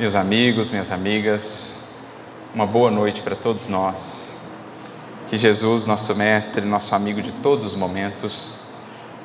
[0.00, 1.90] Meus amigos, minhas amigas,
[2.54, 4.48] uma boa noite para todos nós.
[5.28, 8.52] Que Jesus, nosso Mestre, nosso amigo de todos os momentos,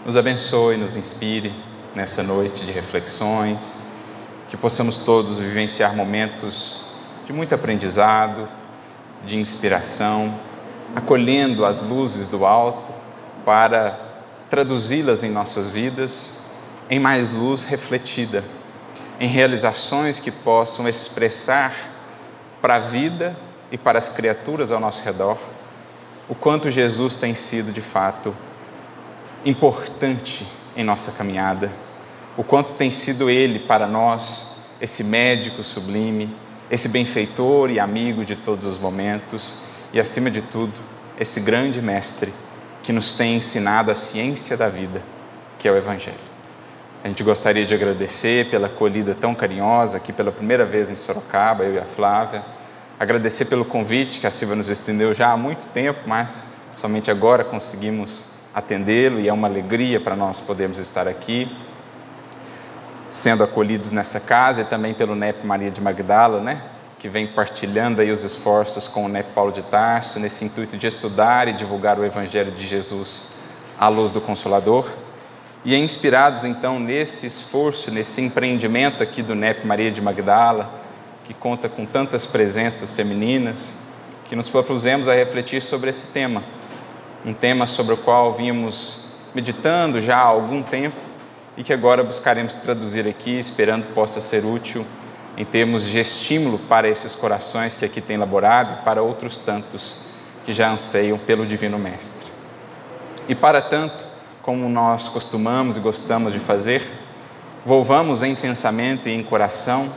[0.05, 1.53] nos abençoe, nos inspire
[1.95, 3.83] nessa noite de reflexões,
[4.49, 6.83] que possamos todos vivenciar momentos
[7.25, 8.45] de muito aprendizado,
[9.25, 10.37] de inspiração,
[10.93, 12.91] acolhendo as luzes do alto
[13.45, 13.97] para
[14.49, 16.41] traduzi-las em nossas vidas
[16.89, 18.43] em mais luz refletida
[19.19, 21.73] em realizações que possam expressar
[22.61, 23.35] para a vida
[23.71, 25.37] e para as criaturas ao nosso redor
[26.27, 28.35] o quanto Jesus tem sido de fato
[29.45, 31.71] importante em nossa caminhada,
[32.35, 36.35] o quanto tem sido Ele para nós esse médico sublime,
[36.69, 40.73] esse benfeitor e amigo de todos os momentos e, acima de tudo,
[41.19, 42.33] esse grande mestre
[42.83, 45.01] que nos tem ensinado a ciência da vida,
[45.59, 46.24] que é o Evangelho.
[47.05, 51.63] A gente gostaria de agradecer pela acolhida tão carinhosa aqui pela primeira vez em Sorocaba,
[51.63, 52.41] eu e a Flávia.
[52.99, 57.43] Agradecer pelo convite que a Silvia nos estendeu já há muito tempo, mas somente agora
[57.43, 61.47] conseguimos atendê-lo e é uma alegria para nós podermos estar aqui,
[63.11, 66.63] sendo acolhidos nessa casa e também pelo NEP Maria de Magdala, né?
[66.97, 70.87] que vem partilhando aí os esforços com o NEP Paulo de Tarso, nesse intuito de
[70.87, 73.35] estudar e divulgar o Evangelho de Jesus
[73.79, 75.04] à luz do Consolador.
[75.65, 80.69] E é inspirados então nesse esforço, nesse empreendimento aqui do NEP Maria de Magdala,
[81.23, 83.79] que conta com tantas presenças femininas,
[84.25, 86.43] que nos propusemos a refletir sobre esse tema.
[87.25, 90.97] Um tema sobre o qual vínhamos meditando já há algum tempo
[91.57, 94.85] e que agora buscaremos traduzir aqui, esperando possa ser útil
[95.35, 100.05] em termos de estímulo para esses corações que aqui têm elaborado e para outros tantos
[100.45, 102.27] que já anseiam pelo Divino Mestre.
[103.27, 104.14] E para tanto,
[104.45, 106.83] como nós costumamos e gostamos de fazer,
[107.65, 109.91] volvamos em pensamento e em coração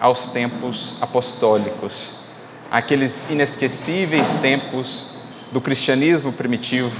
[0.00, 2.24] aos tempos apostólicos,
[2.68, 5.18] aqueles inesquecíveis tempos
[5.52, 6.90] do cristianismo primitivo,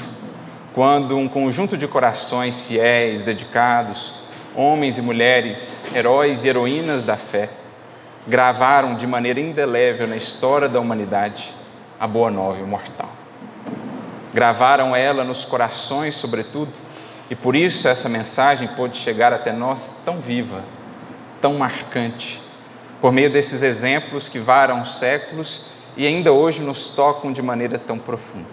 [0.73, 4.13] quando um conjunto de corações fiéis, dedicados,
[4.55, 7.51] homens e mulheres, heróis e heroínas da fé,
[8.29, 11.53] gravaram de maneira indelével na história da humanidade
[11.99, 13.11] a boa nova imortal.
[14.33, 16.82] Gravaram ela nos corações, sobretudo,
[17.33, 20.63] e por isso essa mensagem pôde chegar até nós tão viva,
[21.41, 22.39] tão marcante,
[23.01, 27.99] por meio desses exemplos que varam séculos e ainda hoje nos tocam de maneira tão
[27.99, 28.45] profunda.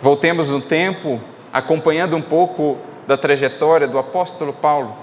[0.00, 1.20] Voltemos no tempo,
[1.52, 4.96] acompanhando um pouco da trajetória do apóstolo Paulo,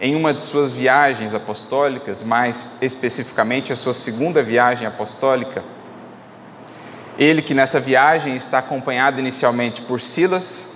[0.00, 5.64] em uma de suas viagens apostólicas, mais especificamente a sua segunda viagem apostólica.
[7.18, 10.75] Ele que nessa viagem está acompanhado inicialmente por Silas,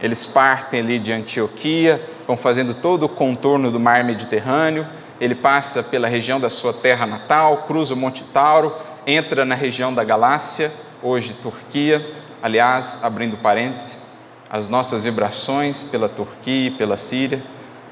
[0.00, 4.86] eles partem ali de Antioquia, vão fazendo todo o contorno do mar Mediterrâneo.
[5.20, 8.74] Ele passa pela região da sua terra natal, cruza o Monte Tauro,
[9.06, 10.72] entra na região da Galácia,
[11.02, 12.04] hoje Turquia.
[12.42, 14.04] Aliás, abrindo parênteses,
[14.50, 17.40] as nossas vibrações pela Turquia e pela Síria,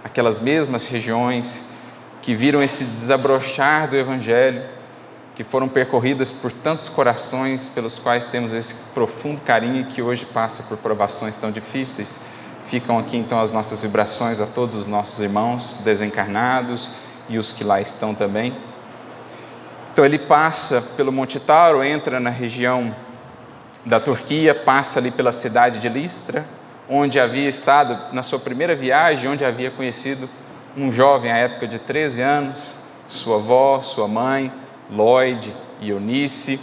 [0.05, 1.73] aquelas mesmas regiões
[2.21, 4.63] que viram esse desabrochar do Evangelho,
[5.35, 10.27] que foram percorridas por tantos corações pelos quais temos esse profundo carinho e que hoje
[10.27, 12.21] passa por provações tão difíceis.
[12.69, 16.97] Ficam aqui então as nossas vibrações a todos os nossos irmãos desencarnados
[17.29, 18.55] e os que lá estão também.
[19.93, 22.95] Então ele passa pelo Monte Tauro, entra na região
[23.85, 26.45] da Turquia, passa ali pela cidade de Listra,
[26.89, 30.29] onde havia estado na sua primeira viagem, onde havia conhecido
[30.77, 32.77] um jovem à época de 13 anos,
[33.09, 34.51] sua avó, sua mãe,
[34.93, 36.61] Lloyd Eunice.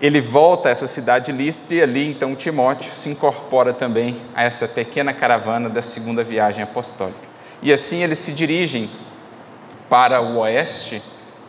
[0.00, 4.42] Ele volta a essa cidade de Listra e ali então Timóteo se incorpora também a
[4.42, 7.32] essa pequena caravana da segunda viagem apostólica.
[7.62, 8.90] E assim eles se dirigem
[9.88, 11.02] para o oeste,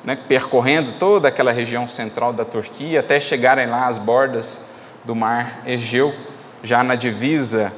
[0.04, 4.70] né, percorrendo toda aquela região central da Turquia até chegarem lá às bordas
[5.04, 6.14] do mar Egeu,
[6.62, 7.74] já na divisa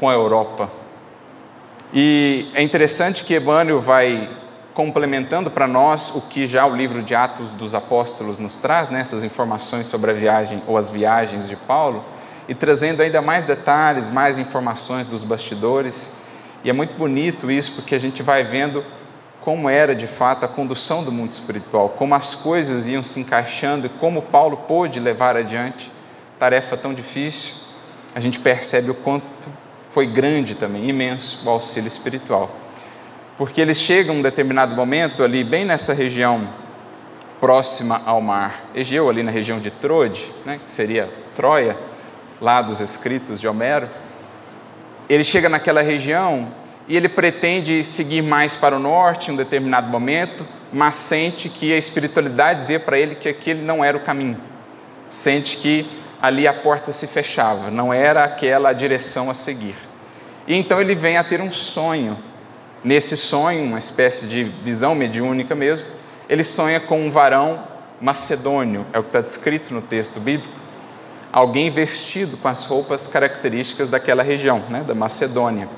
[0.00, 0.70] com a Europa.
[1.92, 4.28] E é interessante que Emmanuel vai
[4.76, 9.00] complementando para nós o que já o livro de Atos dos Apóstolos nos traz, né,
[9.00, 12.04] essas informações sobre a viagem ou as viagens de Paulo,
[12.46, 16.26] e trazendo ainda mais detalhes, mais informações dos bastidores.
[16.62, 18.84] E é muito bonito isso, porque a gente vai vendo
[19.40, 23.86] como era de fato a condução do mundo espiritual, como as coisas iam se encaixando
[23.86, 25.90] e como Paulo pôde levar adiante
[26.38, 27.64] tarefa tão difícil.
[28.14, 29.32] A gente percebe o quanto
[29.88, 32.65] foi grande também, imenso, o auxílio espiritual
[33.36, 36.48] porque eles chegam um determinado momento ali, bem nessa região
[37.40, 41.76] próxima ao mar Egeu, ali na região de Troade, né, que seria Troia,
[42.40, 43.88] lá dos escritos de Homero.
[45.08, 46.48] Ele chega naquela região
[46.88, 51.72] e ele pretende seguir mais para o norte em um determinado momento, mas sente que
[51.72, 54.38] a espiritualidade dizia para ele que aquele não era o caminho.
[55.08, 55.86] Sente que
[56.20, 59.76] ali a porta se fechava, não era aquela a direção a seguir.
[60.46, 62.16] E então ele vem a ter um sonho.
[62.86, 65.84] Nesse sonho, uma espécie de visão mediúnica mesmo,
[66.28, 67.64] ele sonha com um varão
[68.00, 70.54] macedônio, é o que está descrito no texto bíblico,
[71.32, 75.68] alguém vestido com as roupas características daquela região, né, da Macedônia,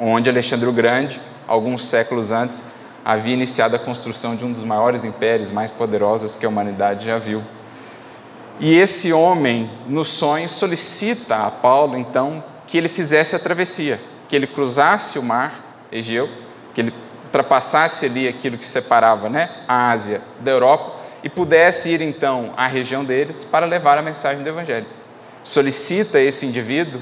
[0.00, 2.62] onde Alexandre o Grande, alguns séculos antes,
[3.04, 7.18] havia iniciado a construção de um dos maiores impérios mais poderosos que a humanidade já
[7.18, 7.42] viu.
[8.58, 14.00] E esse homem, no sonho, solicita a Paulo, então, que ele fizesse a travessia,
[14.30, 15.61] que ele cruzasse o mar
[15.92, 16.28] Egeu,
[16.74, 16.94] que ele
[17.24, 22.66] ultrapassasse ali aquilo que separava né, a Ásia da Europa e pudesse ir então à
[22.66, 24.86] região deles para levar a mensagem do Evangelho.
[25.42, 27.00] Solicita esse indivíduo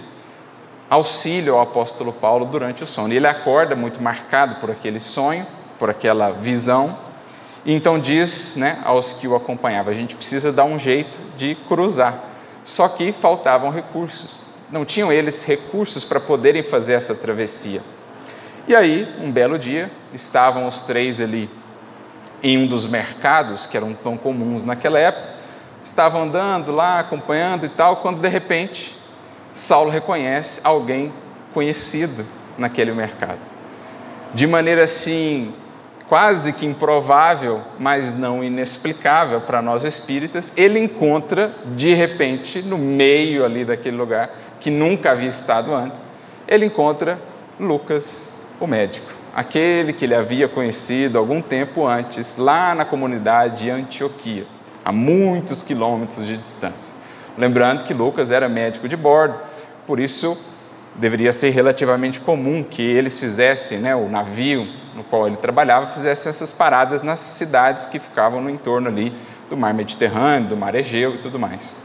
[0.89, 3.13] auxílio ao apóstolo Paulo durante o sono.
[3.13, 5.47] E ele acorda muito marcado por aquele sonho,
[5.79, 6.97] por aquela visão,
[7.65, 11.55] e então diz né, aos que o acompanhavam: a gente precisa dar um jeito de
[11.69, 12.19] cruzar.
[12.65, 14.49] Só que faltavam recursos.
[14.71, 17.81] Não tinham eles recursos para poderem fazer essa travessia.
[18.71, 21.51] E aí, um belo dia, estavam os três ali
[22.41, 25.27] em um dos mercados que eram tão comuns naquela época,
[25.83, 28.97] estavam andando lá, acompanhando e tal, quando de repente
[29.53, 31.13] Saulo reconhece alguém
[31.53, 32.25] conhecido
[32.57, 33.41] naquele mercado.
[34.33, 35.53] De maneira assim,
[36.09, 43.45] quase que improvável, mas não inexplicável para nós espíritas, ele encontra de repente, no meio
[43.45, 44.31] ali daquele lugar,
[44.61, 46.07] que nunca havia estado antes,
[46.47, 47.19] ele encontra
[47.59, 53.71] Lucas, o médico aquele que ele havia conhecido algum tempo antes, lá na comunidade de
[53.71, 54.45] Antioquia,
[54.85, 56.93] a muitos quilômetros de distância.
[57.39, 59.37] Lembrando que Lucas era médico de bordo,
[59.87, 60.39] por isso
[60.95, 66.29] deveria ser relativamente comum que eles fizessem, né, o navio no qual ele trabalhava, fizesse
[66.29, 69.13] essas paradas nas cidades que ficavam no entorno ali
[69.49, 71.77] do mar Mediterrâneo, do mar Egeu e tudo mais.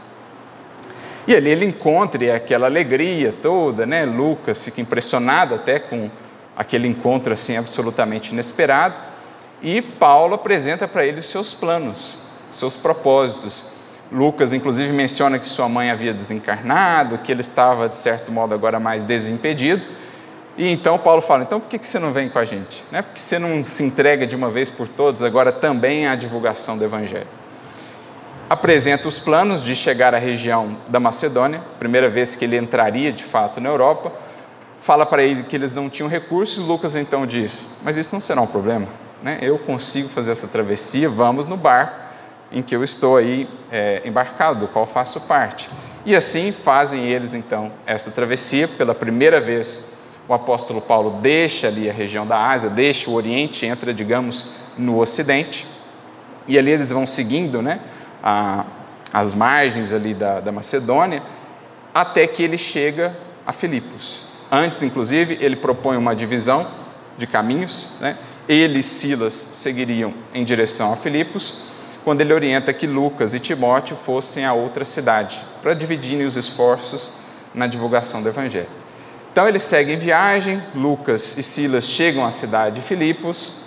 [1.26, 4.04] E ali ele encontra aquela alegria toda, né?
[4.04, 6.08] Lucas fica impressionado até com
[6.56, 8.96] aquele encontro assim absolutamente inesperado,
[9.62, 12.18] e Paulo apresenta para ele os seus planos,
[12.52, 13.72] seus propósitos.
[14.10, 18.78] Lucas, inclusive, menciona que sua mãe havia desencarnado, que ele estava, de certo modo, agora
[18.78, 19.84] mais desimpedido.
[20.56, 22.84] E então Paulo fala: então por que você não vem com a gente?
[22.90, 23.02] Né?
[23.02, 26.78] Por que você não se entrega de uma vez por todas agora também à divulgação
[26.78, 27.26] do Evangelho?
[28.48, 33.24] Apresenta os planos de chegar à região da Macedônia, primeira vez que ele entraria de
[33.24, 34.12] fato na Europa
[34.86, 38.40] fala para ele que eles não tinham recursos, Lucas então diz: Mas isso não será
[38.40, 38.86] um problema,
[39.20, 39.38] né?
[39.42, 42.06] eu consigo fazer essa travessia, vamos no barco
[42.52, 45.68] em que eu estou aí é, embarcado, do qual faço parte.
[46.04, 51.90] E assim fazem eles então essa travessia, pela primeira vez o apóstolo Paulo deixa ali
[51.90, 55.66] a região da Ásia, deixa o Oriente, entra, digamos, no Ocidente,
[56.46, 57.80] e ali eles vão seguindo né,
[58.22, 58.64] a,
[59.12, 61.22] as margens ali da, da Macedônia,
[61.92, 64.25] até que ele chega a Filipos.
[64.50, 66.66] Antes, inclusive, ele propõe uma divisão
[67.18, 67.92] de caminhos.
[68.00, 68.16] Né?
[68.48, 71.64] Ele e Silas seguiriam em direção a Filipos,
[72.04, 77.14] quando ele orienta que Lucas e Timóteo fossem a outra cidade, para dividirem os esforços
[77.52, 78.68] na divulgação do Evangelho.
[79.32, 83.66] Então eles seguem viagem, Lucas e Silas chegam à cidade de Filipos,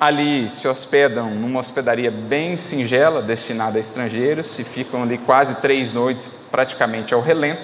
[0.00, 5.92] ali se hospedam numa hospedaria bem singela, destinada a estrangeiros, e ficam ali quase três
[5.92, 7.62] noites, praticamente ao relento,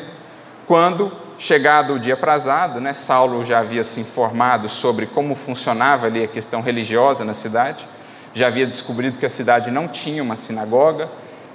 [0.67, 1.12] quando
[1.43, 6.29] Chegado o dia prazado, né, Saulo já havia se informado sobre como funcionava ali a
[6.29, 7.85] questão religiosa na cidade,
[8.33, 11.11] já havia descobrido que a cidade não tinha uma sinagoga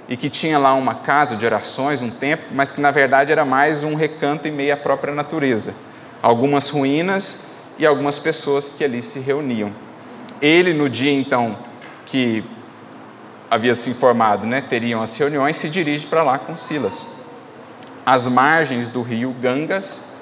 [0.06, 3.46] e que tinha lá uma casa de orações, um templo, mas que na verdade era
[3.46, 5.72] mais um recanto em meio à própria natureza.
[6.20, 9.72] Algumas ruínas e algumas pessoas que ali se reuniam.
[10.42, 11.56] Ele, no dia então
[12.04, 12.44] que
[13.50, 17.17] havia se informado, né, teriam as reuniões, se dirige para lá com Silas
[18.08, 20.14] às margens do rio Gangas.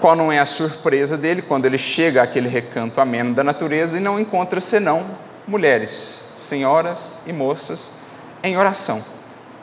[0.00, 4.00] Qual não é a surpresa dele quando ele chega àquele recanto ameno da natureza e
[4.00, 5.04] não encontra senão
[5.46, 5.90] mulheres,
[6.38, 8.00] senhoras e moças
[8.42, 9.04] em oração,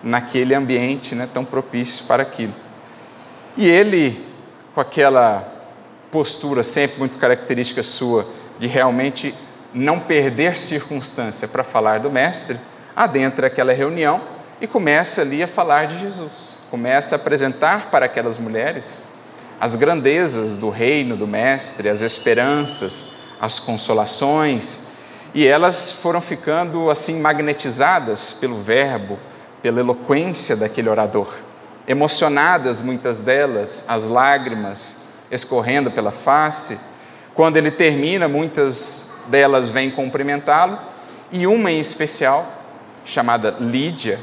[0.03, 2.53] naquele ambiente né, tão propício para aquilo.
[3.57, 4.23] E ele,
[4.75, 5.51] com aquela
[6.11, 8.27] postura sempre muito característica sua,
[8.59, 9.33] de realmente
[9.73, 12.59] não perder circunstância para falar do Mestre,
[12.95, 14.21] adentra aquela reunião
[14.61, 18.97] e começa ali a falar de Jesus começa a apresentar para aquelas mulheres
[19.61, 24.93] as grandezas do reino do Mestre, as esperanças, as consolações,
[25.35, 29.19] e elas foram ficando assim magnetizadas pelo verbo,
[29.61, 31.31] pela eloquência daquele orador,
[31.87, 36.79] emocionadas muitas delas, as lágrimas escorrendo pela face.
[37.35, 40.79] Quando ele termina, muitas delas vêm cumprimentá-lo,
[41.31, 42.43] e uma em especial,
[43.05, 44.19] chamada Lídia,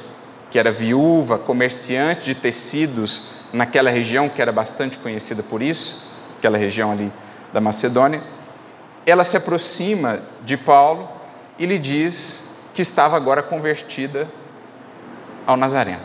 [0.50, 6.58] que era viúva, comerciante de tecidos naquela região que era bastante conhecida por isso, aquela
[6.58, 7.12] região ali
[7.52, 8.20] da Macedônia,
[9.06, 11.08] ela se aproxima de Paulo
[11.58, 14.28] e lhe diz que estava agora convertida
[15.46, 16.02] ao Nazareno.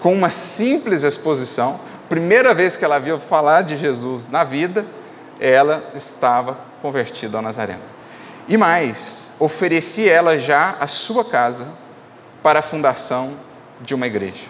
[0.00, 4.84] Com uma simples exposição, primeira vez que ela viu falar de Jesus na vida,
[5.40, 7.80] ela estava convertida ao Nazareno.
[8.46, 11.66] E mais, oferecia ela já a sua casa
[12.44, 13.32] para a fundação
[13.80, 14.44] de uma igreja.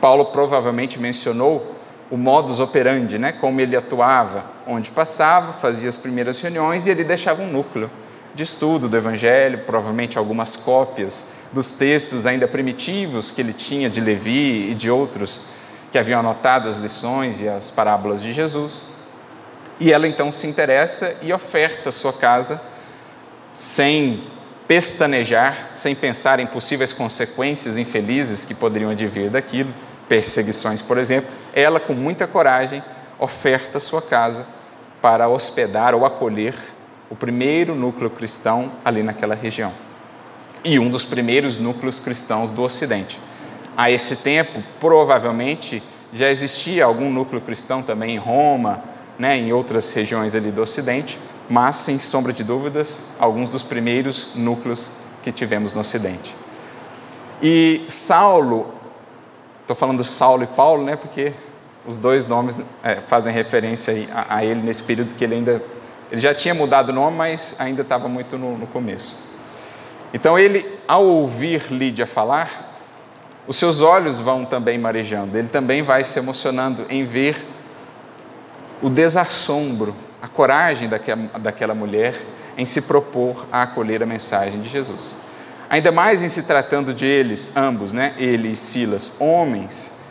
[0.00, 1.74] Paulo provavelmente mencionou
[2.08, 3.32] o modus operandi, né?
[3.32, 7.90] como ele atuava, onde passava, fazia as primeiras reuniões e ele deixava um núcleo
[8.32, 14.00] de estudo do Evangelho, provavelmente algumas cópias dos textos ainda primitivos que ele tinha de
[14.00, 15.46] Levi e de outros
[15.90, 18.92] que haviam anotado as lições e as parábolas de Jesus.
[19.80, 22.62] E ela então se interessa e oferta sua casa
[23.56, 24.22] sem
[24.66, 29.72] pestanejar, sem pensar em possíveis consequências infelizes que poderiam advir daquilo,
[30.08, 31.30] perseguições, por exemplo.
[31.54, 32.82] Ela, com muita coragem,
[33.18, 34.46] oferta sua casa
[35.00, 36.54] para hospedar ou acolher
[37.10, 39.72] o primeiro núcleo cristão ali naquela região
[40.64, 43.18] e um dos primeiros núcleos cristãos do Ocidente.
[43.76, 48.82] A esse tempo, provavelmente, já existia algum núcleo cristão também em Roma,
[49.18, 54.34] né, em outras regiões ali do Ocidente, mas, sem sombra de dúvidas, alguns dos primeiros
[54.34, 56.34] núcleos que tivemos no Ocidente.
[57.42, 58.72] E Saulo,
[59.60, 61.32] estou falando Saulo e Paulo, né, porque
[61.86, 65.60] os dois nomes é, fazem referência a, a, ele nesse período que ele ainda
[66.12, 69.30] ele já tinha mudado o nome, mas ainda estava muito no, no começo.
[70.12, 72.70] Então ele, ao ouvir Lídia falar,
[73.46, 77.42] os seus olhos vão também marejando, ele também vai se emocionando em ver
[78.82, 82.14] o desassombro, a coragem daquela, mulher
[82.56, 85.16] em se propor a acolher a mensagem de Jesus.
[85.68, 88.14] Ainda mais em se tratando de eles, ambos, né?
[88.18, 90.04] ele e Silas, homens,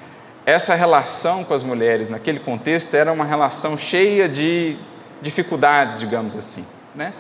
[0.45, 4.75] essa relação com as mulheres naquele contexto era uma relação cheia de
[5.21, 6.65] dificuldades, digamos assim.
[6.93, 7.13] Né?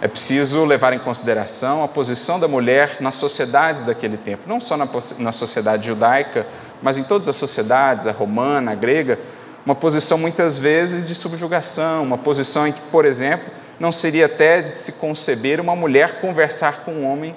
[0.00, 4.76] É preciso levar em consideração a posição da mulher nas sociedades daquele tempo, não só
[4.76, 4.86] na,
[5.18, 6.46] na sociedade judaica,
[6.80, 9.18] mas em todas as sociedades, a romana, a grega,
[9.66, 14.62] uma posição muitas vezes de subjugação, uma posição em que, por exemplo, não seria até
[14.62, 17.34] de se conceber uma mulher conversar com um homem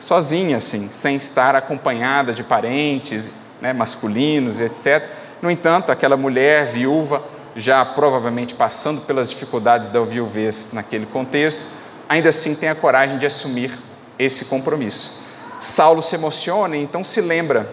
[0.00, 3.30] sozinha, assim, sem estar acompanhada de parentes
[3.60, 5.04] né, masculinos, etc.
[5.40, 7.22] No entanto, aquela mulher viúva,
[7.54, 11.62] já provavelmente passando pelas dificuldades da viuvez naquele contexto,
[12.08, 13.70] ainda assim tem a coragem de assumir
[14.18, 15.28] esse compromisso.
[15.60, 17.70] Saulo se emociona e então se lembra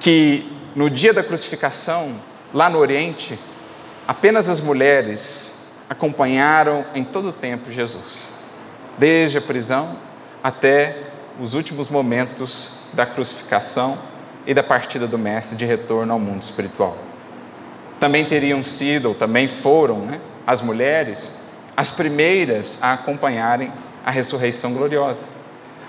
[0.00, 2.14] que no dia da crucificação,
[2.52, 3.38] lá no Oriente,
[4.06, 8.32] apenas as mulheres acompanharam em todo o tempo Jesus,
[8.96, 9.96] desde a prisão
[10.42, 10.96] até
[11.40, 13.96] os últimos momentos da crucificação
[14.46, 16.96] e da partida do Mestre de retorno ao mundo espiritual.
[18.00, 23.72] Também teriam sido, ou também foram, né, as mulheres as primeiras a acompanharem
[24.04, 25.28] a ressurreição gloriosa,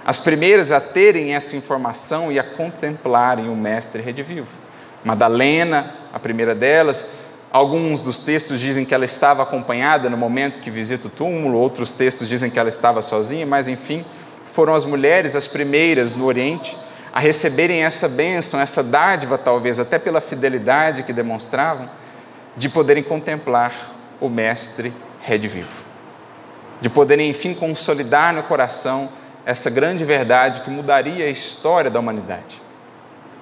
[0.05, 4.68] as primeiras a terem essa informação e a contemplarem o Mestre redivivo.
[5.03, 7.20] Madalena, a primeira delas,
[7.51, 11.94] alguns dos textos dizem que ela estava acompanhada no momento que visita o túmulo, outros
[11.94, 14.06] textos dizem que ela estava sozinha, mas enfim,
[14.46, 16.75] foram as mulheres as primeiras no Oriente
[17.12, 21.89] a receberem essa bênção, essa dádiva, talvez até pela fidelidade que demonstravam,
[22.56, 23.74] de poderem contemplar
[24.22, 25.84] o Mestre redivivo.
[26.82, 29.10] De poderem, enfim, consolidar no coração
[29.46, 32.62] essa grande verdade que mudaria a história da humanidade.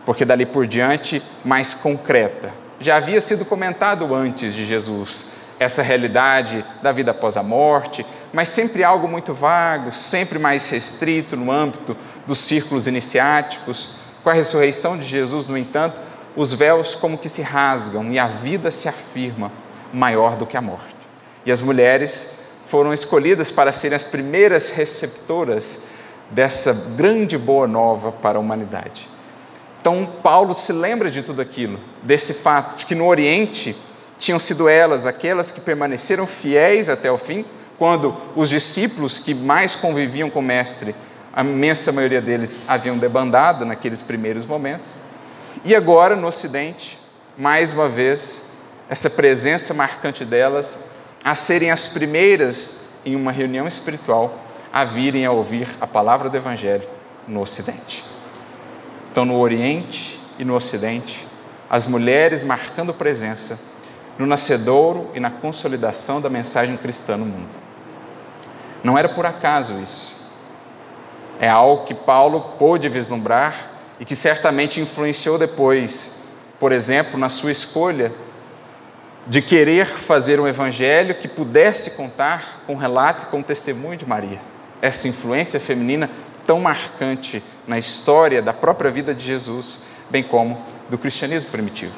[0.08, 2.54] Porque dali por diante, mais concreta.
[2.80, 8.48] Já havia sido comentado antes de Jesus essa realidade da vida após a morte, mas
[8.48, 13.96] sempre algo muito vago, sempre mais restrito no âmbito dos círculos iniciáticos.
[14.24, 16.00] Com a ressurreição de Jesus, no entanto,
[16.38, 19.52] os véus como que se rasgam e a vida se afirma
[19.92, 20.96] maior do que a morte.
[21.46, 25.90] E as mulheres foram escolhidas para serem as primeiras receptoras
[26.32, 29.17] dessa grande boa nova para a humanidade.
[29.88, 33.74] Então, Paulo se lembra de tudo aquilo, desse fato de que no Oriente
[34.20, 37.46] tinham sido elas aquelas que permaneceram fiéis até o fim,
[37.78, 40.94] quando os discípulos que mais conviviam com o Mestre,
[41.34, 44.96] a imensa maioria deles haviam debandado naqueles primeiros momentos.
[45.64, 47.00] E agora, no Ocidente,
[47.38, 48.58] mais uma vez,
[48.90, 50.90] essa presença marcante delas
[51.24, 54.38] a serem as primeiras em uma reunião espiritual
[54.74, 56.84] a virem a ouvir a palavra do Evangelho
[57.26, 58.17] no Ocidente.
[59.18, 61.26] Então, no Oriente e no Ocidente,
[61.68, 63.60] as mulheres marcando presença
[64.16, 67.50] no nascedouro e na consolidação da mensagem cristã no mundo.
[68.84, 70.38] Não era por acaso isso.
[71.40, 77.52] É algo que Paulo pôde vislumbrar e que certamente influenciou depois, por exemplo, na sua
[77.52, 78.12] escolha
[79.26, 83.98] de querer fazer um evangelho que pudesse contar com o relato e com o testemunho
[83.98, 84.40] de Maria.
[84.80, 86.08] Essa influência feminina
[86.48, 91.94] tão marcante na história da própria vida de Jesus, bem como do cristianismo primitivo.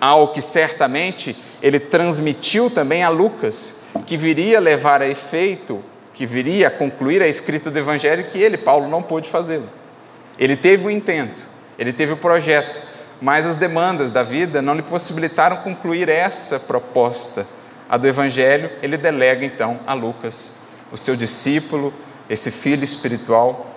[0.00, 5.82] Algo que certamente ele transmitiu também a Lucas, que viria levar a efeito,
[6.14, 9.68] que viria a concluir a escrita do evangelho que ele, Paulo, não pôde fazê-lo.
[10.38, 11.46] Ele teve o intento,
[11.78, 12.80] ele teve o projeto,
[13.20, 17.46] mas as demandas da vida não lhe possibilitaram concluir essa proposta.
[17.88, 20.60] A do Evangelho, ele delega então a Lucas,
[20.92, 21.92] o seu discípulo,
[22.28, 23.69] esse filho espiritual.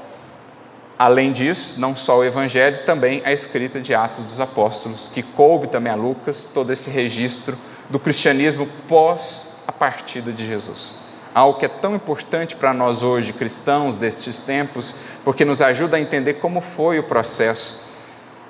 [0.98, 5.68] Além disso, não só o Evangelho, também a escrita de Atos dos Apóstolos, que coube
[5.68, 7.58] também a Lucas todo esse registro
[7.90, 11.04] do cristianismo pós a partida de Jesus.
[11.34, 16.02] Algo que é tão importante para nós hoje, cristãos destes tempos, porque nos ajuda a
[16.02, 17.94] entender como foi o processo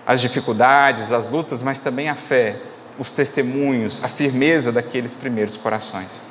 [0.06, 2.58] as dificuldades, as lutas, mas também a fé,
[3.00, 6.24] os testemunhos, a firmeza daqueles primeiros corações.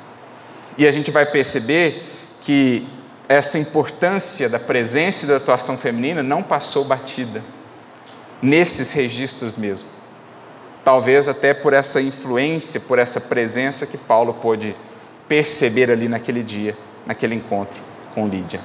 [0.77, 2.03] E a gente vai perceber
[2.41, 2.87] que
[3.27, 7.41] essa importância da presença e da atuação feminina não passou batida
[8.41, 9.87] nesses registros mesmo.
[10.83, 14.75] Talvez até por essa influência, por essa presença que Paulo pôde
[15.27, 17.79] perceber ali naquele dia, naquele encontro
[18.13, 18.59] com Lídia.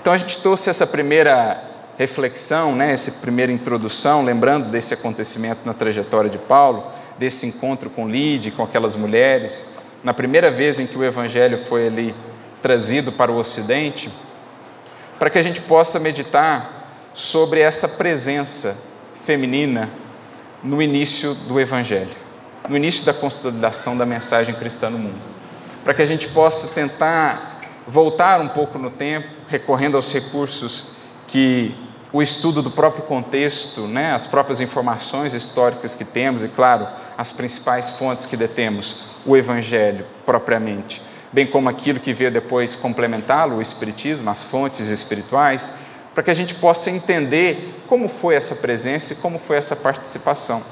[0.00, 1.62] Então a gente trouxe essa primeira
[1.98, 8.06] reflexão, né, essa primeira introdução, lembrando desse acontecimento na trajetória de Paulo, desse encontro com
[8.06, 9.70] Lídia, com aquelas mulheres,
[10.04, 12.14] na primeira vez em que o Evangelho foi ali
[12.66, 14.10] trazido para o Ocidente,
[15.20, 18.92] para que a gente possa meditar sobre essa presença
[19.24, 19.88] feminina
[20.64, 22.10] no início do Evangelho,
[22.68, 25.20] no início da consolidação da mensagem cristã no mundo,
[25.84, 30.86] para que a gente possa tentar voltar um pouco no tempo, recorrendo aos recursos
[31.28, 31.72] que
[32.12, 37.30] o estudo do próprio contexto, né, as próprias informações históricas que temos e, claro, as
[37.30, 43.62] principais fontes que detemos, o Evangelho propriamente, bem como aquilo que veio depois complementá-lo, o
[43.62, 45.78] Espiritismo, as fontes espirituais,
[46.14, 50.62] para que a gente possa entender como foi essa presença e como foi essa participação.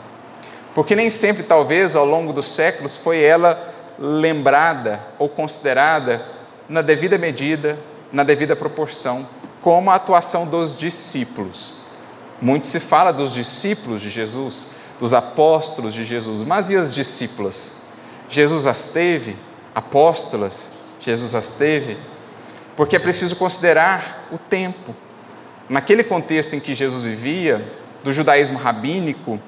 [0.74, 6.24] Porque nem sempre, talvez, ao longo dos séculos, foi ela lembrada ou considerada
[6.68, 7.78] na devida medida,
[8.12, 9.26] na devida proporção
[9.60, 11.76] como a atuação dos discípulos.
[12.40, 14.66] Muito se fala dos discípulos de Jesus,
[15.00, 17.88] dos apóstolos de Jesus, mas e as discípulas?
[18.28, 19.36] Jesus as teve?
[19.74, 20.72] Apóstolas?
[21.00, 21.98] Jesus as teve?
[22.76, 24.94] Porque é preciso considerar o tempo.
[25.68, 27.64] Naquele contexto em que Jesus vivia,
[28.02, 29.40] do judaísmo rabínico,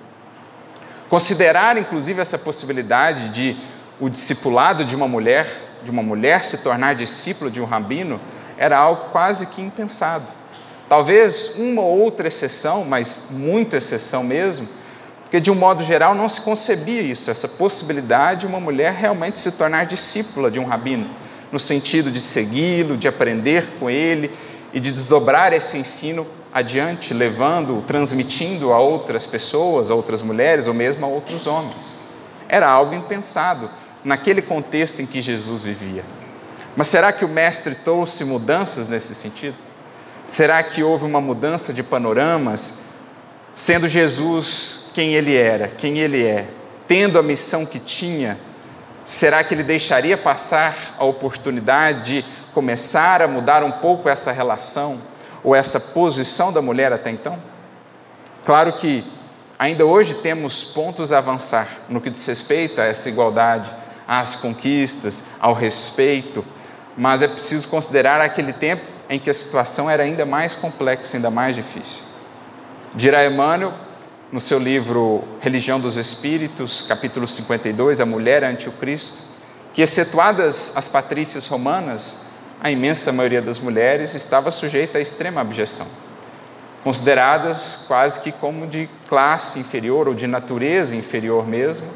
[1.08, 3.56] considerar inclusive essa possibilidade de
[4.00, 5.46] o discipulado de uma mulher,
[5.84, 8.20] de uma mulher se tornar discípula de um rabino,
[8.56, 10.26] era algo quase que impensado.
[10.88, 14.68] Talvez uma ou outra exceção, mas muita exceção mesmo,
[15.26, 19.40] porque de um modo geral não se concebia isso, essa possibilidade de uma mulher realmente
[19.40, 21.10] se tornar discípula de um rabino,
[21.50, 24.30] no sentido de segui-lo, de aprender com ele
[24.72, 30.74] e de desdobrar esse ensino adiante, levando, transmitindo a outras pessoas, a outras mulheres ou
[30.74, 31.96] mesmo a outros homens.
[32.48, 33.68] Era algo impensado
[34.04, 36.04] naquele contexto em que Jesus vivia.
[36.76, 39.56] Mas será que o Mestre trouxe mudanças nesse sentido?
[40.24, 42.85] Será que houve uma mudança de panoramas,
[43.56, 46.46] sendo Jesus quem ele era, quem ele é,
[46.86, 48.38] tendo a missão que tinha?
[49.06, 55.00] Será que ele deixaria passar a oportunidade de começar a mudar um pouco essa relação
[55.42, 57.42] ou essa posição da mulher até então?
[58.44, 59.10] Claro que
[59.58, 63.70] ainda hoje temos pontos a avançar no que diz respeito a essa igualdade,
[64.06, 66.44] às conquistas, ao respeito,
[66.94, 71.30] mas é preciso considerar aquele tempo em que a situação era ainda mais complexa, ainda
[71.30, 72.05] mais difícil.
[72.94, 73.74] Dirá Emmanuel,
[74.32, 79.34] no seu livro Religião dos Espíritos, capítulo 52, A Mulher ante o Cristo,
[79.74, 82.28] que, excetuadas as patrícias romanas,
[82.60, 85.86] a imensa maioria das mulheres estava sujeita a extrema abjeção,
[86.82, 91.86] consideradas quase que como de classe inferior ou de natureza inferior mesmo,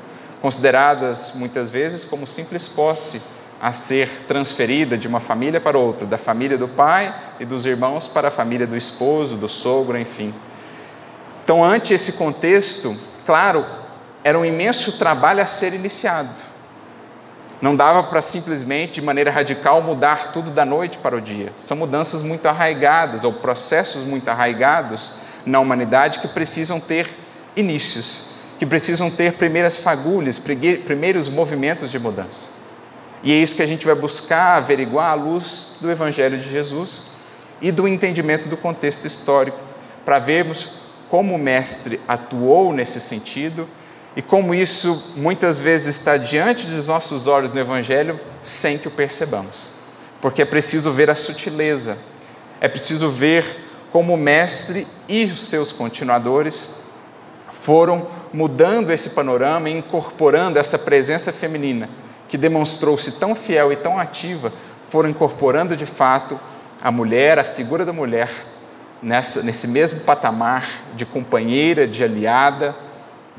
[0.42, 3.22] consideradas muitas vezes como simples posse
[3.60, 8.06] a ser transferida de uma família para outra, da família do pai e dos irmãos
[8.06, 10.34] para a família do esposo, do sogro, enfim.
[11.50, 13.66] Então, ante esse contexto, claro,
[14.22, 16.30] era um imenso trabalho a ser iniciado.
[17.60, 21.52] Não dava para simplesmente, de maneira radical, mudar tudo da noite para o dia.
[21.56, 27.10] São mudanças muito arraigadas, ou processos muito arraigados na humanidade que precisam ter
[27.56, 32.50] inícios, que precisam ter primeiras fagulhas, primeiros movimentos de mudança.
[33.24, 37.06] E é isso que a gente vai buscar averiguar à luz do Evangelho de Jesus
[37.60, 39.58] e do entendimento do contexto histórico,
[40.04, 40.78] para vermos
[41.10, 43.68] como o Mestre atuou nesse sentido
[44.14, 48.92] e como isso muitas vezes está diante dos nossos olhos no Evangelho sem que o
[48.92, 49.72] percebamos.
[50.20, 51.98] Porque é preciso ver a sutileza,
[52.60, 53.44] é preciso ver
[53.90, 56.84] como o Mestre e os seus continuadores
[57.50, 61.88] foram mudando esse panorama e incorporando essa presença feminina
[62.28, 64.52] que demonstrou-se tão fiel e tão ativa,
[64.88, 66.38] foram incorporando de fato
[66.80, 68.30] a mulher, a figura da mulher,
[69.02, 72.74] nessa, nesse mesmo patamar de companheira, de aliada,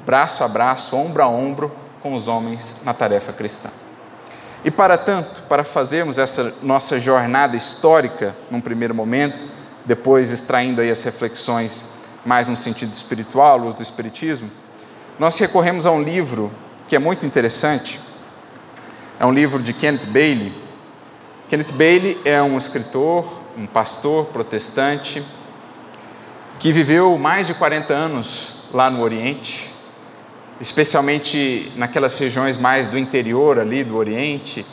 [0.06, 1.72] braço a braço, ombro a ombro
[2.02, 3.70] com os homens na tarefa cristã.
[4.64, 9.46] E para tanto, para fazermos essa nossa jornada histórica num primeiro momento,
[9.86, 14.50] depois extraindo aí as reflexões mais no sentido espiritual, luz do espiritismo,
[15.18, 16.52] nós recorremos a um livro
[16.88, 18.00] que é muito interessante.
[19.20, 20.54] É um livro de Kenneth Bailey.
[21.50, 25.24] Kenneth Bailey é um escritor, um pastor protestante
[26.62, 29.68] que viveu mais de 40 anos lá no Oriente,
[30.62, 34.64] especialmente naquelas regiões mais do interior ali do Oriente,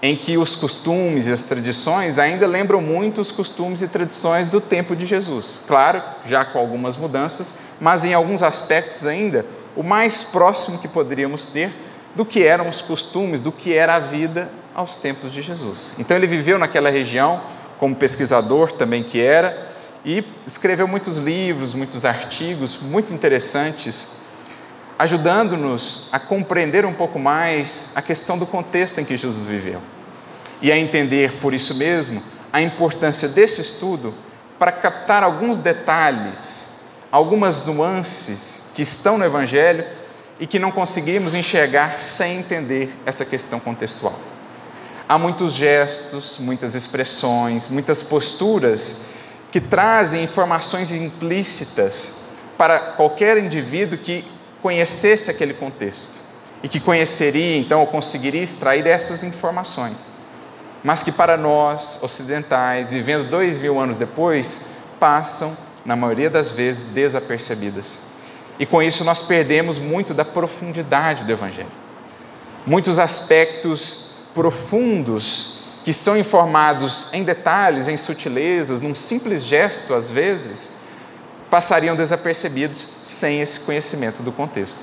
[0.00, 4.62] em que os costumes e as tradições ainda lembram muito os costumes e tradições do
[4.62, 5.60] tempo de Jesus.
[5.68, 9.44] Claro, já com algumas mudanças, mas em alguns aspectos ainda
[9.76, 11.70] o mais próximo que poderíamos ter
[12.14, 15.92] do que eram os costumes, do que era a vida aos tempos de Jesus.
[15.98, 17.42] Então ele viveu naquela região
[17.78, 19.75] como pesquisador também que era
[20.06, 24.24] e escreveu muitos livros, muitos artigos muito interessantes
[24.96, 29.82] ajudando-nos a compreender um pouco mais a questão do contexto em que Jesus viveu
[30.62, 34.14] e a entender, por isso mesmo, a importância desse estudo
[34.58, 39.84] para captar alguns detalhes, algumas nuances que estão no Evangelho
[40.38, 44.18] e que não conseguimos enxergar sem entender essa questão contextual.
[45.08, 49.15] Há muitos gestos, muitas expressões, muitas posturas
[49.56, 54.22] que trazem informações implícitas para qualquer indivíduo que
[54.60, 56.16] conhecesse aquele contexto
[56.62, 60.08] e que conheceria, então, ou conseguiria extrair dessas informações,
[60.84, 66.82] mas que para nós, ocidentais, vivendo dois mil anos depois, passam, na maioria das vezes,
[66.92, 68.00] desapercebidas.
[68.58, 71.72] E com isso nós perdemos muito da profundidade do Evangelho.
[72.66, 75.55] Muitos aspectos profundos
[75.86, 80.78] que são informados em detalhes, em sutilezas, num simples gesto, às vezes,
[81.48, 84.80] passariam desapercebidos sem esse conhecimento do contexto.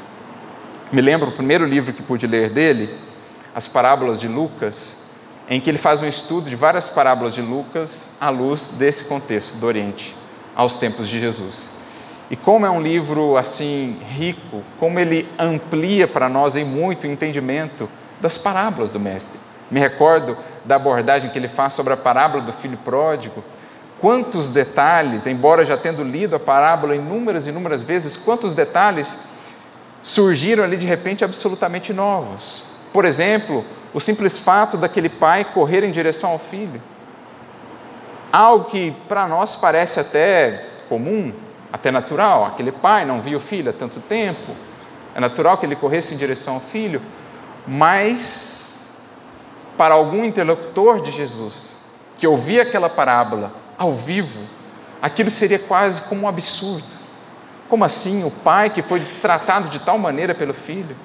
[0.93, 2.97] Me lembro o primeiro livro que pude ler dele,
[3.53, 5.09] As Parábolas de Lucas,
[5.49, 9.57] em que ele faz um estudo de várias parábolas de Lucas à luz desse contexto
[9.57, 10.15] do Oriente,
[10.55, 11.65] aos tempos de Jesus.
[12.31, 17.11] E como é um livro assim rico, como ele amplia para nós em muito o
[17.11, 17.89] entendimento
[18.21, 19.37] das parábolas do mestre.
[19.69, 23.43] Me recordo da abordagem que ele faz sobre a parábola do filho pródigo,
[23.99, 29.37] quantos detalhes, embora já tendo lido a parábola inúmeras e inúmeras vezes, quantos detalhes
[30.01, 32.65] surgiram ali de repente absolutamente novos.
[32.91, 36.81] Por exemplo, o simples fato daquele pai correr em direção ao filho.
[38.31, 41.31] Algo que para nós parece até comum,
[41.71, 42.45] até natural.
[42.45, 44.55] Aquele pai não viu o filho há tanto tempo.
[45.15, 47.01] É natural que ele corresse em direção ao filho,
[47.67, 48.62] mas
[49.77, 51.83] para algum interlocutor de Jesus
[52.17, 54.41] que ouvia aquela parábola ao vivo,
[55.01, 56.87] aquilo seria quase como um absurdo.
[57.69, 58.23] Como assim?
[58.23, 60.95] O pai que foi destratado de tal maneira pelo filho,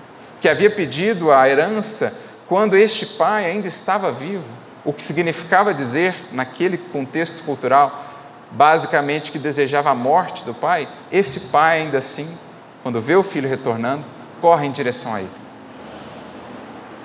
[0.40, 4.44] que havia pedido a herança quando este pai ainda estava vivo,
[4.84, 8.04] o que significava dizer, naquele contexto cultural,
[8.50, 12.38] basicamente que desejava a morte do pai, esse pai ainda assim,
[12.82, 14.04] quando vê o filho retornando,
[14.40, 15.47] corre em direção a ele.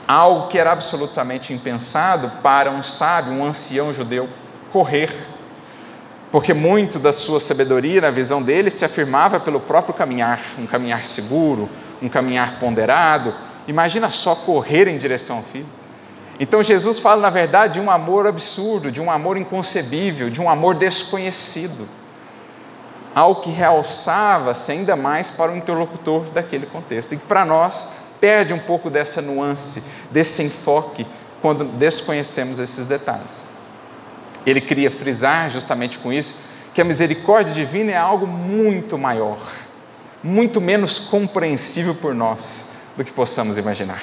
[0.08, 4.28] Algo que era absolutamente impensado para um sábio, um ancião judeu,
[4.72, 5.34] correr
[6.34, 11.06] porque muito da sua sabedoria, na visão dele, se afirmava pelo próprio caminhar, um caminhar
[11.06, 11.70] seguro,
[12.02, 13.36] um caminhar ponderado.
[13.68, 15.68] Imagina só correr em direção ao filho.
[16.39, 20.50] Então Jesus fala, na verdade, de um amor absurdo, de um amor inconcebível, de um
[20.50, 21.88] amor desconhecido.
[23.13, 27.13] Algo que realçava-se ainda mais para o interlocutor daquele contexto.
[27.13, 31.06] E para nós perde um pouco dessa nuance, desse enfoque,
[31.42, 33.50] quando desconhecemos esses detalhes.
[34.46, 39.38] Ele queria frisar justamente com isso que a misericórdia divina é algo muito maior,
[40.24, 44.02] muito menos compreensível por nós do que possamos imaginar.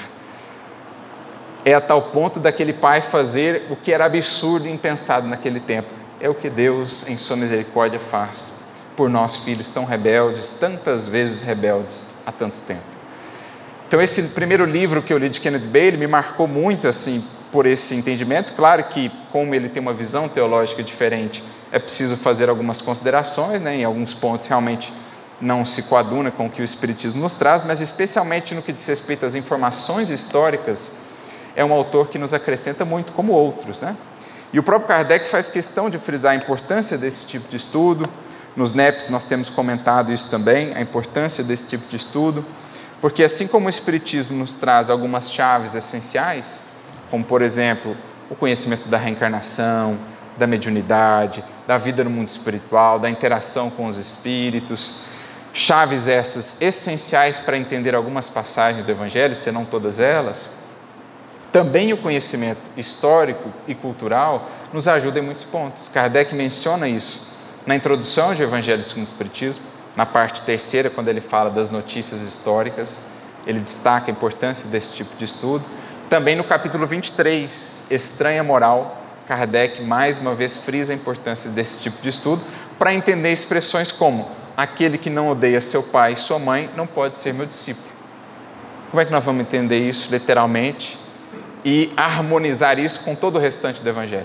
[1.65, 5.89] É a tal ponto daquele pai fazer o que era absurdo e impensado naquele tempo.
[6.21, 11.41] É o que Deus, em Sua misericórdia, faz por nós, filhos tão rebeldes, tantas vezes
[11.41, 13.00] rebeldes há tanto tempo.
[13.91, 17.67] Então esse primeiro livro que eu li de Kenneth Bailey me marcou muito assim por
[17.67, 18.53] esse entendimento.
[18.53, 23.75] Claro que como ele tem uma visão teológica diferente, é preciso fazer algumas considerações, né?
[23.75, 24.93] em alguns pontos realmente
[25.41, 28.87] não se coaduna com o que o Espiritismo nos traz, mas especialmente no que diz
[28.87, 31.01] respeito às informações históricas,
[31.57, 33.81] é um autor que nos acrescenta muito, como outros.
[33.81, 33.97] Né?
[34.53, 38.09] E o próprio Kardec faz questão de frisar a importância desse tipo de estudo.
[38.55, 42.47] Nos NEPs nós temos comentado isso também, a importância desse tipo de estudo,
[43.01, 46.73] porque assim como o Espiritismo nos traz algumas chaves essenciais,
[47.11, 47.97] como por exemplo
[48.29, 49.99] o conhecimento da reencarnação,
[50.37, 55.03] da mediunidade, da vida no mundo espiritual, da interação com os espíritos,
[55.53, 60.59] chaves essas essenciais para entender algumas passagens do Evangelho, se não todas elas,
[61.51, 65.89] também o conhecimento histórico e cultural nos ajuda em muitos pontos.
[65.89, 67.31] Kardec menciona isso
[67.67, 69.65] na introdução de Evangelho segundo o Espiritismo,
[70.01, 73.01] na parte terceira, quando ele fala das notícias históricas,
[73.47, 75.63] ele destaca a importância desse tipo de estudo.
[76.09, 78.97] Também no capítulo 23, Estranha Moral,
[79.29, 82.43] Kardec mais uma vez frisa a importância desse tipo de estudo
[82.79, 87.19] para entender expressões como aquele que não odeia seu pai e sua mãe não pode
[87.19, 87.91] ser meu discípulo.
[88.91, 90.99] Como é que nós vamos entender isso literalmente
[91.63, 94.25] e harmonizar isso com todo o restante do Evangelho?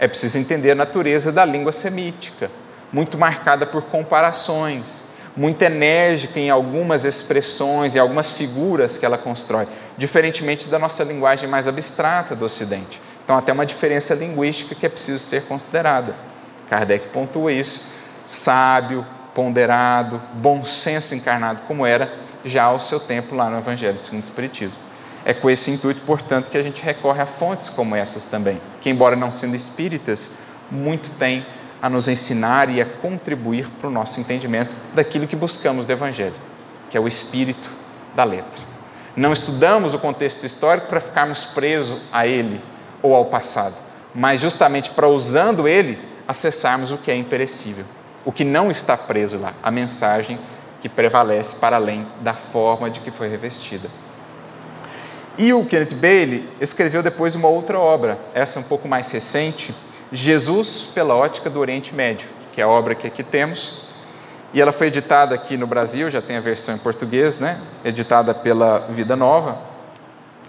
[0.00, 2.50] É preciso entender a natureza da língua semítica,
[2.92, 9.66] muito marcada por comparações, muito enérgica em algumas expressões e algumas figuras que ela constrói,
[9.96, 13.00] diferentemente da nossa linguagem mais abstrata do Ocidente.
[13.24, 16.14] Então, até uma diferença linguística que é preciso ser considerada.
[16.68, 18.00] Kardec pontua isso.
[18.26, 22.12] Sábio, ponderado, bom senso encarnado, como era
[22.44, 24.78] já ao seu tempo lá no Evangelho segundo o Espiritismo.
[25.24, 28.88] É com esse intuito, portanto, que a gente recorre a fontes como essas também, que,
[28.88, 30.38] embora não sendo espíritas,
[30.70, 31.44] muito têm
[31.80, 36.34] a nos ensinar e a contribuir para o nosso entendimento daquilo que buscamos do Evangelho,
[36.90, 37.70] que é o espírito
[38.14, 38.70] da letra.
[39.16, 42.60] Não estudamos o contexto histórico para ficarmos presos a ele
[43.02, 43.74] ou ao passado,
[44.14, 47.84] mas justamente para, usando ele, acessarmos o que é imperecível
[48.24, 50.38] o que não está preso lá, a mensagem
[50.80, 53.88] que prevalece para além da forma de que foi revestida.
[55.38, 59.74] E o Kenneth Bailey escreveu depois uma outra obra, essa um pouco mais recente,
[60.12, 63.88] Jesus pela ótica do Oriente Médio, que é a obra que aqui temos.
[64.52, 67.60] E ela foi editada aqui no Brasil, já tem a versão em português, né?
[67.84, 69.58] Editada pela Vida Nova.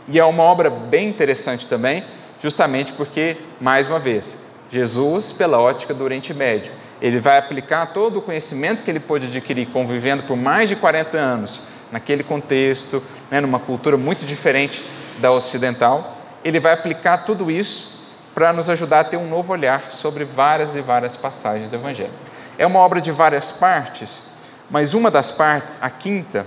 [0.08, 2.04] E é uma obra bem interessante também,
[2.42, 4.36] justamente porque, mais uma vez,
[4.72, 6.72] Jesus pela ótica do Oriente Médio
[7.02, 11.18] ele vai aplicar todo o conhecimento que ele pôde adquirir convivendo por mais de 40
[11.18, 14.86] anos naquele contexto, né, numa cultura muito diferente
[15.18, 16.16] da ocidental.
[16.44, 18.01] Ele vai aplicar tudo isso
[18.34, 22.14] para nos ajudar a ter um novo olhar sobre várias e várias passagens do Evangelho.
[22.58, 24.34] É uma obra de várias partes,
[24.70, 26.46] mas uma das partes, a quinta,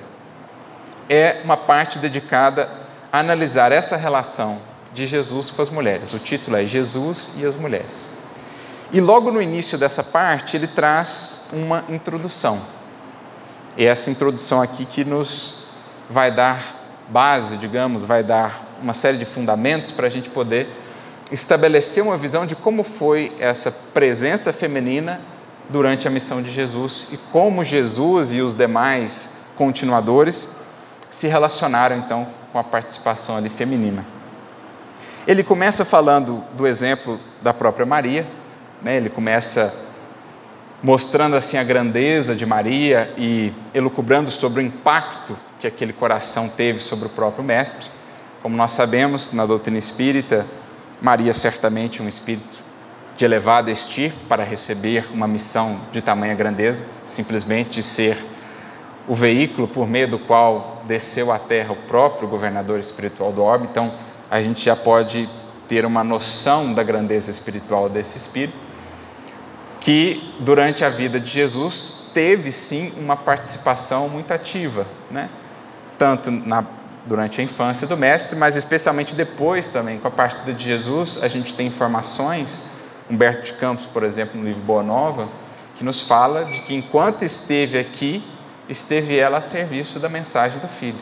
[1.08, 2.70] é uma parte dedicada
[3.12, 4.58] a analisar essa relação
[4.94, 6.14] de Jesus com as mulheres.
[6.14, 8.18] O título é Jesus e as Mulheres.
[8.92, 12.60] E logo no início dessa parte, ele traz uma introdução.
[13.76, 15.64] E essa introdução aqui que nos
[16.08, 16.62] vai dar
[17.08, 20.68] base, digamos, vai dar uma série de fundamentos para a gente poder
[21.32, 25.20] estabelecer uma visão de como foi essa presença feminina
[25.68, 30.50] durante a missão de Jesus e como Jesus e os demais continuadores
[31.08, 34.04] se relacionaram então com a participação ali feminina.
[35.26, 38.26] Ele começa falando do exemplo da própria Maria,
[38.82, 38.96] né?
[38.96, 39.74] Ele começa
[40.82, 46.80] mostrando assim a grandeza de Maria e elucubrando sobre o impacto que aquele coração teve
[46.80, 47.87] sobre o próprio mestre.
[48.42, 50.44] Como nós sabemos, na doutrina espírita,
[51.00, 52.59] Maria certamente um espírito
[53.16, 58.16] de elevada estirpe para receber uma missão de tamanha grandeza, simplesmente de ser
[59.07, 63.68] o veículo por meio do qual desceu à terra o próprio governador espiritual do orbe.
[63.70, 63.94] Então,
[64.30, 65.28] a gente já pode
[65.68, 68.64] ter uma noção da grandeza espiritual desse espírito
[69.80, 75.28] que durante a vida de Jesus teve sim uma participação muito ativa, né?
[75.98, 76.64] tanto na,
[77.06, 81.28] durante a infância do Mestre, mas especialmente depois também, com a partida de Jesus, a
[81.28, 82.72] gente tem informações,
[83.10, 85.28] Humberto de Campos, por exemplo, no livro Boa Nova,
[85.76, 88.24] que nos fala de que enquanto esteve aqui,
[88.68, 90.98] esteve ela a serviço da mensagem do Filho.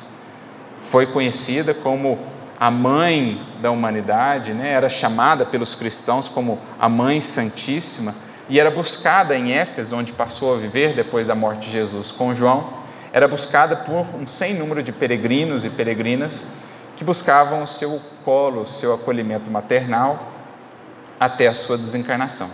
[0.82, 2.18] Foi conhecida como
[2.58, 4.70] a mãe da humanidade, né?
[4.70, 8.14] era chamada pelos cristãos como a Mãe Santíssima,
[8.48, 12.34] e era buscada em Éfeso, onde passou a viver depois da morte de Jesus com
[12.34, 12.81] João,
[13.12, 16.56] era buscada por um sem número de peregrinos e peregrinas
[16.96, 20.32] que buscavam o seu colo, o seu acolhimento maternal
[21.20, 22.50] até a sua desencarnação.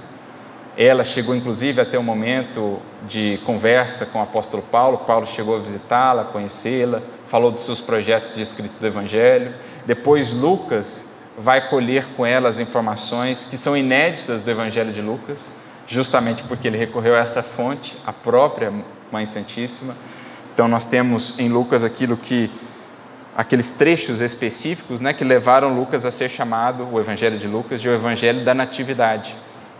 [0.77, 4.99] Ela chegou inclusive até um momento de conversa com o apóstolo Paulo.
[4.99, 9.55] Paulo chegou a visitá-la, conhecê-la, falou dos seus projetos de escrita do Evangelho.
[9.87, 15.53] Depois, Lucas vai colher com ela as informações que são inéditas do Evangelho de Lucas,
[15.87, 18.73] justamente porque ele recorreu a essa fonte, a própria
[19.11, 19.95] Mãe Santíssima.
[20.59, 22.51] Então, nós temos em Lucas aquilo que
[23.37, 27.89] aqueles trechos específicos né, que levaram Lucas a ser chamado, o Evangelho de Lucas, de
[27.89, 29.37] o Evangelho da Natividade,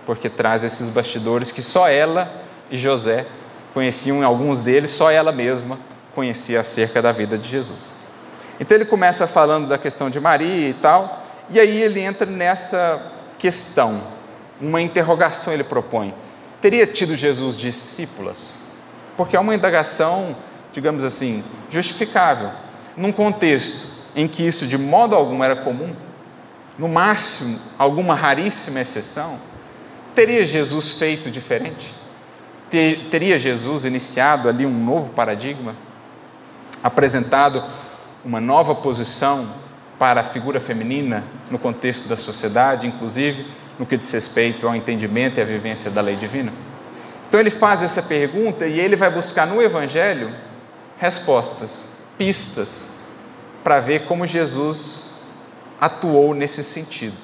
[0.07, 2.31] porque traz esses bastidores que só ela
[2.71, 3.27] e José
[3.75, 5.77] conheciam, alguns deles, só ela mesma
[6.15, 7.97] conhecia acerca da vida de Jesus.
[8.61, 13.03] Então ele começa falando da questão de Maria e tal, e aí ele entra nessa
[13.37, 14.01] questão,
[14.61, 16.15] uma interrogação ele propõe.
[16.61, 18.59] Teria tido Jesus discípulas?
[19.17, 20.37] Porque é uma indagação,
[20.79, 22.51] digamos assim, justificável
[22.97, 25.93] num contexto em que isso de modo algum era comum,
[26.79, 29.41] no máximo alguma raríssima exceção,
[30.15, 31.93] teria Jesus feito diferente?
[33.11, 35.75] Teria Jesus iniciado ali um novo paradigma?
[36.81, 37.65] Apresentado
[38.25, 39.49] uma nova posição
[39.99, 45.39] para a figura feminina no contexto da sociedade, inclusive no que diz respeito ao entendimento
[45.39, 46.53] e à vivência da lei divina?
[47.29, 50.31] Então ele faz essa pergunta e ele vai buscar no Evangelho
[50.99, 52.99] respostas pistas
[53.63, 55.23] para ver como Jesus
[55.81, 57.17] atuou nesse sentido.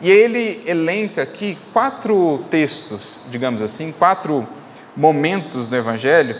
[0.00, 4.46] E ele elenca aqui quatro textos, digamos assim, quatro
[4.96, 6.36] momentos no Evangelho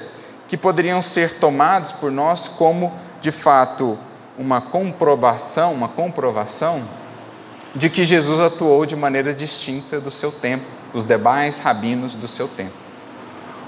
[0.49, 3.97] que poderiam ser tomados por nós como, de fato,
[4.37, 6.83] uma comprovação, uma comprovação
[7.75, 12.49] de que Jesus atuou de maneira distinta do seu tempo, dos demais rabinos do seu
[12.49, 12.80] tempo.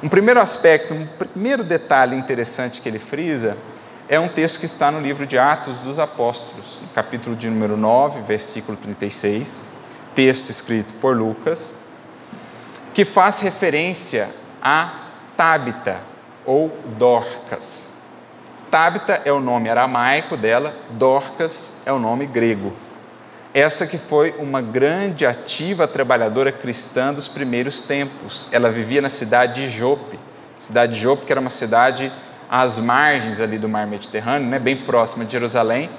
[0.02, 3.56] Um primeiro aspecto, um primeiro detalhe interessante que ele frisa
[4.08, 8.22] é um texto que está no livro de Atos dos Apóstolos, capítulo de número 9,
[8.22, 9.68] versículo 36,
[10.12, 11.76] texto escrito por Lucas,
[12.92, 14.28] que faz referência
[14.60, 14.92] a
[15.36, 16.00] Tábita
[16.44, 17.90] ou Dorcas.
[18.72, 22.72] Tábita é o nome aramaico dela, Dorcas é o nome grego.
[23.54, 28.48] Essa que foi uma grande ativa trabalhadora cristã dos primeiros tempos.
[28.50, 30.18] Ela vivia na cidade de Jope.
[30.58, 32.10] Cidade de Jope, que era uma cidade
[32.48, 35.90] às margens ali do mar Mediterrâneo, né, bem próxima de Jerusalém,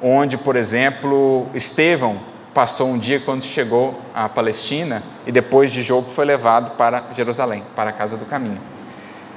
[0.00, 2.16] onde, por exemplo, Estevão
[2.54, 7.64] passou um dia quando chegou à Palestina e depois de Jope foi levado para Jerusalém,
[7.74, 8.60] para a casa do caminho.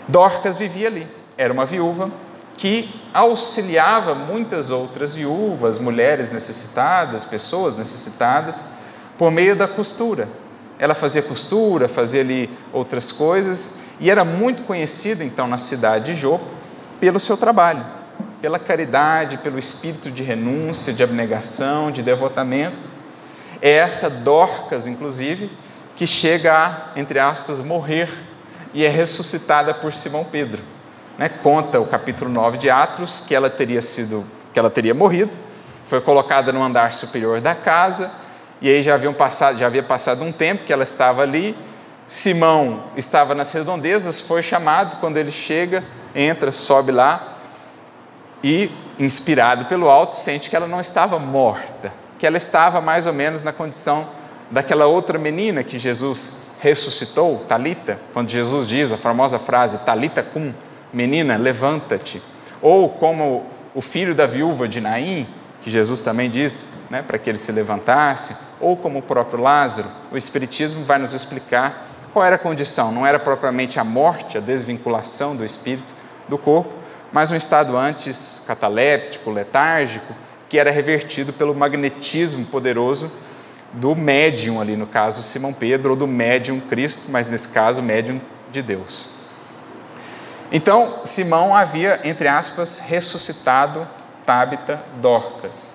[0.07, 1.07] Dorcas vivia ali,
[1.37, 2.09] era uma viúva
[2.59, 8.61] que auxiliava muitas outras viúvas, mulheres necessitadas, pessoas necessitadas,
[9.17, 10.27] por meio da costura.
[10.77, 16.19] Ela fazia costura, fazia ali outras coisas e era muito conhecida então na cidade de
[16.19, 16.43] Jope
[16.99, 17.85] pelo seu trabalho,
[18.41, 22.75] pela caridade, pelo espírito de renúncia, de abnegação, de devotamento.
[23.61, 25.49] É essa Dorcas, inclusive,
[25.95, 28.09] que chega a, entre aspas, morrer
[28.73, 30.61] e é ressuscitada por Simão Pedro.
[31.19, 31.27] Né?
[31.27, 35.29] Conta o capítulo 9 de Atos que ela teria sido, que ela teria morrido,
[35.85, 38.09] foi colocada no andar superior da casa,
[38.61, 41.57] e aí já, haviam passado, já havia passado um tempo que ela estava ali,
[42.07, 45.83] Simão estava nas redondezas, foi chamado, quando ele chega,
[46.15, 47.37] entra, sobe lá
[48.41, 53.11] e, inspirado pelo alto, sente que ela não estava morta, que ela estava mais ou
[53.11, 54.07] menos na condição
[54.49, 60.53] daquela outra menina que Jesus ressuscitou, Talita, quando Jesus diz a famosa frase Talita cum,
[60.93, 62.21] menina, levanta-te.
[62.61, 65.27] Ou como o filho da viúva de Naim,
[65.61, 69.87] que Jesus também diz, né, para que ele se levantasse, ou como o próprio Lázaro,
[70.11, 72.91] o Espiritismo vai nos explicar qual era a condição?
[72.91, 75.93] Não era propriamente a morte, a desvinculação do espírito
[76.27, 76.71] do corpo,
[77.11, 80.13] mas um estado antes cataléptico, letárgico,
[80.47, 83.11] que era revertido pelo magnetismo poderoso
[83.73, 88.19] do médium, ali no caso Simão Pedro, ou do médium Cristo, mas nesse caso, médium
[88.51, 89.18] de Deus.
[90.51, 93.87] Então, Simão havia, entre aspas, ressuscitado
[94.25, 95.67] Tabita Dorcas.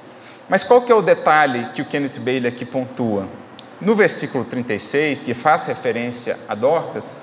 [0.49, 3.29] Mas qual que é o detalhe que o Kenneth Bailey aqui pontua?
[3.81, 7.15] No versículo 36, que faz referência a Dorcas,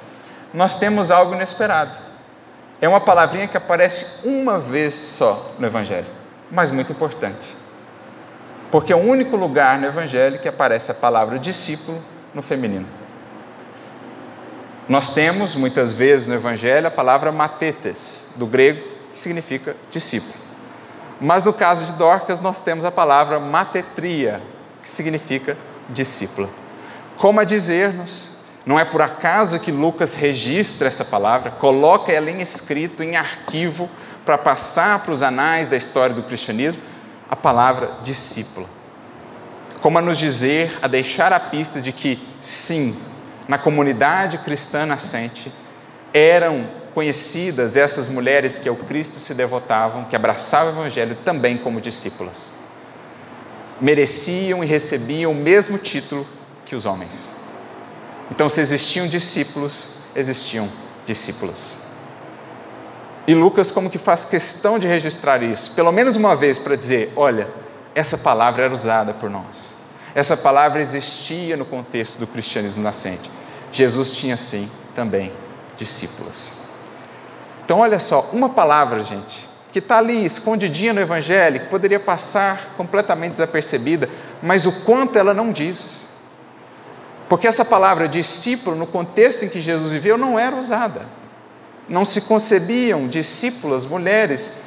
[0.53, 1.91] nós temos algo inesperado.
[2.81, 6.07] É uma palavrinha que aparece uma vez só no Evangelho,
[6.49, 7.55] mas muito importante.
[8.71, 12.01] Porque é o único lugar no Evangelho que aparece a palavra discípulo
[12.33, 13.00] no feminino.
[14.91, 20.33] Nós temos muitas vezes no Evangelho a palavra matetes, do grego, que significa discípulo.
[21.17, 24.41] Mas no caso de Dorcas, nós temos a palavra matetria,
[24.83, 26.49] que significa discípula.
[27.15, 32.41] Como a dizer-nos, não é por acaso que Lucas registra essa palavra, coloca ela em
[32.41, 33.89] escrito, em arquivo,
[34.25, 36.81] para passar para os anais da história do cristianismo,
[37.29, 38.67] a palavra discípula.
[39.81, 42.93] Como a nos dizer, a deixar a pista de que, sim,
[43.51, 45.51] na comunidade cristã nascente,
[46.13, 51.81] eram conhecidas essas mulheres que ao Cristo se devotavam, que abraçavam o Evangelho também como
[51.81, 52.53] discípulas.
[53.81, 56.25] Mereciam e recebiam o mesmo título
[56.65, 57.35] que os homens.
[58.31, 60.69] Então, se existiam discípulos, existiam
[61.05, 61.87] discípulas.
[63.27, 67.11] E Lucas, como que faz questão de registrar isso, pelo menos uma vez, para dizer:
[67.17, 67.49] olha,
[67.93, 69.75] essa palavra era usada por nós.
[70.15, 73.40] Essa palavra existia no contexto do cristianismo nascente.
[73.71, 75.31] Jesus tinha, sim, também
[75.77, 76.61] discípulos.
[77.63, 82.73] Então, olha só, uma palavra, gente, que está ali escondidinha no Evangelho, que poderia passar
[82.75, 84.09] completamente desapercebida,
[84.43, 86.17] mas o quanto ela não diz.
[87.29, 91.05] Porque essa palavra discípulo, no contexto em que Jesus viveu, não era usada.
[91.87, 94.63] Não se concebiam discípulas, mulheres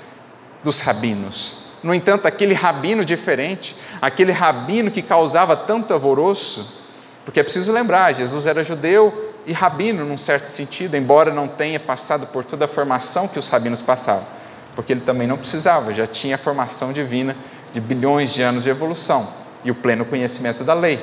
[0.62, 1.64] dos rabinos.
[1.82, 6.83] No entanto, aquele rabino diferente, aquele rabino que causava tanto alvoroço,
[7.24, 11.80] porque é preciso lembrar, Jesus era judeu e rabino num certo sentido, embora não tenha
[11.80, 14.26] passado por toda a formação que os rabinos passavam,
[14.74, 17.36] porque ele também não precisava, já tinha a formação divina
[17.72, 19.28] de bilhões de anos de evolução
[19.64, 21.02] e o pleno conhecimento da lei.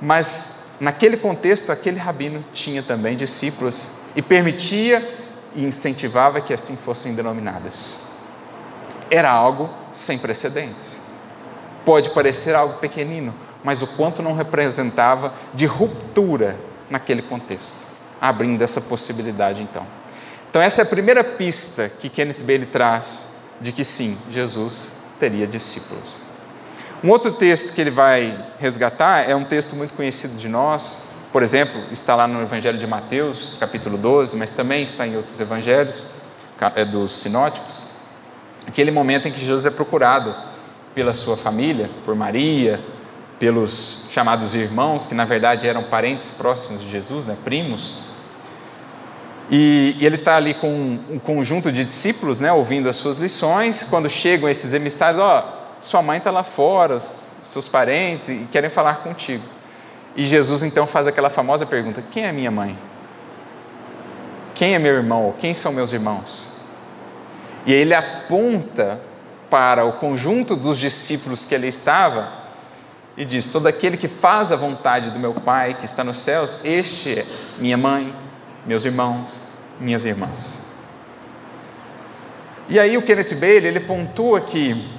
[0.00, 5.02] Mas naquele contexto, aquele rabino tinha também discípulos e permitia
[5.54, 8.16] e incentivava que assim fossem denominadas.
[9.10, 11.06] Era algo sem precedentes.
[11.84, 13.32] Pode parecer algo pequenino,
[13.66, 16.54] mas o quanto não representava de ruptura
[16.88, 17.80] naquele contexto,
[18.20, 19.84] abrindo essa possibilidade então.
[20.48, 25.48] Então essa é a primeira pista que Kenneth Bailey traz de que sim, Jesus teria
[25.48, 26.16] discípulos.
[27.02, 31.42] Um outro texto que ele vai resgatar é um texto muito conhecido de nós, por
[31.42, 36.06] exemplo, está lá no Evangelho de Mateus, capítulo 12, mas também está em outros evangelhos
[36.76, 37.82] é dos sinóticos,
[38.64, 40.32] aquele momento em que Jesus é procurado
[40.94, 42.80] pela sua família, por Maria,
[43.38, 48.00] pelos chamados irmãos, que na verdade eram parentes próximos de Jesus, né, primos.
[49.50, 53.84] E, e ele está ali com um, conjunto de discípulos, né, ouvindo as suas lições.
[53.84, 58.70] Quando chegam esses emissários, ó, oh, sua mãe está lá fora, seus parentes, e querem
[58.70, 59.44] falar contigo.
[60.16, 62.76] E Jesus então faz aquela famosa pergunta: Quem é minha mãe?
[64.54, 65.34] Quem é meu irmão?
[65.38, 66.48] Quem são meus irmãos?
[67.66, 68.98] E ele aponta
[69.50, 72.45] para o conjunto dos discípulos que ali estava
[73.16, 76.60] e diz: Todo aquele que faz a vontade do meu Pai que está nos céus,
[76.64, 77.26] este é
[77.58, 78.14] minha mãe,
[78.66, 79.40] meus irmãos,
[79.80, 80.66] minhas irmãs.
[82.68, 84.90] E aí o Kenneth Bailey, ele pontua que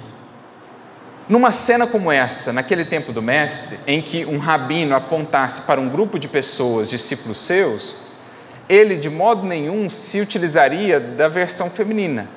[1.27, 5.89] numa cena como essa, naquele tempo do mestre, em que um rabino apontasse para um
[5.89, 8.07] grupo de pessoas, discípulos seus,
[8.69, 12.36] ele de modo nenhum se utilizaria da versão feminina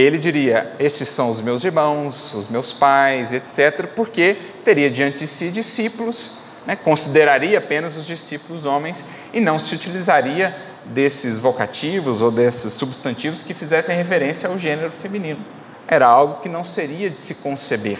[0.00, 5.26] ele diria: Estes são os meus irmãos, os meus pais, etc., porque teria diante de
[5.26, 12.30] si discípulos, né, consideraria apenas os discípulos homens e não se utilizaria desses vocativos ou
[12.30, 15.40] desses substantivos que fizessem referência ao gênero feminino.
[15.86, 17.98] Era algo que não seria de se conceber.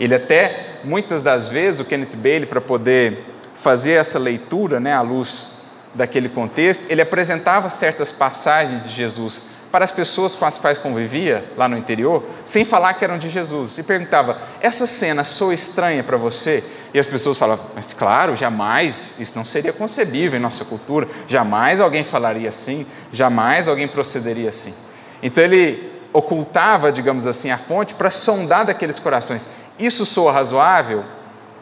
[0.00, 5.02] Ele até, muitas das vezes, o Kenneth Bailey, para poder fazer essa leitura né, à
[5.02, 5.54] luz
[5.94, 11.50] daquele contexto, ele apresentava certas passagens de Jesus para as pessoas com as quais convivia
[11.56, 16.02] lá no interior, sem falar que eram de Jesus, e perguntava: Essa cena soa estranha
[16.02, 16.62] para você?
[16.92, 21.80] E as pessoas falavam: Mas claro, jamais, isso não seria concebível em nossa cultura, jamais
[21.80, 24.74] alguém falaria assim, jamais alguém procederia assim.
[25.22, 29.48] Então ele ocultava, digamos assim, a fonte para sondar daqueles corações.
[29.78, 31.02] Isso soa razoável?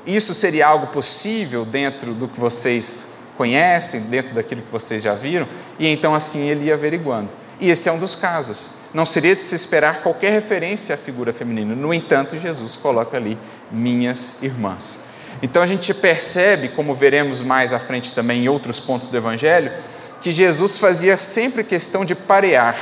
[0.04, 5.46] Isso seria algo possível dentro do que vocês conhecem, dentro daquilo que vocês já viram?
[5.78, 7.39] E então assim ele ia averiguando.
[7.60, 8.70] E esse é um dos casos.
[8.92, 11.74] Não seria de se esperar qualquer referência à figura feminina.
[11.74, 13.38] No entanto, Jesus coloca ali
[13.70, 15.10] minhas irmãs.
[15.42, 19.72] Então a gente percebe, como veremos mais à frente também em outros pontos do Evangelho,
[20.20, 22.76] que Jesus fazia sempre questão de parear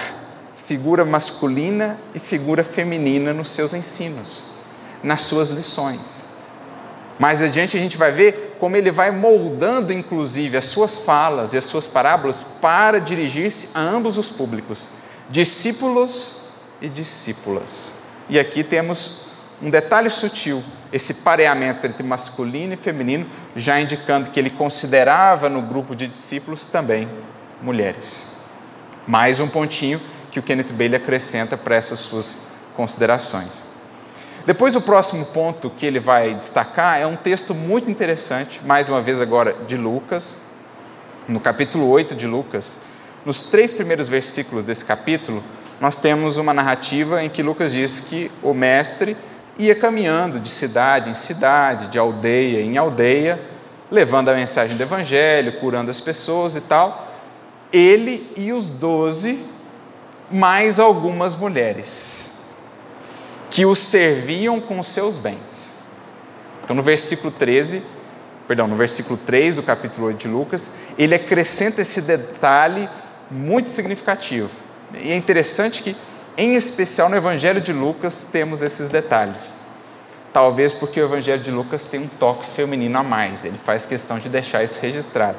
[0.67, 4.45] figura masculina e figura feminina nos seus ensinos,
[5.03, 6.25] nas suas lições.
[7.19, 11.59] Mais adiante a gente vai ver como ele vai moldando, inclusive, as suas falas e
[11.59, 14.91] as suas parábolas para dirigir-se a ambos os públicos,
[15.31, 16.49] discípulos
[16.81, 18.03] e discípulas.
[18.29, 19.29] E aqui temos
[19.63, 25.63] um detalhe sutil, esse pareamento entre masculino e feminino, já indicando que ele considerava no
[25.63, 27.09] grupo de discípulos também
[27.61, 28.45] mulheres.
[29.07, 30.01] Mais um pontinho
[30.31, 33.68] que o Kenneth Bailey acrescenta para essas suas considerações.
[34.47, 39.01] Depois, o próximo ponto que ele vai destacar é um texto muito interessante, mais uma
[39.01, 40.39] vez agora de Lucas,
[41.27, 42.83] no capítulo 8 de Lucas.
[43.25, 45.45] Nos três primeiros versículos desse capítulo,
[45.81, 49.17] nós temos uma narrativa em que Lucas diz que o mestre
[49.59, 53.41] ia caminhando de cidade em cidade, de aldeia em aldeia,
[53.91, 57.09] levando a mensagem do Evangelho, curando as pessoas e tal.
[57.73, 59.47] Ele e os doze,
[60.31, 62.28] mais algumas mulheres,
[63.51, 65.75] que os serviam com seus bens.
[66.63, 67.83] Então, no versículo 13,
[68.47, 72.89] perdão, no versículo 3 do capítulo 8 de Lucas, ele acrescenta esse detalhe
[73.31, 74.51] muito significativo.
[74.95, 75.97] E é interessante que,
[76.37, 79.63] em especial no Evangelho de Lucas, temos esses detalhes.
[80.33, 84.19] Talvez porque o Evangelho de Lucas tem um toque feminino a mais, ele faz questão
[84.19, 85.39] de deixar isso registrado.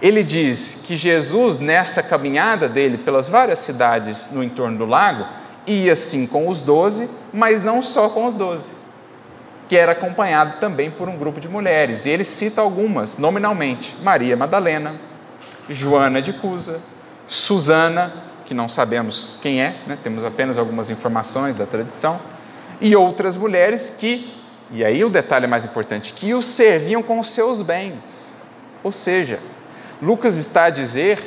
[0.00, 5.94] Ele diz que Jesus, nessa caminhada dele pelas várias cidades no entorno do lago, ia
[5.94, 8.72] sim com os doze, mas não só com os doze,
[9.68, 12.06] que era acompanhado também por um grupo de mulheres.
[12.06, 14.94] E ele cita algumas, nominalmente: Maria Madalena,
[15.68, 16.80] Joana de Cusa,
[17.26, 18.12] Susana,
[18.44, 19.98] que não sabemos quem é, né?
[20.02, 22.20] temos apenas algumas informações da tradição,
[22.80, 24.34] e outras mulheres que,
[24.70, 28.32] e aí o detalhe mais importante, que os serviam com os seus bens.
[28.82, 29.38] Ou seja,
[30.00, 31.18] Lucas está a dizer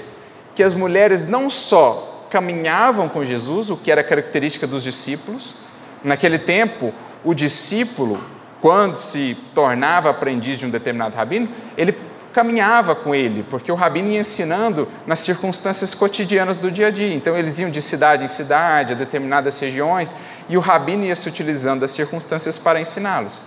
[0.53, 5.55] que as mulheres não só caminhavam com Jesus, o que era característica dos discípulos,
[6.03, 8.21] naquele tempo, o discípulo,
[8.59, 11.97] quando se tornava aprendiz de um determinado rabino, ele
[12.33, 17.13] caminhava com ele, porque o rabino ia ensinando nas circunstâncias cotidianas do dia a dia.
[17.13, 20.13] Então, eles iam de cidade em cidade, a determinadas regiões,
[20.49, 23.45] e o rabino ia se utilizando das circunstâncias para ensiná-los.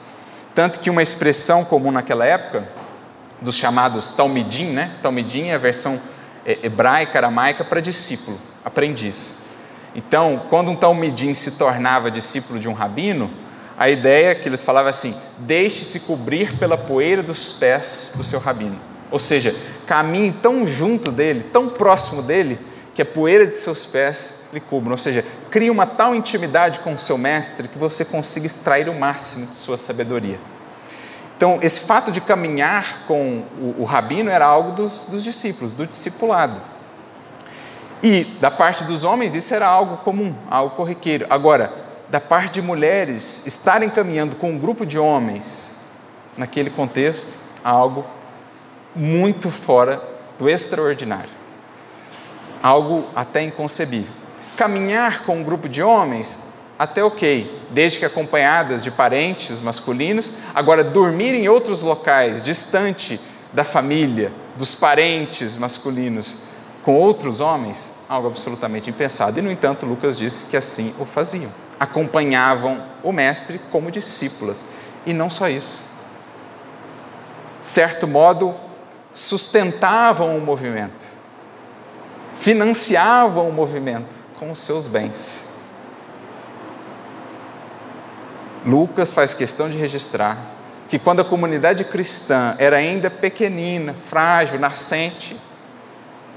[0.54, 2.66] Tanto que uma expressão comum naquela época,
[3.38, 4.92] dos chamados Talmidim, né?
[5.02, 6.00] Talmidim é a versão
[6.46, 8.38] é, hebraica, aramaica para discípulo,
[8.68, 9.42] aprendiz.
[9.94, 13.30] Então, quando um Talmidim se tornava discípulo de um rabino,
[13.76, 18.78] a ideia que eles falavam assim: deixe-se cobrir pela poeira dos pés do seu rabino.
[19.10, 19.54] Ou seja,
[19.86, 22.58] caminhe tão junto dele, tão próximo dele,
[22.94, 24.92] que a poeira de seus pés lhe cubra.
[24.92, 28.94] Ou seja, crie uma tal intimidade com o seu mestre que você consiga extrair o
[28.94, 30.38] máximo de sua sabedoria.
[31.36, 35.86] Então, esse fato de caminhar com o, o rabino era algo dos, dos discípulos, do
[35.86, 36.60] discipulado.
[38.02, 41.26] E da parte dos homens, isso era algo comum, algo corriqueiro.
[41.28, 41.72] Agora,
[42.08, 45.84] da parte de mulheres estarem caminhando com um grupo de homens
[46.36, 48.06] naquele contexto, algo
[48.94, 50.02] muito fora
[50.38, 51.30] do extraordinário.
[52.62, 54.12] Algo até inconcebível.
[54.56, 60.34] Caminhar com um grupo de homens, até ok, desde que acompanhadas de parentes masculinos.
[60.54, 63.20] Agora, dormir em outros locais, distante
[63.52, 66.48] da família, dos parentes masculinos,
[66.88, 69.38] com outros homens, algo absolutamente impensado.
[69.38, 74.64] E, no entanto, Lucas disse que assim o faziam acompanhavam o Mestre como discípulas.
[75.04, 75.82] E não só isso.
[77.62, 78.54] Certo modo,
[79.12, 81.04] sustentavam o movimento,
[82.38, 84.08] financiavam o movimento
[84.38, 85.52] com os seus bens.
[88.64, 90.38] Lucas faz questão de registrar
[90.88, 95.36] que quando a comunidade cristã era ainda pequenina, frágil, nascente,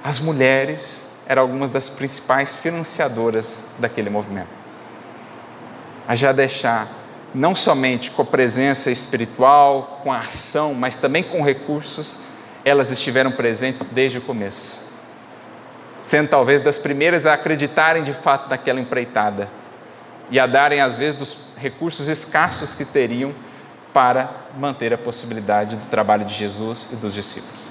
[0.03, 4.61] as mulheres eram algumas das principais financiadoras daquele movimento
[6.11, 6.89] a já deixar,
[7.33, 12.23] não somente com a presença espiritual, com a ação, mas também com recursos,
[12.65, 14.91] elas estiveram presentes desde o começo,
[16.03, 19.47] sendo talvez das primeiras a acreditarem de fato naquela empreitada
[20.29, 23.33] e a darem, às vezes, dos recursos escassos que teriam
[23.93, 27.70] para manter a possibilidade do trabalho de Jesus e dos discípulos.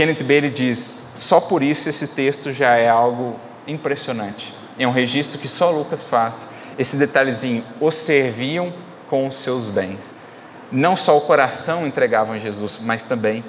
[0.00, 4.54] Kenneth Bailey diz: só por isso esse texto já é algo impressionante.
[4.78, 6.48] É um registro que só Lucas faz
[6.78, 8.72] esse detalhezinho, os serviam
[9.10, 10.14] com os seus bens.
[10.72, 13.44] Não só o coração entregavam a Jesus, mas também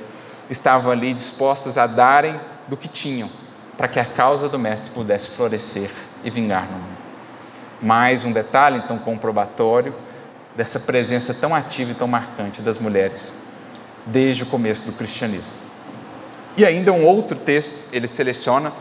[0.50, 2.38] estavam ali dispostos a darem
[2.68, 3.30] do que tinham,
[3.78, 5.90] para que a causa do Mestre pudesse florescer
[6.22, 6.98] e vingar no mundo.
[7.82, 9.96] Mais um detalhe, então, comprobatório
[10.54, 13.42] dessa presença tão ativa e tão marcante das mulheres
[14.06, 15.61] desde o começo do cristianismo.
[16.58, 18.72] E ainda um outro texto ele seleciona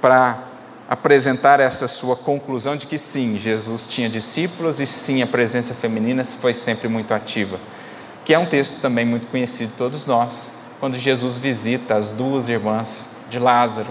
[0.00, 0.44] para
[0.88, 6.24] apresentar essa sua conclusão de que sim, Jesus tinha discípulos e sim, a presença feminina
[6.24, 7.60] foi sempre muito ativa.
[8.24, 12.48] Que é um texto também muito conhecido de todos nós, quando Jesus visita as duas
[12.48, 13.88] irmãs de Lázaro,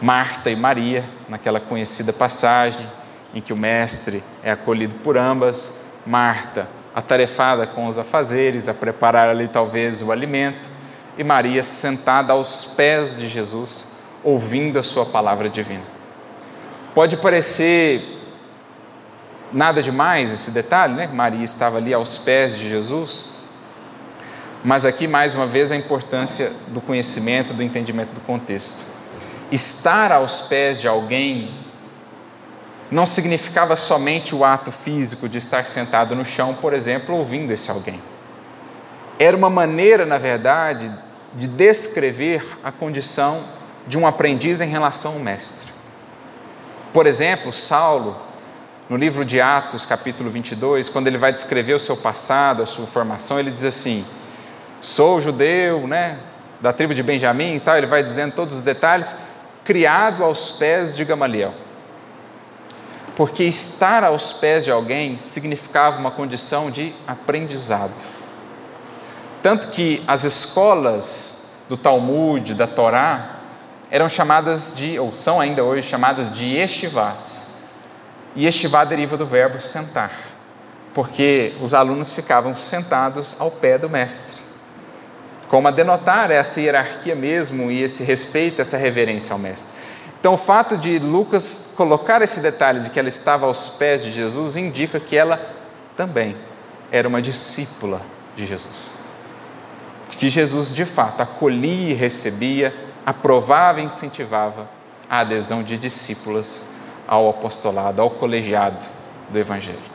[0.00, 2.86] Marta e Maria, naquela conhecida passagem
[3.34, 9.28] em que o mestre é acolhido por ambas, Marta atarefada com os afazeres, a preparar
[9.28, 10.70] ali talvez o alimento,
[11.16, 13.86] e Maria sentada aos pés de Jesus,
[14.22, 15.84] ouvindo a Sua palavra divina.
[16.94, 18.02] Pode parecer
[19.52, 21.06] nada demais esse detalhe, né?
[21.06, 23.26] Maria estava ali aos pés de Jesus,
[24.64, 28.92] mas aqui mais uma vez a importância do conhecimento, do entendimento do contexto.
[29.52, 31.54] Estar aos pés de alguém
[32.90, 37.70] não significava somente o ato físico de estar sentado no chão, por exemplo, ouvindo esse
[37.70, 38.00] alguém.
[39.18, 40.90] era uma maneira, na verdade,
[41.34, 43.42] de descrever a condição
[43.86, 45.72] de um aprendiz em relação ao mestre.
[46.92, 48.16] Por exemplo, Saulo,
[48.88, 52.86] no livro de Atos, capítulo 22, quando ele vai descrever o seu passado, a sua
[52.86, 54.04] formação, ele diz assim:
[54.80, 56.18] Sou judeu, né,
[56.60, 59.16] da tribo de Benjamim e tal, ele vai dizendo todos os detalhes,
[59.64, 61.52] criado aos pés de Gamaliel.
[63.16, 67.92] Porque estar aos pés de alguém significava uma condição de aprendizado.
[69.44, 73.40] Tanto que as escolas do Talmud, da Torá,
[73.90, 77.64] eram chamadas de, ou são ainda hoje chamadas de yeshivás.
[78.34, 80.12] E yeshivá deriva do verbo sentar,
[80.94, 84.40] porque os alunos ficavam sentados ao pé do mestre.
[85.46, 89.74] Como a denotar essa hierarquia mesmo e esse respeito, essa reverência ao mestre.
[90.18, 94.10] Então, o fato de Lucas colocar esse detalhe de que ela estava aos pés de
[94.10, 95.38] Jesus indica que ela
[95.94, 96.34] também
[96.90, 98.00] era uma discípula
[98.34, 99.03] de Jesus
[100.16, 104.68] que Jesus de fato acolhia e recebia, aprovava e incentivava
[105.08, 106.74] a adesão de discípulas
[107.06, 108.84] ao apostolado, ao colegiado
[109.28, 109.94] do Evangelho.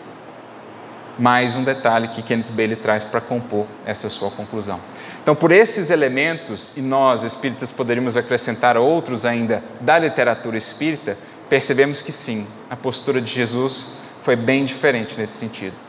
[1.17, 4.79] Mais um detalhe que Kenneth Bailey traz para compor essa sua conclusão.
[5.21, 11.17] Então, por esses elementos, e nós espíritas poderíamos acrescentar outros ainda da literatura espírita,
[11.49, 15.88] percebemos que sim, a postura de Jesus foi bem diferente nesse sentido.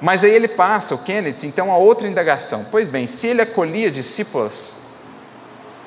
[0.00, 2.66] Mas aí ele passa, o Kenneth, então, a outra indagação.
[2.70, 4.80] Pois bem, se ele acolhia discípulos,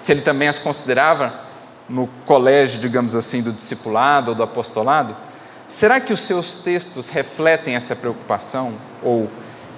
[0.01, 1.47] se ele também as considerava
[1.89, 5.15] no colégio, digamos assim, do discipulado ou do apostolado,
[5.67, 9.29] será que os seus textos refletem essa preocupação ou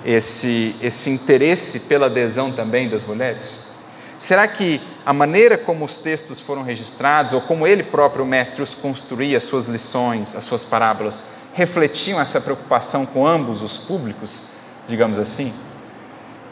[0.06, 3.70] esse, esse interesse pela adesão também das mulheres?
[4.18, 8.62] Será que a maneira como os textos foram registrados, ou como ele próprio, o mestre,
[8.62, 11.24] os construía, as suas lições, as suas parábolas,
[11.54, 14.54] refletiam essa preocupação com ambos os públicos,
[14.88, 15.54] digamos assim.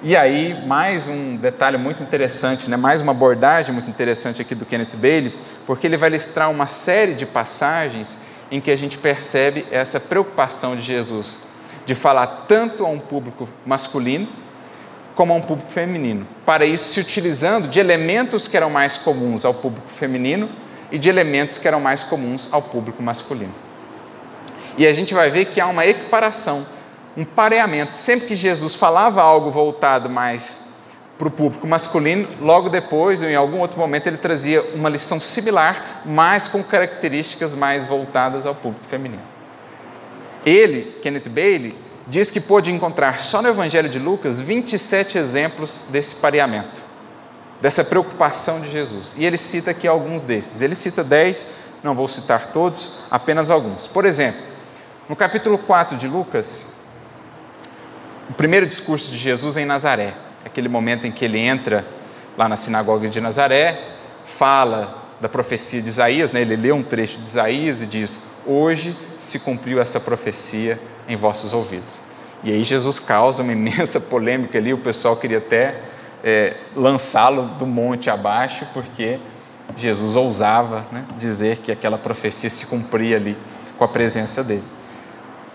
[0.03, 2.77] E aí, mais um detalhe muito interessante, né?
[2.77, 5.35] mais uma abordagem muito interessante aqui do Kenneth Bailey,
[5.65, 8.19] porque ele vai listar uma série de passagens
[8.51, 11.47] em que a gente percebe essa preocupação de Jesus
[11.85, 14.27] de falar tanto a um público masculino
[15.15, 16.27] como a um público feminino.
[16.45, 20.47] Para isso, se utilizando de elementos que eram mais comuns ao público feminino
[20.91, 23.66] e de elementos que eram mais comuns ao público masculino.
[24.77, 26.65] E a gente vai ver que há uma equiparação,
[27.17, 27.95] um pareamento.
[27.95, 30.67] Sempre que Jesus falava algo voltado mais
[31.17, 35.19] para o público masculino, logo depois, ou em algum outro momento, ele trazia uma lição
[35.19, 39.23] similar, mas com características mais voltadas ao público feminino.
[40.45, 41.75] Ele, Kenneth Bailey,
[42.05, 46.83] diz que pôde encontrar só no Evangelho de Lucas 27 exemplos desse pareamento,
[47.59, 49.15] dessa preocupação de Jesus.
[49.17, 50.61] E ele cita aqui alguns desses.
[50.61, 53.87] Ele cita 10, não vou citar todos, apenas alguns.
[53.87, 54.39] Por exemplo,
[55.09, 56.81] no capítulo 4 de Lucas,
[58.29, 61.85] o primeiro discurso de Jesus em Nazaré, aquele momento em que ele entra
[62.37, 63.81] lá na sinagoga de Nazaré,
[64.25, 66.41] fala da profecia de Isaías, né?
[66.41, 70.77] ele lê um trecho de Isaías e diz: Hoje se cumpriu essa profecia
[71.07, 72.01] em vossos ouvidos.
[72.43, 75.75] E aí Jesus causa uma imensa polêmica ali, o pessoal queria até
[76.21, 79.19] é, lançá-lo do monte abaixo, porque
[79.77, 83.37] Jesus ousava né, dizer que aquela profecia se cumpria ali
[83.77, 84.76] com a presença dele.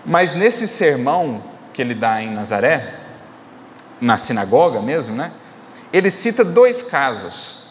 [0.05, 1.43] Mas nesse sermão
[1.73, 2.95] que ele dá em Nazaré,
[3.99, 5.31] na sinagoga mesmo, né?
[5.91, 7.63] Ele cita dois casos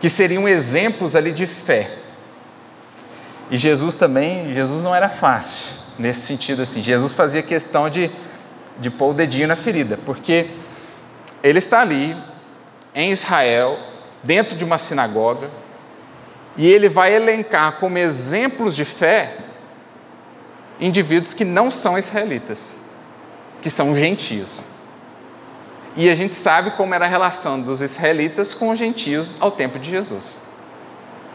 [0.00, 1.90] que seriam exemplos ali de fé.
[3.50, 6.80] E Jesus também, Jesus não era fácil nesse sentido assim.
[6.80, 8.10] Jesus fazia questão de,
[8.78, 10.50] de pôr o dedinho na ferida, porque
[11.42, 12.16] ele está ali
[12.94, 13.78] em Israel,
[14.22, 15.48] dentro de uma sinagoga,
[16.56, 19.36] e ele vai elencar como exemplos de fé
[20.80, 22.72] indivíduos que não são israelitas,
[23.60, 24.62] que são gentios.
[25.96, 29.78] E a gente sabe como era a relação dos israelitas com os gentios ao tempo
[29.78, 30.42] de Jesus.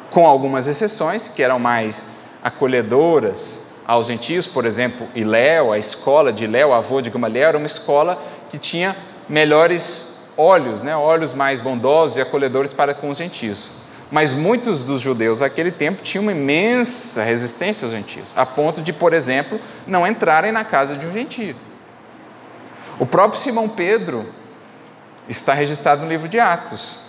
[0.10, 6.46] Com algumas exceções, que eram mais acolhedoras aos gentios, por exemplo, Iléu, a escola de
[6.46, 8.96] Iléu, avô de Gamaliel, era uma escola que tinha
[9.28, 13.83] melhores olhos, né, olhos mais bondosos e acolhedores para com os gentios.
[14.14, 18.94] Mas muitos dos judeus naquele tempo tinham uma imensa resistência aos gentios, a ponto de,
[18.94, 21.56] por exemplo, não entrarem na casa de um gentio.
[23.00, 24.24] O próprio Simão Pedro
[25.28, 27.08] está registrado no livro de Atos,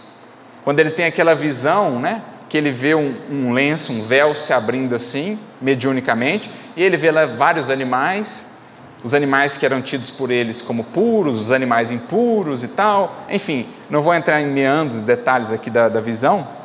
[0.64, 4.54] quando ele tem aquela visão, né, que ele vê um, um lenço, um véu se
[4.54, 8.60] abrindo assim, mediunicamente, e ele vê lá vários animais,
[9.02, 13.26] os animais que eram tidos por eles como puros, os animais impuros e tal.
[13.28, 16.63] Enfim, não vou entrar em meandros, detalhes aqui da, da visão,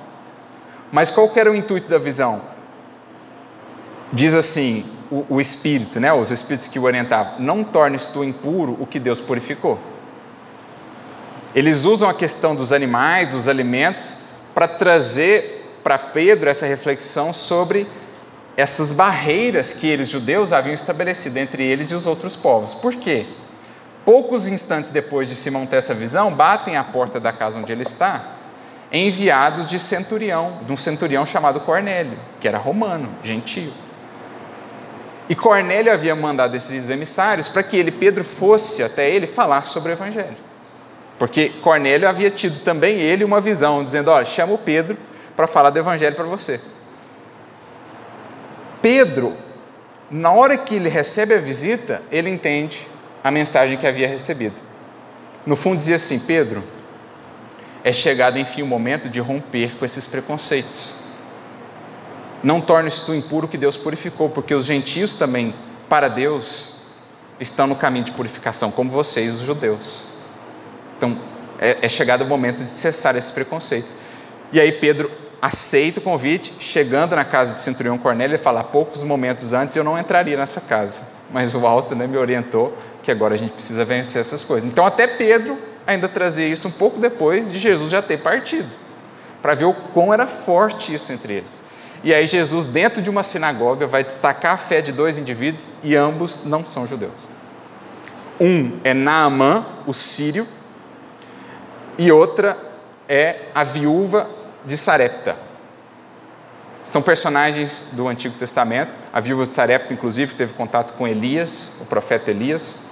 [0.91, 2.41] mas qual era o intuito da visão?
[4.11, 8.77] Diz assim o, o Espírito, né, os Espíritos que o orientavam: Não tornes tu impuro
[8.79, 9.79] o que Deus purificou.
[11.53, 14.23] Eles usam a questão dos animais, dos alimentos,
[14.53, 17.87] para trazer para Pedro essa reflexão sobre
[18.55, 22.73] essas barreiras que eles, judeus, haviam estabelecido entre eles e os outros povos.
[22.73, 23.25] Por quê?
[24.03, 27.83] Poucos instantes depois de Simão ter essa visão, batem à porta da casa onde ele
[27.83, 28.21] está,
[28.91, 33.71] enviados de centurião, de um centurião chamado Cornélio, que era romano, gentio.
[35.29, 39.91] E Cornélio havia mandado esses emissários para que ele, Pedro, fosse até ele falar sobre
[39.91, 40.37] o evangelho.
[41.19, 44.97] Porque Cornélio havia tido também ele uma visão, dizendo: Olha, chama o Pedro
[45.35, 46.59] para falar do evangelho para você.
[48.81, 49.35] Pedro,
[50.09, 52.87] na hora que ele recebe a visita, ele entende
[53.23, 54.55] a mensagem que havia recebido.
[55.45, 56.63] No fundo, dizia assim: Pedro,
[57.83, 61.05] é chegado enfim o momento de romper com esses preconceitos.
[62.43, 65.53] Não tornes tu impuro que Deus purificou, porque os gentios também,
[65.87, 66.87] para Deus,
[67.39, 70.19] estão no caminho de purificação, como vocês, os judeus.
[70.97, 71.17] Então,
[71.59, 73.91] é, é chegado o momento de cessar esses preconceitos.
[74.51, 75.11] E aí Pedro
[75.41, 79.83] aceita o convite, chegando na casa de Centurião Cornélio, ele fala: poucos momentos antes eu
[79.83, 81.01] não entraria nessa casa,
[81.31, 84.69] mas o alto né, me orientou que agora a gente precisa vencer essas coisas.
[84.69, 85.57] Então, até Pedro
[85.89, 88.69] ainda trazia isso um pouco depois de Jesus já ter partido,
[89.41, 91.63] para ver o quão era forte isso entre eles.
[92.03, 95.95] E aí, Jesus, dentro de uma sinagoga, vai destacar a fé de dois indivíduos e
[95.95, 97.27] ambos não são judeus.
[98.39, 100.47] Um é Naamã, o sírio,
[101.97, 102.55] e outra
[103.07, 104.29] é a viúva
[104.63, 105.35] de Sarepta.
[106.83, 108.91] São personagens do Antigo Testamento.
[109.11, 112.88] A viúva de Sarepta, inclusive, teve contato com Elias, o profeta Elias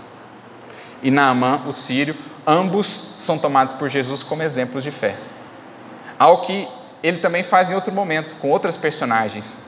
[1.08, 2.14] e Naamã, o sírio,
[2.46, 5.16] ambos são tomados por Jesus como exemplos de fé.
[6.20, 6.68] Algo que
[7.02, 9.68] ele também faz em outro momento, com outras personagens.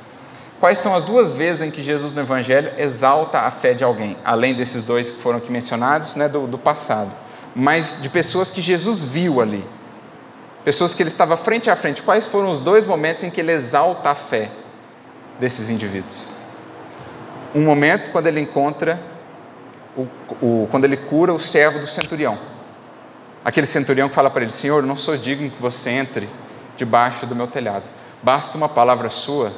[0.59, 4.17] Quais são as duas vezes em que Jesus no Evangelho exalta a fé de alguém,
[4.25, 7.09] além desses dois que foram aqui mencionados, né, do, do passado,
[7.55, 9.65] mas de pessoas que Jesus viu ali,
[10.65, 12.01] pessoas que ele estava frente a frente.
[12.01, 14.51] Quais foram os dois momentos em que ele exalta a fé
[15.39, 16.27] desses indivíduos?
[17.55, 18.99] Um momento quando ele encontra
[19.99, 20.07] o,
[20.63, 22.37] o, quando ele cura o servo do centurião.
[23.43, 26.29] Aquele centurião que fala para ele: Senhor, não sou digno que você entre
[26.77, 27.83] debaixo do meu telhado.
[28.21, 29.51] Basta uma palavra sua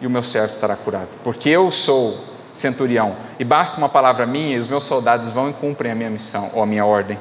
[0.00, 1.08] e o meu servo estará curado.
[1.22, 2.18] Porque eu sou
[2.52, 6.10] centurião e basta uma palavra minha e os meus soldados vão e cumprem a minha
[6.10, 7.18] missão ou a minha ordem.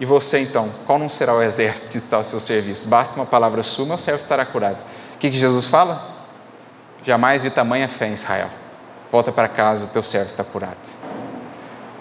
[0.00, 2.88] E você então, qual não será o exército que está ao seu serviço?
[2.88, 4.78] Basta uma palavra sua, meu servo estará curado.
[5.14, 6.10] O que, que Jesus fala?
[7.04, 8.48] Jamais vi tamanha fé em Israel.
[9.10, 10.91] Volta para casa, teu servo está curado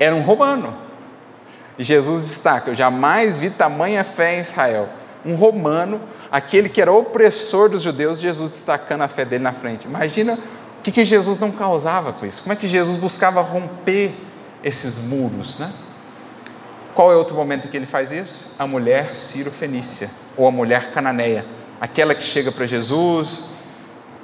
[0.01, 0.73] era um romano.
[1.77, 4.89] Jesus destaca: Eu jamais vi tamanha fé em Israel.
[5.23, 9.85] Um romano, aquele que era opressor dos judeus, Jesus destacando a fé dele na frente.
[9.85, 10.33] Imagina
[10.79, 12.41] o que, que Jesus não causava com isso.
[12.41, 14.11] Como é que Jesus buscava romper
[14.63, 15.71] esses muros, né?
[16.95, 18.55] Qual é outro momento em que ele faz isso?
[18.57, 21.45] A mulher Ciro-Fenícia, ou a mulher cananeia,
[21.79, 23.51] aquela que chega para Jesus,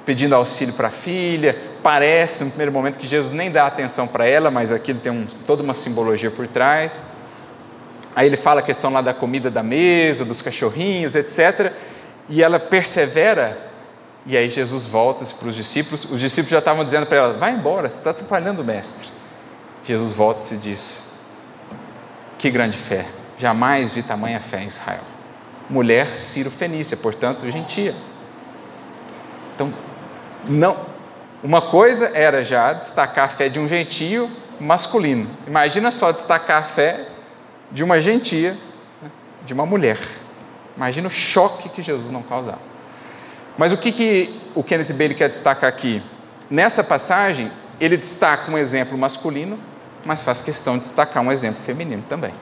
[0.08, 1.56] pedindo auxílio para a filha.
[1.84, 5.26] Parece, no primeiro momento, que Jesus nem dá atenção para ela, mas aquilo tem um,
[5.46, 7.00] toda uma simbologia por trás.
[8.16, 11.72] Aí ele fala a questão lá da comida da mesa, dos cachorrinhos, etc.
[12.28, 13.58] E ela persevera,
[14.26, 16.06] e aí Jesus volta-se para os discípulos.
[16.06, 19.08] Os discípulos já estavam dizendo para ela: vai embora, você está atrapalhando o mestre.
[19.84, 21.20] Jesus volta-se e diz:
[22.38, 23.06] que grande fé,
[23.40, 25.02] jamais vi tamanha fé em Israel.
[25.70, 27.94] Mulher Ciro Fenícia, portanto, gentia.
[29.56, 29.74] Então,
[30.48, 30.78] não,
[31.44, 34.30] uma coisa era já destacar a fé de um gentio
[34.60, 35.30] masculino.
[35.46, 37.08] Imagina só destacar a fé
[37.72, 38.58] de uma gentia,
[39.02, 39.12] né,
[39.46, 40.00] de uma mulher.
[40.76, 42.60] Imagina o choque que Jesus não causava.
[43.58, 46.02] Mas o que, que o Kenneth Bailey quer destacar aqui?
[46.50, 49.60] Nessa passagem, ele destaca um exemplo masculino,
[50.06, 52.34] mas faz questão de destacar um exemplo feminino também.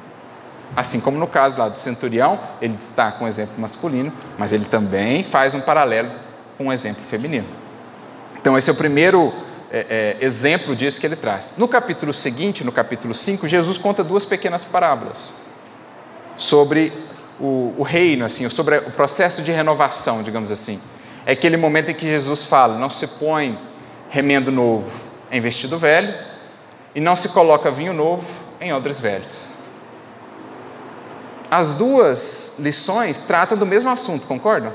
[0.76, 5.24] Assim como no caso lá do centurião, ele destaca um exemplo masculino, mas ele também
[5.24, 6.12] faz um paralelo
[6.58, 7.65] com um exemplo feminino.
[8.46, 9.34] Então, esse é o primeiro
[9.72, 11.56] é, é, exemplo disso que ele traz.
[11.58, 15.34] No capítulo seguinte, no capítulo 5, Jesus conta duas pequenas parábolas
[16.38, 16.94] sobre
[17.40, 20.80] o, o reino, assim, sobre o processo de renovação, digamos assim.
[21.26, 23.58] É aquele momento em que Jesus fala: não se põe
[24.12, 24.92] remendo novo
[25.32, 26.14] em vestido velho,
[26.94, 28.32] e não se coloca vinho novo
[28.62, 29.50] em odres velhos.
[31.50, 34.72] As duas lições tratam do mesmo assunto, concordam?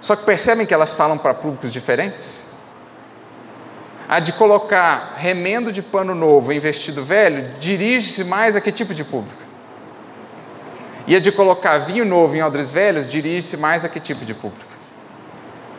[0.00, 2.45] Só que percebem que elas falam para públicos diferentes?
[4.08, 8.94] A de colocar remendo de pano novo em vestido velho dirige-se mais a que tipo
[8.94, 9.42] de público?
[11.06, 14.34] E a de colocar vinho novo em odres velhos dirige-se mais a que tipo de
[14.34, 14.64] público?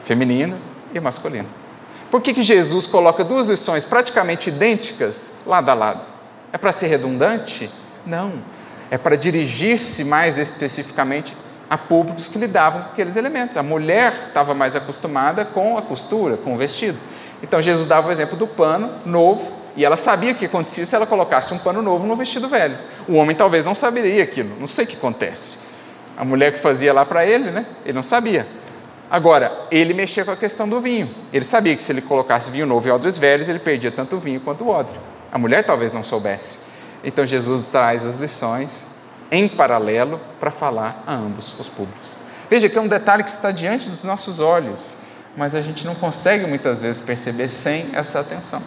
[0.03, 0.57] Feminino
[0.93, 1.47] e masculino.
[2.09, 6.07] Por que, que Jesus coloca duas lições praticamente idênticas lado a lado?
[6.51, 7.69] É para ser redundante?
[8.05, 8.31] Não.
[8.89, 11.35] é para dirigir-se mais especificamente
[11.69, 13.57] a públicos que lidavam com aqueles elementos.
[13.57, 16.97] A mulher estava mais acostumada com a costura, com o vestido.
[17.41, 21.05] Então Jesus dava o exemplo do pano novo, e ela sabia que acontecia se ela
[21.05, 22.75] colocasse um pano novo no vestido velho.
[23.07, 25.59] O homem talvez não saberia aquilo, não sei o que acontece.
[26.17, 27.63] A mulher que fazia lá para ele, né?
[27.85, 28.47] Ele não sabia.
[29.09, 31.09] Agora, ele mexia com a questão do vinho.
[31.31, 34.19] Ele sabia que se ele colocasse vinho novo e odres velhos, ele perdia tanto o
[34.19, 34.99] vinho quanto o odre.
[35.31, 36.59] A mulher talvez não soubesse.
[37.03, 38.83] Então Jesus traz as lições
[39.31, 42.17] em paralelo para falar a ambos os públicos.
[42.49, 44.97] Veja que é um detalhe que está diante dos nossos olhos,
[45.37, 48.61] mas a gente não consegue muitas vezes perceber sem essa atenção.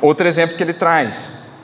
[0.00, 1.60] Outro exemplo que ele traz,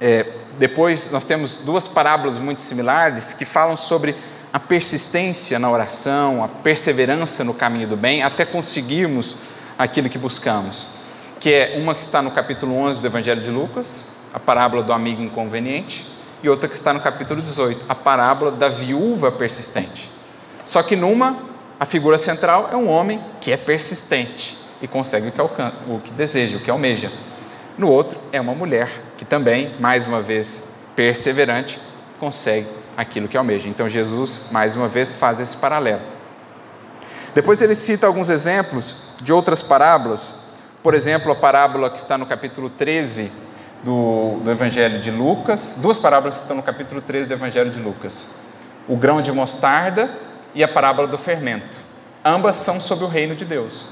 [0.00, 0.26] é,
[0.58, 4.16] depois nós temos duas parábolas muito similares que falam sobre
[4.50, 9.36] a persistência na oração, a perseverança no caminho do bem, até conseguirmos
[9.78, 10.96] aquilo que buscamos.
[11.38, 14.94] Que é uma que está no capítulo 11 do Evangelho de Lucas, a parábola do
[14.94, 16.06] amigo inconveniente,
[16.42, 20.10] e outra que está no capítulo 18, a parábola da viúva persistente.
[20.64, 21.36] Só que numa,
[21.78, 26.00] a figura central é um homem que é persistente e consegue o que, alcança, o
[26.00, 27.12] que deseja, o que almeja.
[27.76, 31.78] No outro, é uma mulher que também, mais uma vez, perseverante,
[32.18, 32.66] consegue
[32.96, 33.68] aquilo que almeja.
[33.68, 36.00] Então, Jesus, mais uma vez, faz esse paralelo.
[37.34, 40.54] Depois, ele cita alguns exemplos de outras parábolas.
[40.82, 43.30] Por exemplo, a parábola que está no capítulo 13
[43.84, 45.78] do, do Evangelho de Lucas.
[45.82, 48.40] Duas parábolas que estão no capítulo 13 do Evangelho de Lucas:
[48.88, 50.08] o grão de mostarda
[50.56, 51.78] e a parábola do fermento.
[52.24, 53.88] Ambas são sobre o reino de Deus.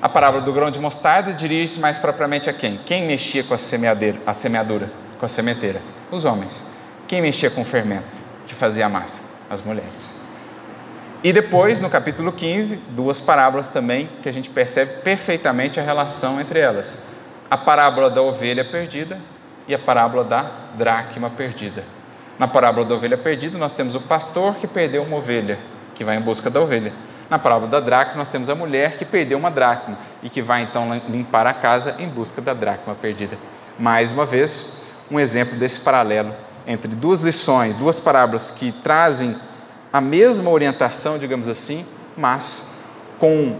[0.00, 2.78] A parábola do grão de mostarda dirige-se mais propriamente a quem?
[2.78, 5.82] Quem mexia com a, semeadeira, a semeadura, com a sementeira?
[6.10, 6.64] Os homens.
[7.06, 9.22] Quem mexia com o fermento, que fazia a massa?
[9.50, 10.22] As mulheres.
[11.22, 16.40] E depois, no capítulo 15, duas parábolas também que a gente percebe perfeitamente a relação
[16.40, 17.08] entre elas:
[17.50, 19.20] a parábola da ovelha perdida
[19.68, 21.84] e a parábola da dracma perdida.
[22.40, 25.58] Na parábola da ovelha perdida, nós temos o pastor que perdeu uma ovelha,
[25.94, 26.90] que vai em busca da ovelha.
[27.28, 30.62] Na parábola da dracma, nós temos a mulher que perdeu uma dracma e que vai
[30.62, 33.36] então limpar a casa em busca da dracma perdida.
[33.78, 36.34] Mais uma vez, um exemplo desse paralelo
[36.66, 39.36] entre duas lições, duas parábolas que trazem
[39.92, 41.84] a mesma orientação, digamos assim,
[42.16, 42.86] mas
[43.18, 43.58] com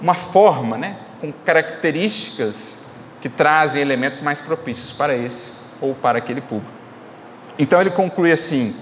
[0.00, 2.86] uma forma, né, com características
[3.20, 6.81] que trazem elementos mais propícios para esse ou para aquele público.
[7.58, 8.74] Então ele conclui assim: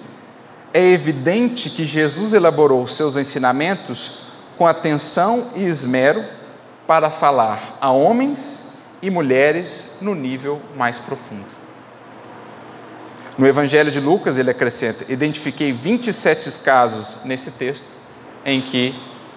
[0.73, 6.25] é evidente que Jesus elaborou seus ensinamentos com atenção e esmero
[6.87, 11.61] para falar a homens e mulheres no nível mais profundo.
[13.39, 17.89] No Evangelho de Lucas, ele acrescenta: identifiquei 27 casos nesse texto
[18.45, 18.95] em que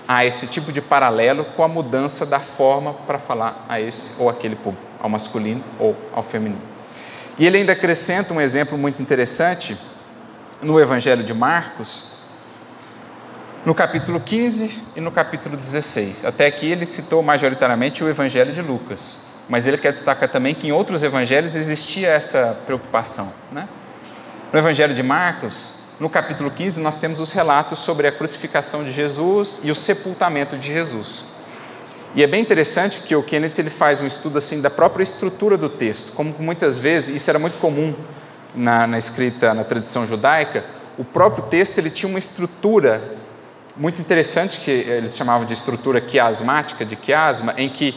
[0.07, 4.29] há esse tipo de paralelo com a mudança da forma para falar a esse ou
[4.29, 6.72] aquele público, ao masculino ou ao feminino.
[7.37, 9.77] E ele ainda acrescenta um exemplo muito interessante
[10.61, 12.13] no Evangelho de Marcos,
[13.65, 16.25] no capítulo 15 e no capítulo 16.
[16.25, 20.67] Até aqui ele citou majoritariamente o Evangelho de Lucas, mas ele quer destacar também que
[20.67, 23.31] em outros evangelhos existia essa preocupação.
[23.51, 23.67] Né?
[24.51, 28.91] No Evangelho de Marcos, no capítulo 15, nós temos os relatos sobre a crucificação de
[28.91, 31.32] Jesus e o sepultamento de Jesus.
[32.15, 35.57] E é bem interessante que o Kenneth ele faz um estudo assim da própria estrutura
[35.57, 37.95] do texto, como muitas vezes isso era muito comum
[38.53, 40.63] na, na escrita na tradição judaica.
[40.95, 43.01] O próprio texto ele tinha uma estrutura
[43.75, 47.95] muito interessante que eles chamavam de estrutura quiasmática, de quiasma, em que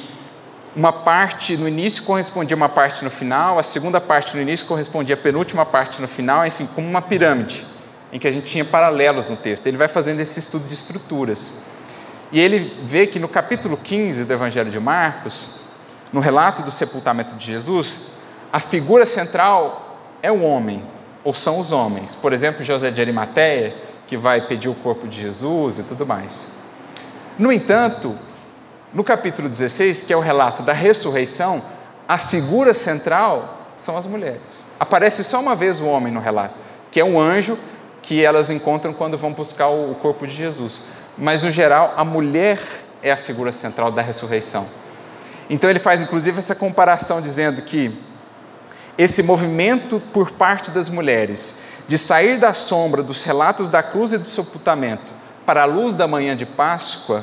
[0.75, 4.67] uma parte no início correspondia a uma parte no final, a segunda parte no início
[4.67, 7.67] correspondia à penúltima parte no final, enfim, como uma pirâmide,
[8.11, 9.67] em que a gente tinha paralelos no texto.
[9.67, 11.66] Ele vai fazendo esse estudo de estruturas.
[12.33, 15.61] E ele vê que no capítulo 15 do Evangelho de Marcos,
[16.13, 18.13] no relato do sepultamento de Jesus,
[18.53, 20.83] a figura central é o homem,
[21.23, 22.15] ou são os homens.
[22.15, 23.75] Por exemplo, José de Arimateia,
[24.07, 26.57] que vai pedir o corpo de Jesus e tudo mais.
[27.39, 28.17] No entanto,
[28.93, 31.63] no capítulo 16, que é o relato da ressurreição,
[32.09, 34.65] a figura central são as mulheres.
[34.79, 36.55] Aparece só uma vez o homem no relato,
[36.91, 37.59] que é um anjo
[38.03, 40.85] que elas encontram quando vão buscar o corpo de Jesus.
[41.17, 42.61] Mas, no geral, a mulher
[43.03, 44.67] é a figura central da ressurreição.
[45.49, 47.97] Então, ele faz inclusive essa comparação, dizendo que
[48.99, 54.19] esse movimento por parte das mulheres de sair da sombra dos relatos da cruz e
[54.19, 55.13] do sepultamento
[55.45, 57.23] para a luz da manhã de Páscoa,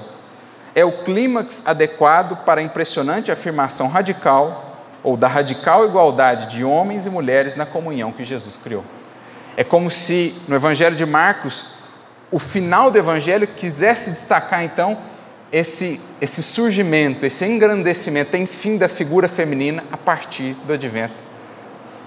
[0.73, 7.05] é o clímax adequado para a impressionante afirmação radical ou da radical igualdade de homens
[7.05, 8.83] e mulheres na comunhão que Jesus criou.
[9.57, 11.82] É como se no Evangelho de Marcos,
[12.33, 14.97] o final do Evangelho quisesse destacar então
[15.51, 21.13] esse, esse surgimento, esse engrandecimento, enfim, da figura feminina a partir do advento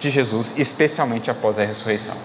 [0.00, 2.16] de Jesus, especialmente após a ressurreição.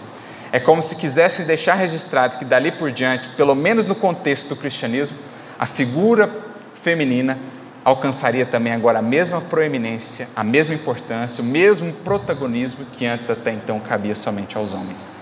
[0.51, 4.55] É como se quisessem deixar registrado que dali por diante, pelo menos no contexto do
[4.55, 5.15] cristianismo,
[5.59, 6.27] a figura
[6.73, 7.37] feminina
[7.85, 13.51] alcançaria também agora a mesma proeminência, a mesma importância, o mesmo protagonismo que antes até
[13.51, 15.20] então cabia somente aos homens.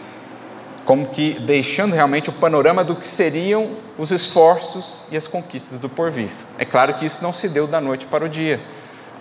[0.90, 5.88] Como que deixando realmente o panorama do que seriam os esforços e as conquistas do
[5.88, 6.32] porvir.
[6.58, 8.60] É claro que isso não se deu da noite para o dia.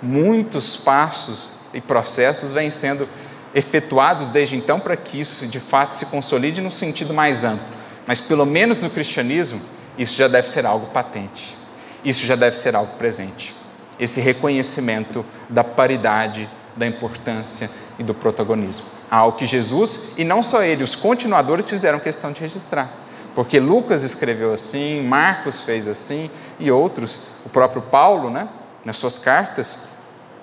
[0.01, 3.07] Muitos passos e processos vêm sendo
[3.55, 7.66] efetuados desde então para que isso de fato se consolide no sentido mais amplo.
[8.07, 9.61] Mas pelo menos no cristianismo,
[9.99, 11.55] isso já deve ser algo patente.
[12.03, 13.55] Isso já deve ser algo presente.
[14.01, 18.86] Esse reconhecimento da paridade, da importância e do protagonismo.
[19.11, 22.88] Algo que Jesus, e não só ele, os continuadores fizeram questão de registrar.
[23.34, 28.49] Porque Lucas escreveu assim, Marcos fez assim, e outros, o próprio Paulo, né,
[28.84, 29.88] nas suas cartas,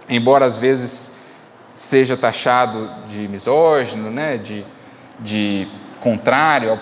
[0.07, 1.15] embora às vezes
[1.73, 4.65] seja taxado de misógino, né, de,
[5.19, 5.67] de
[5.99, 6.77] contrário ao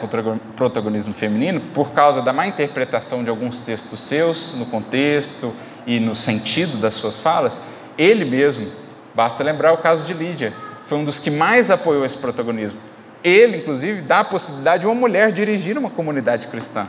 [0.56, 5.54] protagonismo feminino, por causa da má interpretação de alguns textos seus no contexto
[5.88, 7.60] e no sentido das suas falas,
[7.98, 8.70] ele mesmo,
[9.14, 10.54] basta lembrar o caso de Lídia,
[10.86, 12.80] foi um dos que mais apoiou esse protagonismo.
[13.24, 16.88] Ele, inclusive, dá a possibilidade de uma mulher dirigir uma comunidade cristã.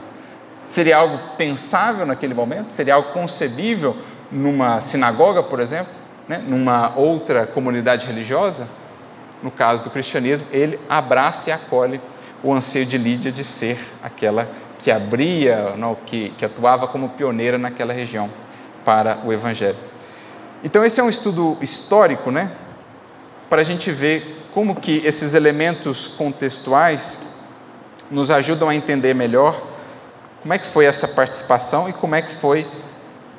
[0.65, 2.73] Seria algo pensável naquele momento?
[2.73, 3.97] Seria algo concebível
[4.33, 6.05] numa sinagoga, por exemplo?
[6.29, 8.67] né, numa outra comunidade religiosa,
[9.43, 12.01] no caso do cristianismo, ele abraça e acolhe
[12.43, 14.49] o anseio de Lídia de ser aquela
[14.79, 18.29] que abria, não, que, que atuava como pioneira naquela região
[18.85, 19.77] para o Evangelho.
[20.65, 22.51] Então esse é um estudo histórico, né,
[23.51, 27.35] para a gente ver como que esses elementos contextuais
[28.11, 29.61] nos ajudam a entender melhor
[30.41, 32.67] como é que foi essa participação e como é que foi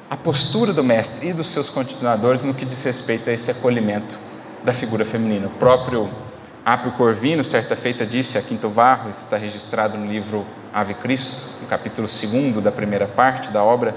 [0.07, 4.17] a postura do mestre e dos seus continuadores no que diz respeito a esse acolhimento
[4.63, 5.47] da figura feminina.
[5.47, 6.11] O próprio
[6.63, 11.67] Apio Corvino, certa feita, disse a Quinto Varro, está registrado no livro Ave Cristo, no
[11.67, 13.95] capítulo 2 da primeira parte da obra,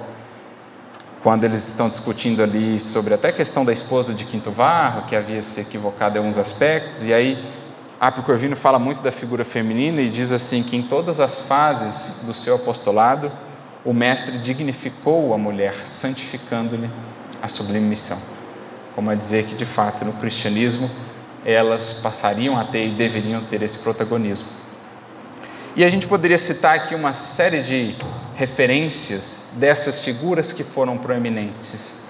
[1.23, 5.17] quando eles estão discutindo ali sobre até a questão da esposa de Quinto Varro, que
[5.17, 7.45] havia se equivocado em alguns aspectos, e aí
[8.01, 12.25] Apio Corvino fala muito da figura feminina e diz assim que em todas as fases
[12.25, 13.33] do seu apostolado,
[13.85, 16.89] o Mestre dignificou a mulher, santificando-lhe
[17.43, 18.19] a sublime missão.
[18.95, 20.89] Como a dizer que, de fato, no cristianismo,
[21.45, 24.47] elas passariam a ter e deveriam ter esse protagonismo.
[25.75, 27.97] E a gente poderia citar aqui uma série de
[28.35, 32.07] referências dessas figuras que foram proeminentes.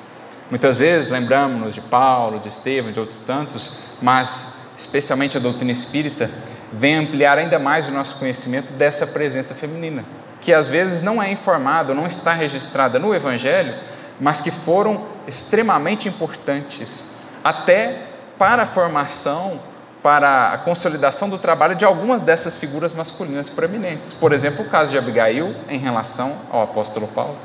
[0.50, 6.30] Muitas vezes lembramos-nos de Paulo, de Estevão, de outros tantos, mas especialmente a doutrina espírita
[6.72, 10.04] vem ampliar ainda mais o nosso conhecimento dessa presença feminina
[10.40, 13.74] que às vezes não é informada, não está registrada no Evangelho,
[14.20, 18.02] mas que foram extremamente importantes, até
[18.38, 19.60] para a formação,
[20.08, 24.14] para a consolidação do trabalho de algumas dessas figuras masculinas proeminentes.
[24.14, 27.36] Por exemplo, o caso de Abigail em relação ao apóstolo Paulo.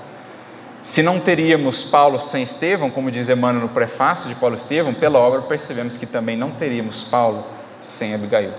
[0.82, 5.20] Se não teríamos Paulo sem Estevão, como diz Emmanuel no prefácio de Paulo Estevão, pela
[5.20, 7.45] obra percebemos que também não teríamos Paulo
[7.82, 8.53] sem Abigail.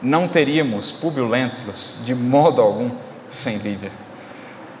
[0.00, 2.92] Não teríamos Públio Lentulus de modo algum
[3.28, 3.90] sem líder.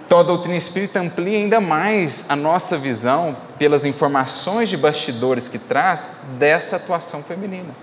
[0.06, 5.58] Então a doutrina espírita amplia ainda mais a nossa visão pelas informações de bastidores que
[5.58, 7.74] traz dessa atuação feminina.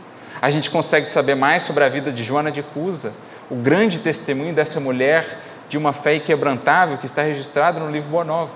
[0.42, 3.14] A gente consegue saber mais sobre a vida de Joana de Cusa,
[3.50, 5.38] o grande testemunho dessa mulher
[5.68, 8.52] de uma fé inquebrantável que está registrado no livro Boa Nova.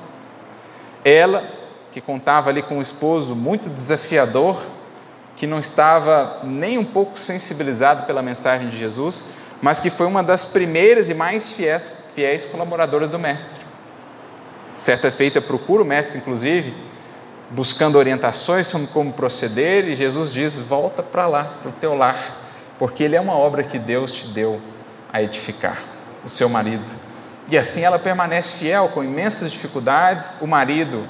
[1.04, 1.44] Ela,
[1.92, 4.62] que contava ali com um esposo muito desafiador,
[5.36, 10.24] que não estava nem um pouco sensibilizado pela mensagem de Jesus, mas que foi uma
[10.24, 13.62] das primeiras e mais fiéis fiéis colaboradoras do Mestre.
[14.78, 16.74] Certa feita, procura o Mestre, inclusive,
[17.54, 22.42] buscando orientações sobre como proceder, e Jesus diz: Volta para lá, para o teu lar,
[22.78, 24.60] porque ele é uma obra que Deus te deu
[25.12, 25.80] a edificar,
[26.26, 26.84] o seu marido.
[27.48, 30.38] E assim ela permanece fiel, com imensas dificuldades.
[30.42, 31.08] O marido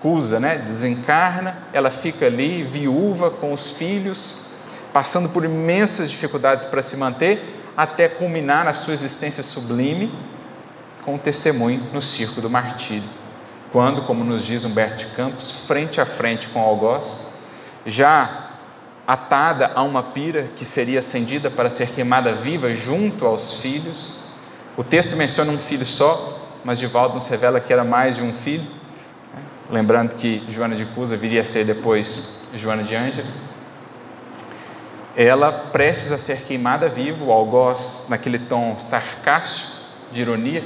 [0.00, 0.56] cusa, né?
[0.58, 4.46] desencarna, ela fica ali, viúva, com os filhos,
[4.92, 10.12] passando por imensas dificuldades para se manter, até culminar na sua existência sublime
[11.04, 13.21] com o testemunho no circo do martírio.
[13.72, 17.40] Quando, como nos diz Humberto de Campos, frente a frente com o algoz,
[17.86, 18.50] já
[19.06, 24.24] atada a uma pira que seria acendida para ser queimada viva junto aos filhos.
[24.76, 28.32] O texto menciona um filho só, mas Divaldo nos revela que era mais de um
[28.32, 28.66] filho.
[29.70, 33.46] Lembrando que Joana de Cusa viria a ser depois Joana de Ângeles.
[35.16, 39.72] Ela prestes a ser queimada viva, o algoz naquele tom sarcástico,
[40.12, 40.62] de ironia,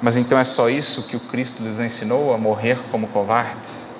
[0.00, 3.96] mas então é só isso que o Cristo lhes ensinou a morrer como covardes?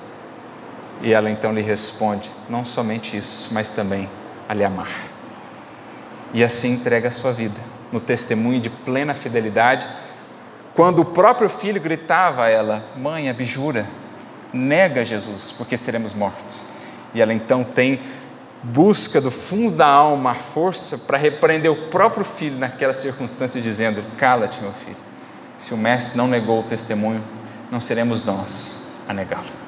[1.00, 4.08] E ela então lhe responde: não somente isso, mas também
[4.48, 4.90] a lhe amar.
[6.32, 7.58] E assim entrega a sua vida,
[7.90, 9.86] no testemunho de plena fidelidade,
[10.74, 13.86] quando o próprio filho gritava a ela: Mãe, abjura,
[14.52, 16.66] nega Jesus, porque seremos mortos.
[17.14, 18.00] E ela então tem
[18.62, 24.04] busca do fundo da alma a força para repreender o próprio filho naquela circunstância, dizendo:
[24.18, 25.05] Cala-te, meu filho.
[25.58, 27.22] Se o mestre não negou o testemunho,
[27.70, 29.66] não seremos nós a negá-lo.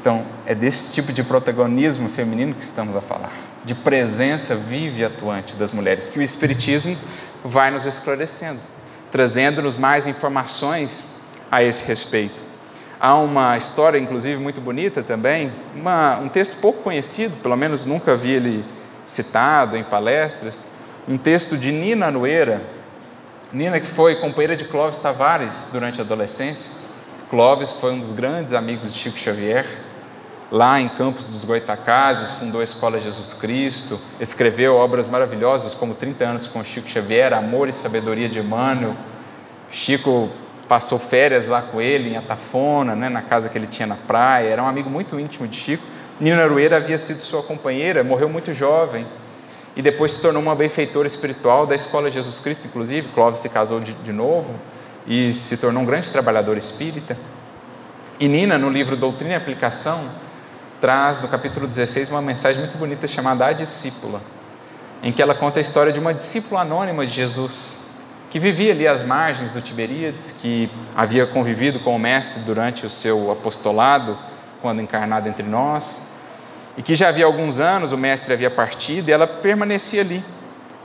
[0.00, 3.32] Então, é desse tipo de protagonismo feminino que estamos a falar,
[3.64, 6.96] de presença viva e atuante das mulheres, que o Espiritismo
[7.44, 8.58] vai nos esclarecendo,
[9.12, 11.20] trazendo-nos mais informações
[11.50, 12.42] a esse respeito.
[12.98, 18.16] Há uma história, inclusive, muito bonita também, uma, um texto pouco conhecido, pelo menos nunca
[18.16, 18.64] vi ele
[19.06, 20.66] citado em palestras,
[21.08, 22.60] um texto de Nina Noeira.
[23.52, 26.72] Nina, que foi companheira de Clóvis Tavares durante a adolescência.
[27.28, 29.66] Clóvis foi um dos grandes amigos de Chico Xavier.
[30.50, 36.24] Lá em Campos dos Goitacazes, fundou a Escola Jesus Cristo, escreveu obras maravilhosas como 30
[36.24, 38.96] anos com Chico Xavier, Amor e Sabedoria de Emmanuel.
[39.70, 40.30] Chico
[40.66, 44.48] passou férias lá com ele em Atafona, né, na casa que ele tinha na praia,
[44.48, 45.84] era um amigo muito íntimo de Chico.
[46.18, 49.06] Nina Arueira havia sido sua companheira, morreu muito jovem
[49.74, 53.08] e depois se tornou uma benfeitora espiritual da Escola Jesus Cristo, inclusive.
[53.08, 54.54] Clóvis se casou de, de novo
[55.06, 57.16] e se tornou um grande trabalhador espírita.
[58.20, 60.00] E Nina, no livro Doutrina e Aplicação,
[60.80, 64.20] traz no capítulo 16 uma mensagem muito bonita chamada A Discípula,
[65.02, 67.86] em que ela conta a história de uma discípula anônima de Jesus,
[68.30, 72.90] que vivia ali às margens do Tiberíades, que havia convivido com o Mestre durante o
[72.90, 74.18] seu apostolado,
[74.60, 76.11] quando encarnado entre nós,
[76.76, 80.22] e que já havia alguns anos o Mestre havia partido e ela permanecia ali,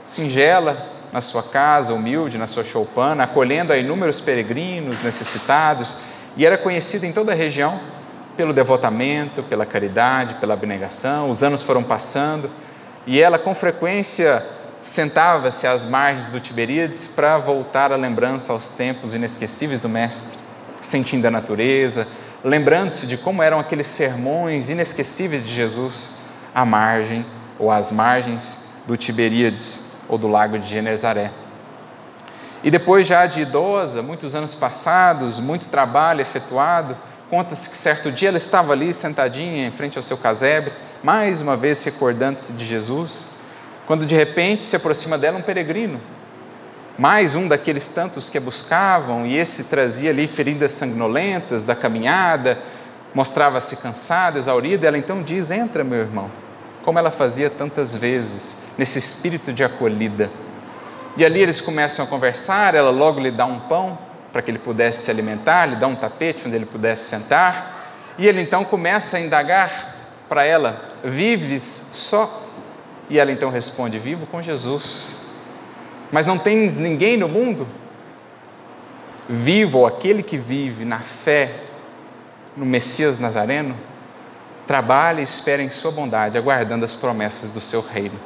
[0.04, 0.76] singela,
[1.12, 6.00] na sua casa, humilde, na sua choupana, acolhendo a inúmeros peregrinos necessitados,
[6.36, 7.80] e era conhecida em toda a região
[8.36, 11.30] pelo devotamento, pela caridade, pela abnegação.
[11.30, 12.48] Os anos foram passando
[13.06, 14.44] e ela, com frequência,
[14.82, 20.38] sentava-se às margens do Tiberíades para voltar a lembrança aos tempos inesquecíveis do Mestre,
[20.80, 22.06] sentindo a natureza,
[22.44, 26.20] lembrando-se de como eram aqueles sermões inesquecíveis de Jesus
[26.54, 27.24] à margem
[27.58, 31.30] ou às margens do Tiberíades ou do lago de Genezaré.
[32.62, 36.96] E depois, já de idosa, muitos anos passados, muito trabalho efetuado,
[37.30, 40.72] conta-se que certo dia ela estava ali sentadinha em frente ao seu casebre,
[41.02, 43.38] mais uma vez recordando-se de Jesus
[43.88, 45.98] quando de repente se aproxima dela um peregrino,
[46.98, 52.58] mais um daqueles tantos que a buscavam, e esse trazia ali feridas sanguinolentas da caminhada,
[53.14, 56.28] mostrava-se cansada, exaurida, ela então diz: Entra, meu irmão,
[56.84, 60.28] como ela fazia tantas vezes, nesse espírito de acolhida.
[61.16, 63.96] E ali eles começam a conversar, ela logo lhe dá um pão
[64.32, 68.26] para que ele pudesse se alimentar, lhe dá um tapete onde ele pudesse sentar, e
[68.26, 69.94] ele então começa a indagar
[70.28, 72.42] para ela: Vives só
[73.08, 75.27] e ela então responde: Vivo com Jesus.
[76.10, 77.66] Mas não tens ninguém no mundo?
[79.28, 81.64] Vivo, aquele que vive na fé
[82.56, 83.76] no Messias Nazareno,
[84.66, 88.18] trabalha e espera em Sua bondade, aguardando as promessas do seu reino.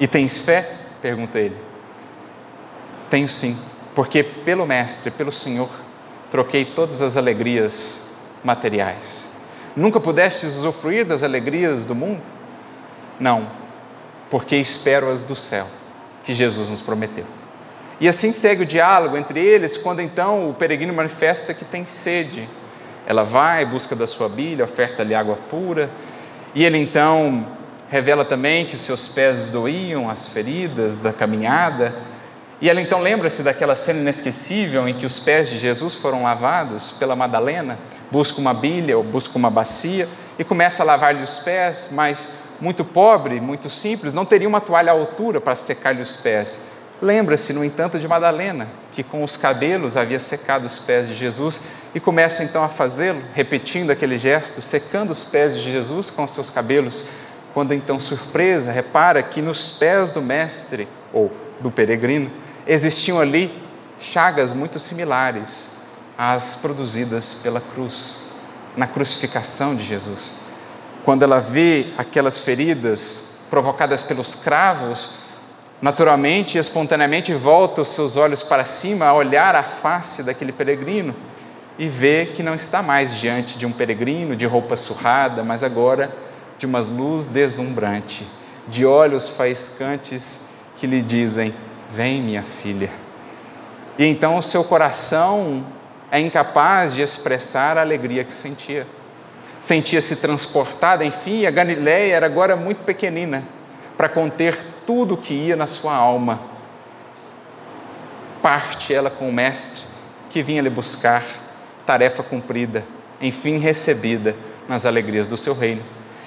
[0.00, 0.62] E tens fé?
[1.02, 1.56] pergunta ele.
[3.10, 3.56] Tenho sim,
[3.94, 5.68] porque pelo Mestre, pelo Senhor,
[6.30, 9.36] troquei todas as alegrias materiais.
[9.76, 12.22] Nunca pudestes usufruir das alegrias do mundo?
[13.20, 13.48] Não,
[14.30, 15.66] porque espero as do céu,
[16.24, 17.24] que Jesus nos prometeu.
[18.00, 22.48] E assim segue o diálogo entre eles, quando então o peregrino manifesta que tem sede.
[23.06, 25.90] Ela vai, busca da sua bilha, oferta-lhe água pura,
[26.54, 27.46] e ele então
[27.88, 31.94] revela também que seus pés doíam, as feridas da caminhada,
[32.60, 36.92] e ela então lembra-se daquela cena inesquecível em que os pés de Jesus foram lavados
[36.92, 37.78] pela Madalena,
[38.10, 40.08] busca uma bilha ou busca uma bacia
[40.38, 44.92] e começa a lavar-lhe os pés, mas muito pobre, muito simples, não teria uma toalha
[44.92, 46.74] à altura para secar-lhe os pés.
[47.02, 51.68] Lembra-se, no entanto, de Madalena, que com os cabelos havia secado os pés de Jesus
[51.94, 56.50] e começa então a fazê-lo, repetindo aquele gesto, secando os pés de Jesus com seus
[56.50, 57.08] cabelos.
[57.52, 62.30] Quando então, surpresa, repara que nos pés do Mestre, ou do peregrino,
[62.66, 63.52] existiam ali
[64.00, 65.74] chagas muito similares
[66.16, 68.23] às produzidas pela cruz,
[68.76, 70.44] na crucificação de Jesus
[71.04, 75.24] quando ela vê aquelas feridas provocadas pelos cravos,
[75.80, 81.14] naturalmente e espontaneamente volta os seus olhos para cima a olhar a face daquele peregrino
[81.78, 86.10] e vê que não está mais diante de um peregrino de roupa surrada, mas agora
[86.58, 88.26] de uma luz deslumbrante,
[88.66, 91.52] de olhos faiscantes que lhe dizem:
[91.92, 92.90] Vem, minha filha.
[93.98, 95.64] E então o seu coração
[96.14, 98.86] é incapaz de expressar a alegria que sentia.
[99.60, 103.42] sentia-se transportada, enfim, a Galiléia era agora muito pequenina
[103.96, 106.38] para conter tudo o que ia na sua alma.
[108.40, 109.82] Parte ela com o Mestre
[110.30, 111.24] que vinha lhe buscar,
[111.84, 112.84] tarefa cumprida,
[113.20, 114.36] enfim recebida
[114.68, 115.82] nas alegrias do seu reino.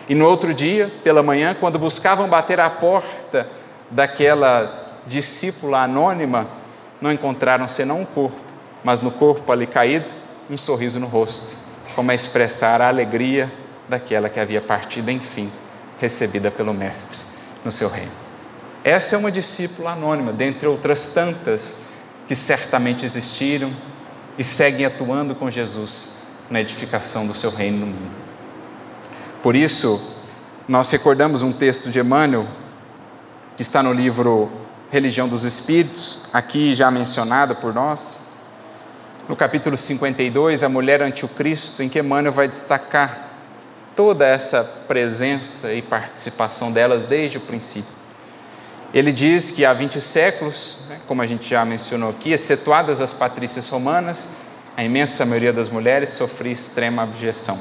[0.10, 3.48] E no outro dia, pela manhã, quando buscavam bater à porta
[3.90, 6.46] daquela discípula anônima,
[7.00, 8.47] não encontraram senão um corpo,
[8.88, 10.10] mas no corpo ali caído,
[10.50, 11.58] um sorriso no rosto,
[11.94, 13.52] como a expressar a alegria
[13.90, 15.52] daquela que havia partido, enfim,
[16.00, 17.18] recebida pelo Mestre
[17.66, 18.14] no seu reino.
[18.86, 21.82] Essa é uma discípula anônima, dentre outras tantas
[22.30, 23.74] que certamente existiram
[24.38, 26.20] e seguem atuando com Jesus
[26.50, 28.18] na edificação do seu reino no mundo.
[29.44, 30.24] Por isso,
[30.66, 32.48] nós recordamos um texto de Emmanuel,
[33.58, 34.50] que está no livro
[34.90, 38.27] Religião dos Espíritos, aqui já mencionado por nós.
[39.28, 43.28] No capítulo 52, a mulher ante o Cristo, em que Emmanuel vai destacar
[43.94, 47.92] toda essa presença e participação delas desde o princípio.
[48.94, 53.12] Ele diz que há 20 séculos, né, como a gente já mencionou aqui, excetuadas as
[53.12, 54.38] patrícias romanas,
[54.78, 57.60] a imensa maioria das mulheres sofria extrema abjeção.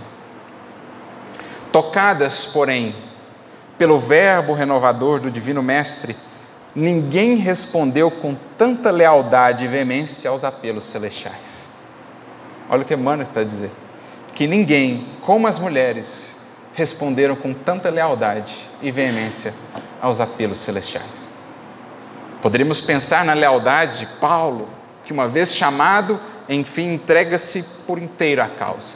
[1.73, 2.95] Tocadas, porém,
[3.77, 6.15] pelo verbo renovador do Divino Mestre,
[6.77, 11.56] ninguém respondeu com tanta lealdade e veemência aos apelos celestiais.
[12.69, 13.71] Olha o que Emmanuel está a dizer.
[14.35, 19.55] Que ninguém, como as mulheres, responderam com tanta lealdade e veemência
[20.01, 21.29] aos apelos celestiais.
[22.43, 24.69] Poderíamos pensar na lealdade de Paulo,
[25.05, 28.95] que uma vez chamado, enfim, entrega-se por inteiro à causa.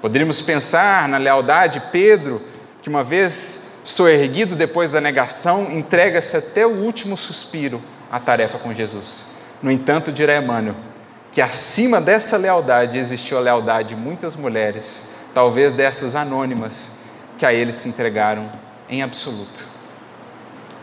[0.00, 2.40] Poderíamos pensar na lealdade de Pedro,
[2.80, 8.72] que uma vez soerguido depois da negação, entrega-se até o último suspiro à tarefa com
[8.72, 9.32] Jesus.
[9.62, 10.89] No entanto, dirá Emmanuel
[11.32, 17.00] que acima dessa lealdade existiu a lealdade de muitas mulheres, talvez dessas anônimas,
[17.38, 18.50] que a ele se entregaram
[18.88, 19.64] em absoluto,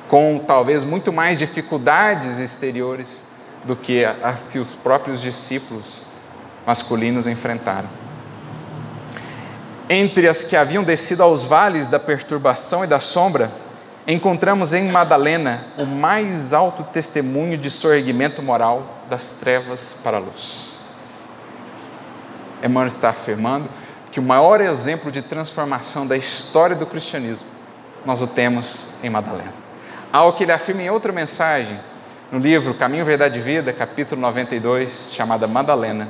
[0.08, 3.24] com talvez muito mais dificuldades exteriores
[3.66, 6.08] do que as que os próprios discípulos
[6.66, 7.90] masculinos enfrentaram.
[9.90, 13.52] Entre as que haviam descido aos vales da perturbação e da sombra,
[14.08, 20.78] encontramos em Madalena o mais alto testemunho de sorgimento moral das trevas para a luz.
[22.64, 23.70] Emmanuel está afirmando
[24.10, 27.48] que o maior exemplo de transformação da história do cristianismo
[28.06, 29.54] nós o temos em Madalena.
[30.12, 31.78] Algo que ele afirma em outra mensagem,
[32.32, 36.08] no livro Caminho, Verdade e Vida, capítulo 92, chamada Madalena,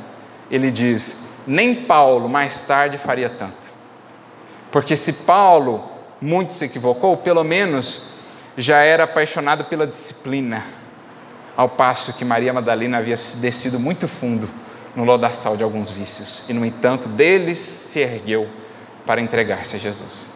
[0.51, 3.67] ele diz: Nem Paulo mais tarde faria tanto.
[4.71, 8.15] Porque se Paulo muito se equivocou, pelo menos
[8.57, 10.63] já era apaixonado pela disciplina,
[11.55, 14.49] ao passo que Maria Madalena havia descido muito fundo
[14.95, 18.47] no lodaçal de alguns vícios, e no entanto deles se ergueu
[19.05, 20.29] para entregar-se a Jesus.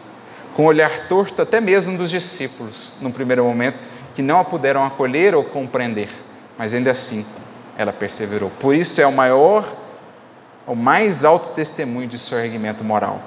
[0.54, 3.78] Com o olhar torto até mesmo dos discípulos, num primeiro momento,
[4.14, 6.10] que não a puderam acolher ou compreender,
[6.56, 7.26] mas ainda assim
[7.76, 8.50] ela perseverou.
[8.60, 9.74] Por isso é o maior,
[10.66, 13.20] o mais alto testemunho de seu erguimento moral.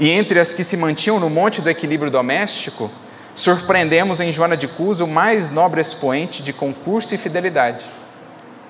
[0.00, 2.90] E entre as que se mantinham no monte do equilíbrio doméstico,
[3.34, 7.84] surpreendemos em Joana de Cusa o mais nobre expoente de concurso e fidelidade.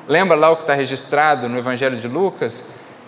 [0.08, 2.64] Lembra lá o que está registrado no Evangelho de Lucas?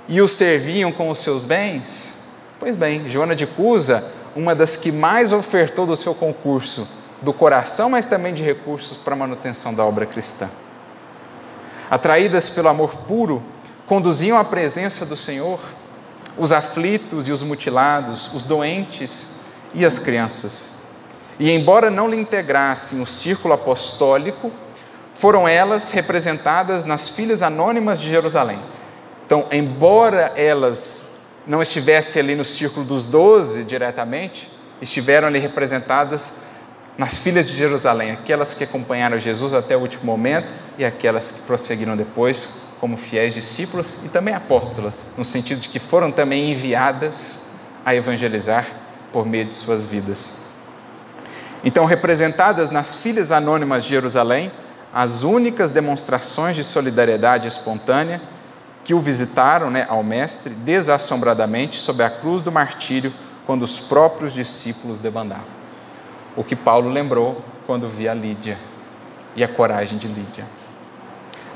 [0.09, 2.15] E o serviam com os seus bens?
[2.61, 6.87] Pois bem, Joana de Cusa, uma das que mais ofertou do seu concurso,
[7.21, 10.49] do coração, mas também de recursos para a manutenção da obra cristã.
[11.91, 13.43] Atraídas pelo amor puro,
[13.85, 15.59] conduziam à presença do Senhor
[16.37, 19.43] os aflitos e os mutilados, os doentes
[19.75, 20.71] e as crianças.
[21.39, 24.51] E embora não lhe integrassem o círculo apostólico,
[25.15, 28.59] foram elas representadas nas filhas anônimas de Jerusalém.
[29.27, 31.13] Então, embora elas
[31.47, 34.49] não estivessem ali no círculo dos doze diretamente,
[34.81, 36.43] estiveram ali representadas
[36.99, 41.41] nas filhas de Jerusalém, aquelas que acompanharam Jesus até o último momento e aquelas que
[41.43, 47.61] prosseguiram depois como fiéis discípulos e também apóstolas, no sentido de que foram também enviadas
[47.85, 48.67] a evangelizar
[49.13, 50.47] por meio de suas vidas.
[51.63, 54.51] Então, representadas nas filhas anônimas de Jerusalém,
[54.93, 58.21] as únicas demonstrações de solidariedade espontânea
[58.85, 63.15] que o visitaram né, ao Mestre desassombradamente sob a cruz do martírio,
[63.47, 65.45] quando os próprios discípulos debandavam.
[66.37, 68.59] O que Paulo lembrou quando via Lídia
[69.37, 70.62] e a coragem de Lídia.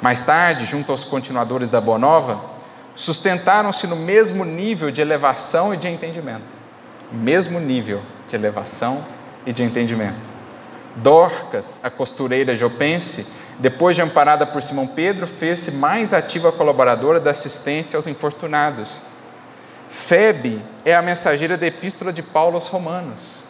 [0.00, 2.56] Mais tarde, junto aos continuadores da Boa Nova,
[2.94, 6.56] sustentaram-se no mesmo nível de elevação e de entendimento.
[7.12, 9.04] Mesmo nível de elevação
[9.46, 10.36] e de entendimento.
[10.96, 17.30] Dorcas, a costureira jopense, depois de amparada por Simão Pedro, fez-se mais ativa colaboradora da
[17.30, 19.02] assistência aos infortunados.
[19.88, 23.44] Febe é a mensageira da epístola de Paulo aos Romanos.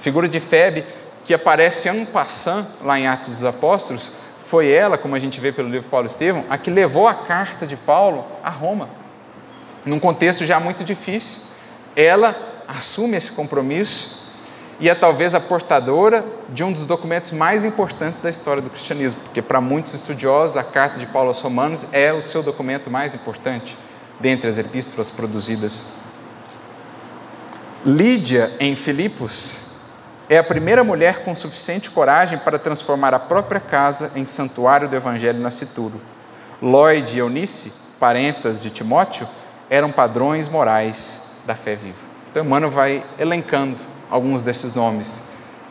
[0.00, 0.84] Figura de Febe,
[1.24, 5.50] que aparece en passant lá em Atos dos Apóstolos, foi ela, como a gente vê
[5.50, 8.88] pelo livro Paulo Estevão, a que levou a carta de Paulo a Roma.
[9.84, 11.56] Num contexto já muito difícil.
[11.96, 12.36] Ela
[12.68, 14.36] assume esse compromisso
[14.78, 19.20] e é talvez a portadora de um dos documentos mais importantes da história do cristianismo,
[19.24, 23.14] porque para muitos estudiosos a carta de Paulo aos Romanos é o seu documento mais
[23.14, 23.76] importante
[24.20, 26.02] dentre as epístolas produzidas.
[27.84, 29.65] Lídia, em Filipos,
[30.28, 34.96] é a primeira mulher com suficiente coragem para transformar a própria casa em santuário do
[34.96, 36.00] Evangelho nascituro.
[36.60, 39.28] Lloyd e Eunice, parentas de Timóteo,
[39.70, 41.98] eram padrões morais da fé viva.
[42.30, 43.80] Então, Emmanuel vai elencando
[44.10, 45.20] alguns desses nomes.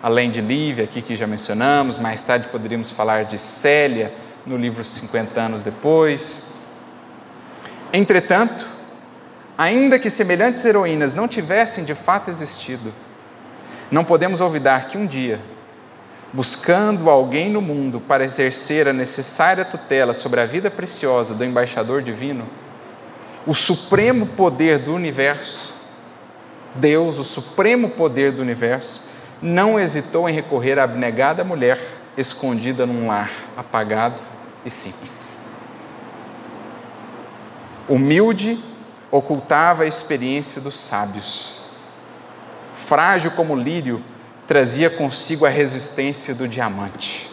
[0.02, 4.14] Além de Lívia, aqui que já mencionamos, mais tarde poderíamos falar de Célia,
[4.46, 6.70] no livro 50 anos depois.
[7.92, 8.66] Entretanto,
[9.58, 12.94] ainda que semelhantes heroínas não tivessem de fato existido,
[13.92, 15.40] não podemos olvidar que um dia,
[16.34, 22.02] buscando alguém no mundo para exercer a necessária tutela sobre a vida preciosa do embaixador
[22.02, 22.46] divino,
[23.46, 25.76] o supremo poder do universo
[26.76, 29.08] Deus, o supremo poder do universo,
[29.42, 31.80] não hesitou em recorrer à abnegada mulher
[32.18, 34.22] escondida num lar apagado
[34.66, 35.34] e simples.
[37.88, 38.62] Humilde,
[39.10, 41.65] ocultava a experiência dos sábios.
[42.88, 44.02] Frágil como lírio,
[44.48, 47.30] trazia consigo a resistência do diamante.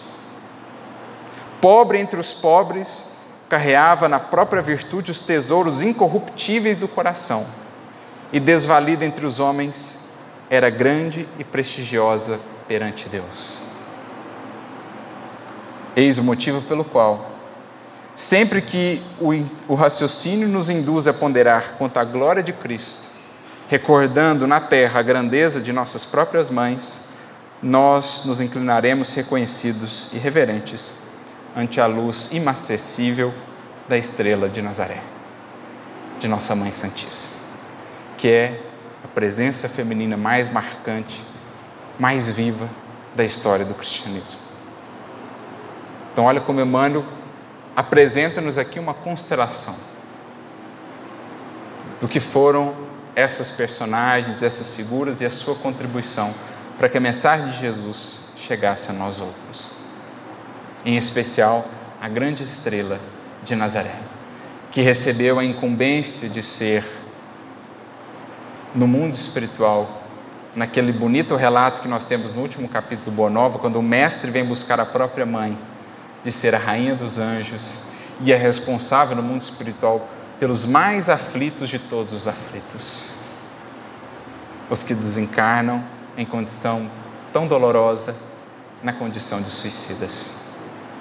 [1.60, 3.18] Pobre entre os pobres,
[3.50, 7.46] carreava na própria virtude os tesouros incorruptíveis do coração
[8.32, 10.10] e desvalida entre os homens,
[10.48, 13.64] era grande e prestigiosa perante Deus.
[15.94, 17.30] Eis o motivo pelo qual,
[18.14, 19.32] sempre que o,
[19.68, 23.11] o raciocínio nos induz a ponderar quanto à glória de Cristo,
[23.72, 27.08] recordando na terra a grandeza de nossas próprias mães,
[27.62, 30.92] nós nos inclinaremos reconhecidos e reverentes
[31.56, 33.32] ante a luz inacessível
[33.88, 35.00] da estrela de Nazaré,
[36.20, 37.40] de nossa Mãe Santíssima
[38.18, 38.60] que é
[39.02, 41.20] a presença feminina mais marcante,
[41.98, 42.68] mais viva
[43.16, 44.38] da história do cristianismo.
[46.12, 47.04] Então, olha como Emmanuel
[47.74, 49.74] apresenta-nos aqui uma constelação
[52.00, 52.81] do que foram
[53.14, 56.32] essas personagens, essas figuras e a sua contribuição
[56.78, 59.70] para que a mensagem de Jesus chegasse a nós outros.
[60.84, 61.64] Em especial,
[62.00, 62.98] a grande estrela
[63.44, 63.94] de Nazaré,
[64.70, 66.84] que recebeu a incumbência de ser
[68.74, 70.02] no mundo espiritual,
[70.56, 74.30] naquele bonito relato que nós temos no último capítulo do Boa Nova, quando o mestre
[74.30, 75.56] vem buscar a própria mãe
[76.24, 77.84] de ser a rainha dos anjos
[78.20, 80.08] e é responsável no mundo espiritual
[80.42, 83.12] pelos mais aflitos de todos os aflitos.
[84.68, 85.84] Os que desencarnam
[86.16, 86.90] em condição
[87.32, 88.16] tão dolorosa,
[88.82, 90.40] na condição de suicidas.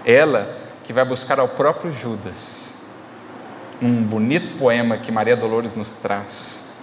[0.06, 2.84] Ela que vai buscar ao próprio Judas,
[3.82, 6.74] um bonito poema que Maria Dolores nos traz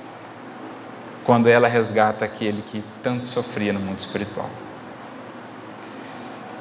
[1.24, 4.50] quando ela resgata aquele que tanto sofria no mundo espiritual.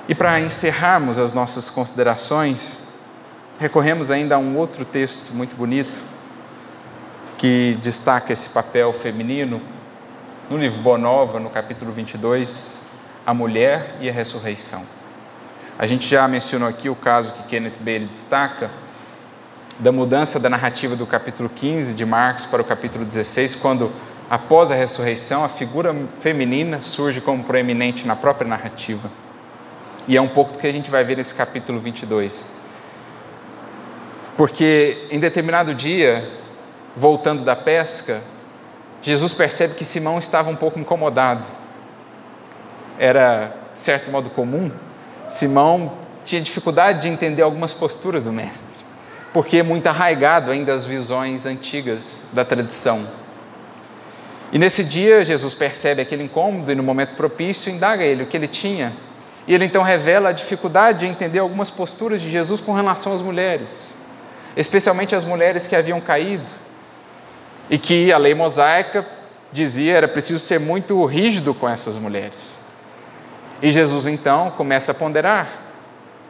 [0.07, 2.86] E para encerrarmos as nossas considerações,
[3.59, 5.91] recorremos ainda a um outro texto muito bonito
[7.37, 9.59] que destaca esse papel feminino
[10.49, 12.87] no livro Boa Nova, no capítulo 22,
[13.25, 14.83] A Mulher e a Ressurreição.
[15.77, 18.69] A gente já mencionou aqui o caso que Kenneth Bailey destaca
[19.79, 23.91] da mudança da narrativa do capítulo 15 de Marcos para o capítulo 16, quando
[24.29, 29.09] após a ressurreição, a figura feminina surge como proeminente na própria narrativa.
[30.07, 32.66] E é um pouco do que a gente vai ver nesse capítulo 22.
[34.37, 36.29] Porque em determinado dia,
[36.95, 38.21] voltando da pesca,
[39.01, 41.45] Jesus percebe que Simão estava um pouco incomodado.
[42.99, 44.71] Era, de certo modo, comum.
[45.27, 45.91] Simão
[46.23, 48.77] tinha dificuldade de entender algumas posturas do Mestre,
[49.33, 53.05] porque é muito arraigado ainda as visões antigas da tradição
[54.51, 58.37] e nesse dia, Jesus percebe aquele incômodo e, no momento propício, indaga ele o que
[58.37, 58.93] ele tinha.
[59.45, 63.21] E ele então revela a dificuldade de entender algumas posturas de Jesus com relação às
[63.21, 63.96] mulheres,
[64.57, 66.51] especialmente as mulheres que haviam caído
[67.69, 69.05] e que a lei mosaica
[69.53, 72.65] dizia era preciso ser muito rígido com essas mulheres.
[73.61, 75.47] E Jesus então começa a ponderar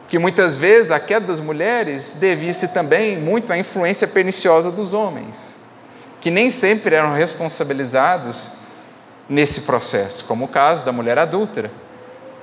[0.08, 5.58] que muitas vezes a queda das mulheres devia-se também muito à influência perniciosa dos homens
[6.20, 8.64] que nem sempre eram responsabilizados
[9.28, 11.70] nesse processo, como o caso da mulher adúltera.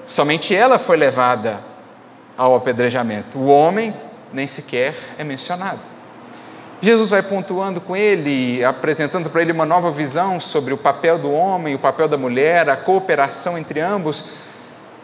[0.05, 1.59] Somente ela foi levada
[2.37, 3.39] ao apedrejamento.
[3.39, 3.93] O homem
[4.33, 5.79] nem sequer é mencionado.
[6.81, 11.31] Jesus vai pontuando com ele, apresentando para ele uma nova visão sobre o papel do
[11.31, 14.33] homem, o papel da mulher, a cooperação entre ambos.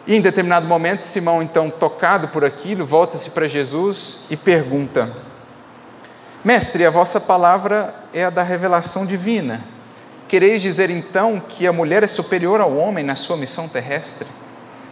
[0.05, 5.09] E em determinado momento, Simão, então tocado por aquilo, volta-se para Jesus e pergunta:
[6.43, 9.61] Mestre, a vossa palavra é a da revelação divina.
[10.27, 14.27] Quereis dizer então que a mulher é superior ao homem na sua missão terrestre?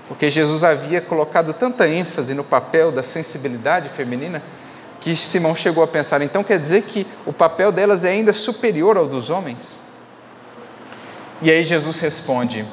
[0.10, 4.42] Porque Jesus havia colocado tanta ênfase no papel da sensibilidade feminina
[5.00, 8.98] que Simão chegou a pensar: então quer dizer que o papel delas é ainda superior
[8.98, 9.78] ao dos homens?
[11.42, 12.66] E aí Jesus responde: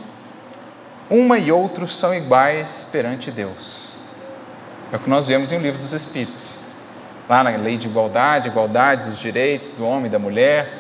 [1.10, 3.96] uma e outro são iguais perante Deus.
[4.90, 6.64] É o que nós vemos em o livro dos Espíritos.
[7.28, 10.72] Lá na lei de igualdade, igualdade dos direitos do homem e da mulher,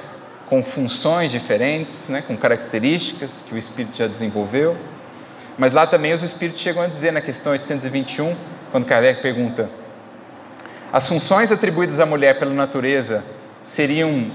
[0.48, 4.76] com funções diferentes, né, com características que o Espírito já desenvolveu.
[5.58, 8.36] Mas lá também os Espíritos chegam a dizer na questão 821,
[8.70, 9.70] quando Kardec pergunta:
[10.92, 13.24] as funções atribuídas à mulher pela natureza
[13.62, 14.30] seriam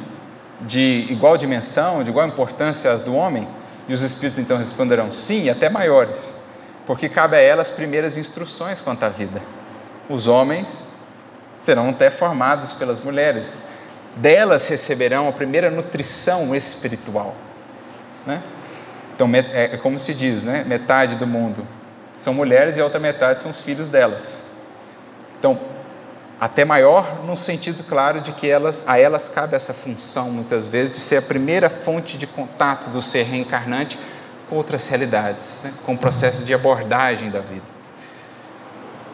[0.61, 3.48] de igual dimensão, de igual importância às do homem?
[3.88, 6.35] E os Espíritos então responderão: sim, até maiores,
[6.85, 9.41] porque cabe a elas primeiras instruções quanto à vida.
[10.10, 10.91] Os homens
[11.56, 13.64] serão até formados pelas mulheres,
[14.15, 17.35] delas receberão a primeira nutrição espiritual.
[18.26, 18.41] Né?
[19.22, 20.64] Então, é, é como se diz, né?
[20.65, 21.68] metade do mundo
[22.18, 24.48] são mulheres e a outra metade são os filhos delas.
[25.38, 25.60] Então,
[26.39, 30.93] até maior no sentido claro de que elas, a elas cabe essa função, muitas vezes,
[30.93, 33.99] de ser a primeira fonte de contato do ser reencarnante
[34.49, 35.73] com outras realidades, né?
[35.85, 37.65] com o processo de abordagem da vida.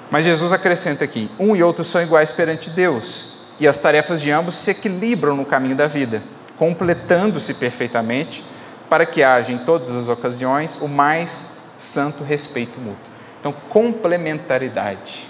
[0.09, 4.31] Mas Jesus acrescenta aqui: um e outro são iguais perante Deus, e as tarefas de
[4.31, 6.23] ambos se equilibram no caminho da vida,
[6.55, 8.41] completando-se perfeitamente,
[8.89, 13.07] para que haja em todas as ocasiões o mais santo respeito mútuo.
[13.39, 15.27] Então, complementaridade.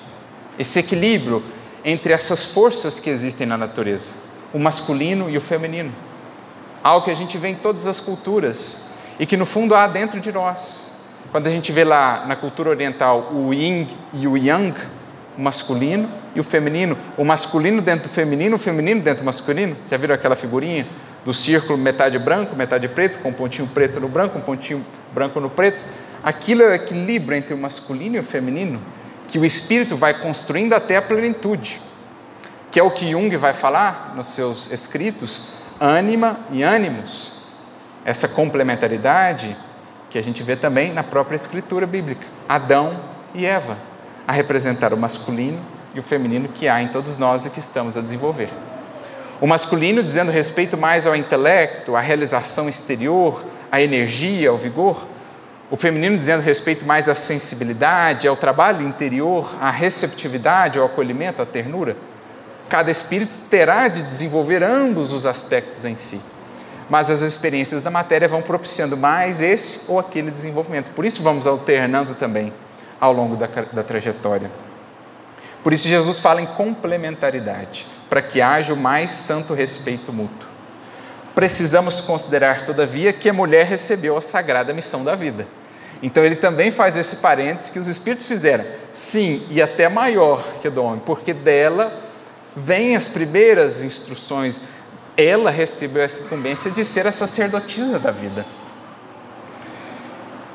[0.57, 1.43] Esse equilíbrio
[1.83, 4.11] entre essas forças que existem na natureza,
[4.53, 5.93] o masculino e o feminino.
[6.83, 10.19] Algo que a gente vê em todas as culturas e que no fundo há dentro
[10.19, 10.91] de nós.
[11.31, 14.77] Quando a gente vê lá na cultura oriental o yin e o yang,
[15.37, 19.75] o masculino e o feminino, o masculino dentro do feminino, o feminino dentro do masculino.
[19.89, 20.87] Já viram aquela figurinha
[21.23, 25.39] do círculo metade branco, metade preto, com um pontinho preto no branco, um pontinho branco
[25.39, 25.83] no preto?
[26.23, 28.81] Aquilo é o equilíbrio entre o masculino e o feminino,
[29.27, 31.81] que o espírito vai construindo até a plenitude,
[32.71, 37.41] que é o que Jung vai falar nos seus escritos, ânima e ânimos.
[38.03, 39.55] Essa complementaridade
[40.09, 42.99] que a gente vê também na própria escritura bíblica, Adão
[43.33, 43.77] e Eva
[44.27, 45.59] a representar o masculino
[45.95, 48.49] e o feminino que há em todos nós e que estamos a desenvolver.
[49.39, 55.07] O masculino dizendo respeito mais ao intelecto, à realização exterior, à energia, ao vigor.
[55.69, 61.45] O feminino dizendo respeito mais à sensibilidade, ao trabalho interior, à receptividade, ao acolhimento, à
[61.45, 61.95] ternura.
[62.69, 66.21] Cada espírito terá de desenvolver ambos os aspectos em si.
[66.89, 70.91] Mas as experiências da matéria vão propiciando mais esse ou aquele desenvolvimento.
[70.91, 72.53] Por isso vamos alternando também
[72.99, 74.49] ao longo da, da trajetória.
[75.63, 80.47] Por isso, Jesus fala em complementaridade, para que haja o mais santo respeito mútuo.
[81.35, 85.45] Precisamos considerar, todavia, que a mulher recebeu a sagrada missão da vida.
[86.01, 88.65] Então, ele também faz esse parênteses que os Espíritos fizeram.
[88.93, 91.91] Sim, e até maior que a do homem, porque dela
[92.55, 94.59] vêm as primeiras instruções.
[95.15, 98.45] Ela recebeu essa incumbência de ser a sacerdotisa da vida.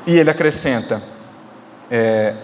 [0.07, 1.01] E ele acrescenta:
[1.91, 2.35] é,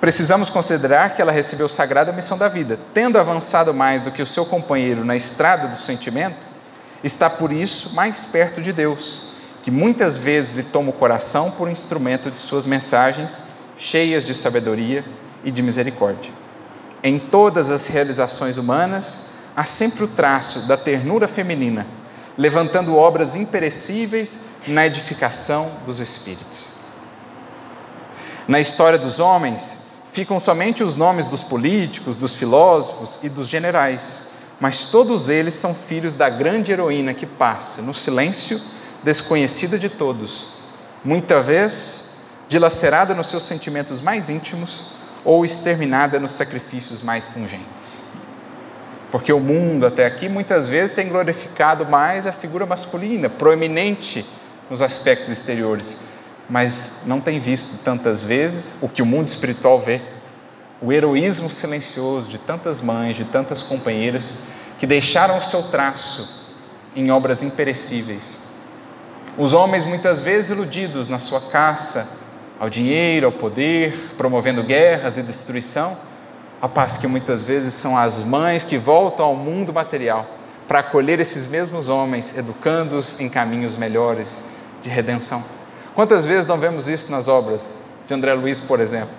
[0.00, 4.26] precisamos considerar que ela recebeu sagrada missão da vida, tendo avançado mais do que o
[4.26, 6.36] seu companheiro na estrada do sentimento,
[7.02, 11.68] está por isso mais perto de Deus, que muitas vezes lhe toma o coração por
[11.68, 13.44] instrumento de suas mensagens
[13.76, 15.04] cheias de sabedoria
[15.44, 16.32] e de misericórdia.
[17.02, 21.86] Em todas as realizações humanas, há sempre o traço da ternura feminina,
[22.36, 26.78] levantando obras imperecíveis na edificação dos espíritos.
[28.46, 29.87] Na história dos homens,
[30.18, 35.72] ficam somente os nomes dos políticos, dos filósofos e dos generais, mas todos eles são
[35.72, 38.60] filhos da grande heroína que passa no silêncio,
[39.04, 40.54] desconhecida de todos,
[41.04, 48.08] muita vez dilacerada nos seus sentimentos mais íntimos ou exterminada nos sacrifícios mais pungentes.
[49.12, 54.26] Porque o mundo até aqui muitas vezes tem glorificado mais a figura masculina, proeminente
[54.68, 56.00] nos aspectos exteriores,
[56.48, 60.00] mas não tem visto tantas vezes o que o mundo espiritual vê.
[60.80, 64.48] O heroísmo silencioso de tantas mães, de tantas companheiras
[64.78, 66.56] que deixaram o seu traço
[66.94, 68.44] em obras imperecíveis.
[69.36, 72.08] Os homens, muitas vezes iludidos na sua caça
[72.58, 75.96] ao dinheiro, ao poder, promovendo guerras e destruição,
[76.60, 80.26] A paz que muitas vezes são as mães que voltam ao mundo material
[80.66, 84.44] para acolher esses mesmos homens, educando-os em caminhos melhores
[84.82, 85.42] de redenção.
[85.98, 89.10] Quantas vezes não vemos isso nas obras de André Luiz, por exemplo?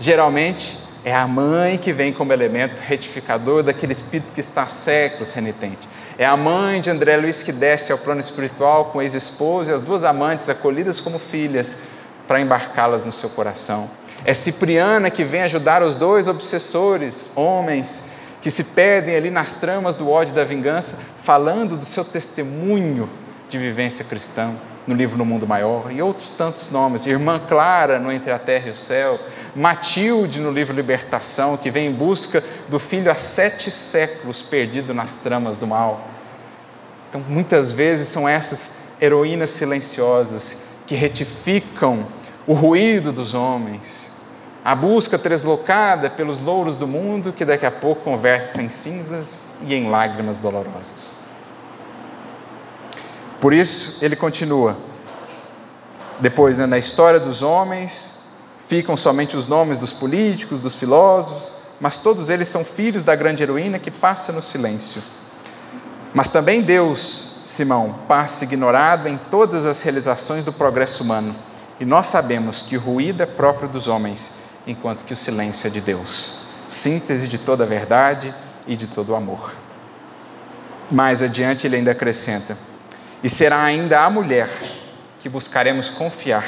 [0.00, 5.34] Geralmente é a mãe que vem como elemento retificador daquele espírito que está há séculos
[5.34, 5.86] renitente.
[6.16, 9.82] É a mãe de André Luiz que desce ao plano espiritual com ex-esposo e as
[9.82, 11.82] duas amantes acolhidas como filhas
[12.26, 13.90] para embarcá-las no seu coração.
[14.24, 19.96] É Cipriana que vem ajudar os dois obsessores, homens, que se perdem ali nas tramas
[19.96, 23.06] do ódio e da vingança, falando do seu testemunho
[23.50, 24.54] de vivência cristã
[24.86, 27.06] no livro No Mundo Maior e outros tantos nomes.
[27.06, 29.18] Irmã Clara no Entre a Terra e o Céu,
[29.54, 35.16] Matilde no livro Libertação, que vem em busca do filho há sete séculos perdido nas
[35.18, 36.08] tramas do mal.
[37.08, 42.06] Então, muitas vezes são essas heroínas silenciosas que retificam
[42.46, 44.10] o ruído dos homens,
[44.64, 49.74] a busca deslocada pelos louros do mundo que daqui a pouco converte-se em cinzas e
[49.74, 51.19] em lágrimas dolorosas.
[53.40, 54.76] Por isso, ele continua.
[56.18, 58.28] Depois, né, na história dos homens,
[58.68, 63.42] ficam somente os nomes dos políticos, dos filósofos, mas todos eles são filhos da grande
[63.42, 65.02] heroína que passa no silêncio.
[66.12, 71.34] Mas também Deus, Simão, passa ignorado em todas as realizações do progresso humano.
[71.78, 75.70] E nós sabemos que o ruído é próprio dos homens, enquanto que o silêncio é
[75.70, 78.32] de Deus síntese de toda a verdade
[78.66, 79.54] e de todo o amor.
[80.90, 82.56] Mais adiante ele ainda acrescenta:
[83.22, 84.48] E será ainda a mulher
[85.20, 86.46] que buscaremos confiar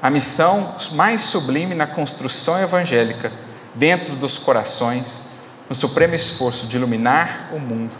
[0.00, 3.32] a missão mais sublime na construção evangélica
[3.74, 7.94] dentro dos corações, no supremo esforço de iluminar o mundo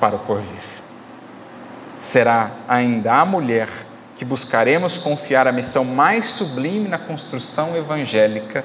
[0.00, 0.62] para o porvir.
[2.00, 3.68] Será ainda a mulher
[4.16, 8.64] que buscaremos confiar a missão mais sublime na construção evangélica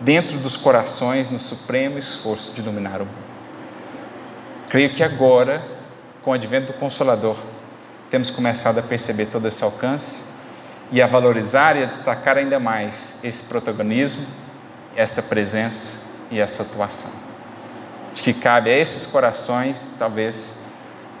[0.00, 3.26] dentro dos corações no supremo esforço de dominar o mundo.
[4.68, 5.75] Creio que agora,
[6.26, 7.36] com o advento do Consolador,
[8.10, 10.22] temos começado a perceber todo esse alcance
[10.90, 14.26] e a valorizar e a destacar ainda mais esse protagonismo,
[14.96, 17.12] essa presença e essa atuação.
[18.12, 20.64] De que cabe a esses corações, talvez,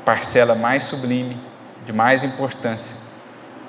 [0.04, 1.36] parcela mais sublime,
[1.84, 2.96] de mais importância,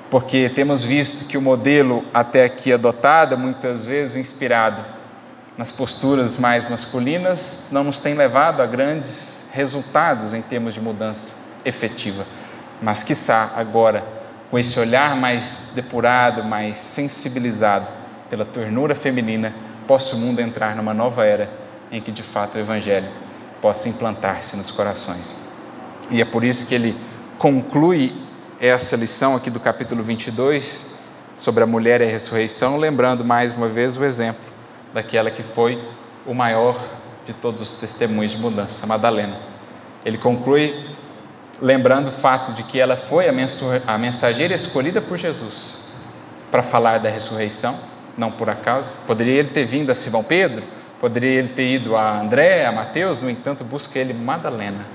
[0.09, 4.83] porque temos visto que o modelo até aqui adotado, muitas vezes inspirado
[5.57, 11.35] nas posturas mais masculinas, não nos tem levado a grandes resultados em termos de mudança
[11.65, 12.25] efetiva.
[12.79, 14.03] Mas, quiçá, agora,
[14.51, 17.87] com esse olhar mais depurado, mais sensibilizado
[18.29, 19.53] pela ternura feminina,
[19.87, 21.49] possa o mundo entrar numa nova era
[21.91, 23.07] em que, de fato, o Evangelho
[23.59, 25.49] possa implantar-se nos corações.
[26.11, 26.95] E é por isso que ele
[27.39, 28.13] conclui
[28.59, 30.97] essa lição aqui do capítulo 22
[31.37, 34.46] sobre a mulher e a ressurreição, lembrando mais uma vez o exemplo
[34.93, 35.81] daquela que foi
[36.25, 36.77] o maior
[37.25, 39.37] de todos os testemunhos de mudança, Madalena.
[40.05, 40.73] Ele conclui
[41.61, 45.87] lembrando o fato de que ela foi a mensageira escolhida por Jesus
[46.51, 47.77] para falar da ressurreição,
[48.17, 48.95] não por acaso.
[49.05, 50.63] Poderia ele ter vindo a Simão Pedro,
[50.99, 54.85] poderia ele ter ido a André, a Mateus, no entanto, busca ele Madalena,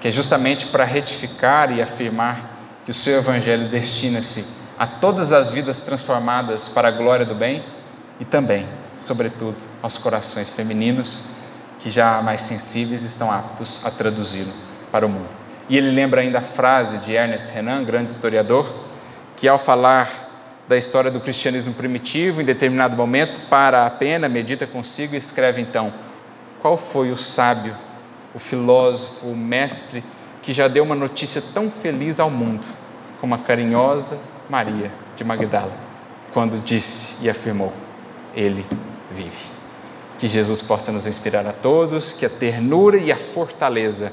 [0.00, 5.50] que é justamente para retificar e afirmar que o seu evangelho destina-se a todas as
[5.50, 7.62] vidas transformadas para a glória do bem
[8.18, 8.66] e também,
[9.00, 11.36] sobretudo, aos corações femininos
[11.80, 14.52] que já mais sensíveis estão aptos a traduzi-lo
[14.92, 15.28] para o mundo.
[15.68, 18.70] E ele lembra ainda a frase de Ernest Renan, grande historiador,
[19.36, 20.28] que ao falar
[20.68, 25.60] da história do cristianismo primitivo, em determinado momento, para a pena, medita consigo e escreve
[25.60, 25.92] então:
[26.60, 27.74] qual foi o sábio,
[28.34, 30.04] o filósofo, o mestre
[30.42, 32.66] que já deu uma notícia tão feliz ao mundo
[33.20, 34.18] como a carinhosa
[34.48, 35.72] Maria de Magdala,
[36.32, 37.72] quando disse e afirmou:
[38.34, 38.66] Ele
[39.10, 39.60] vive.
[40.18, 44.12] Que Jesus possa nos inspirar a todos, que a ternura e a fortaleza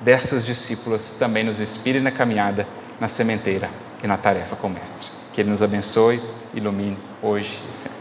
[0.00, 2.66] dessas discípulas também nos inspire na caminhada,
[3.00, 3.68] na sementeira
[4.02, 5.08] e na tarefa com o Mestre.
[5.32, 6.20] Que Ele nos abençoe,
[6.54, 7.99] ilumine hoje e sempre.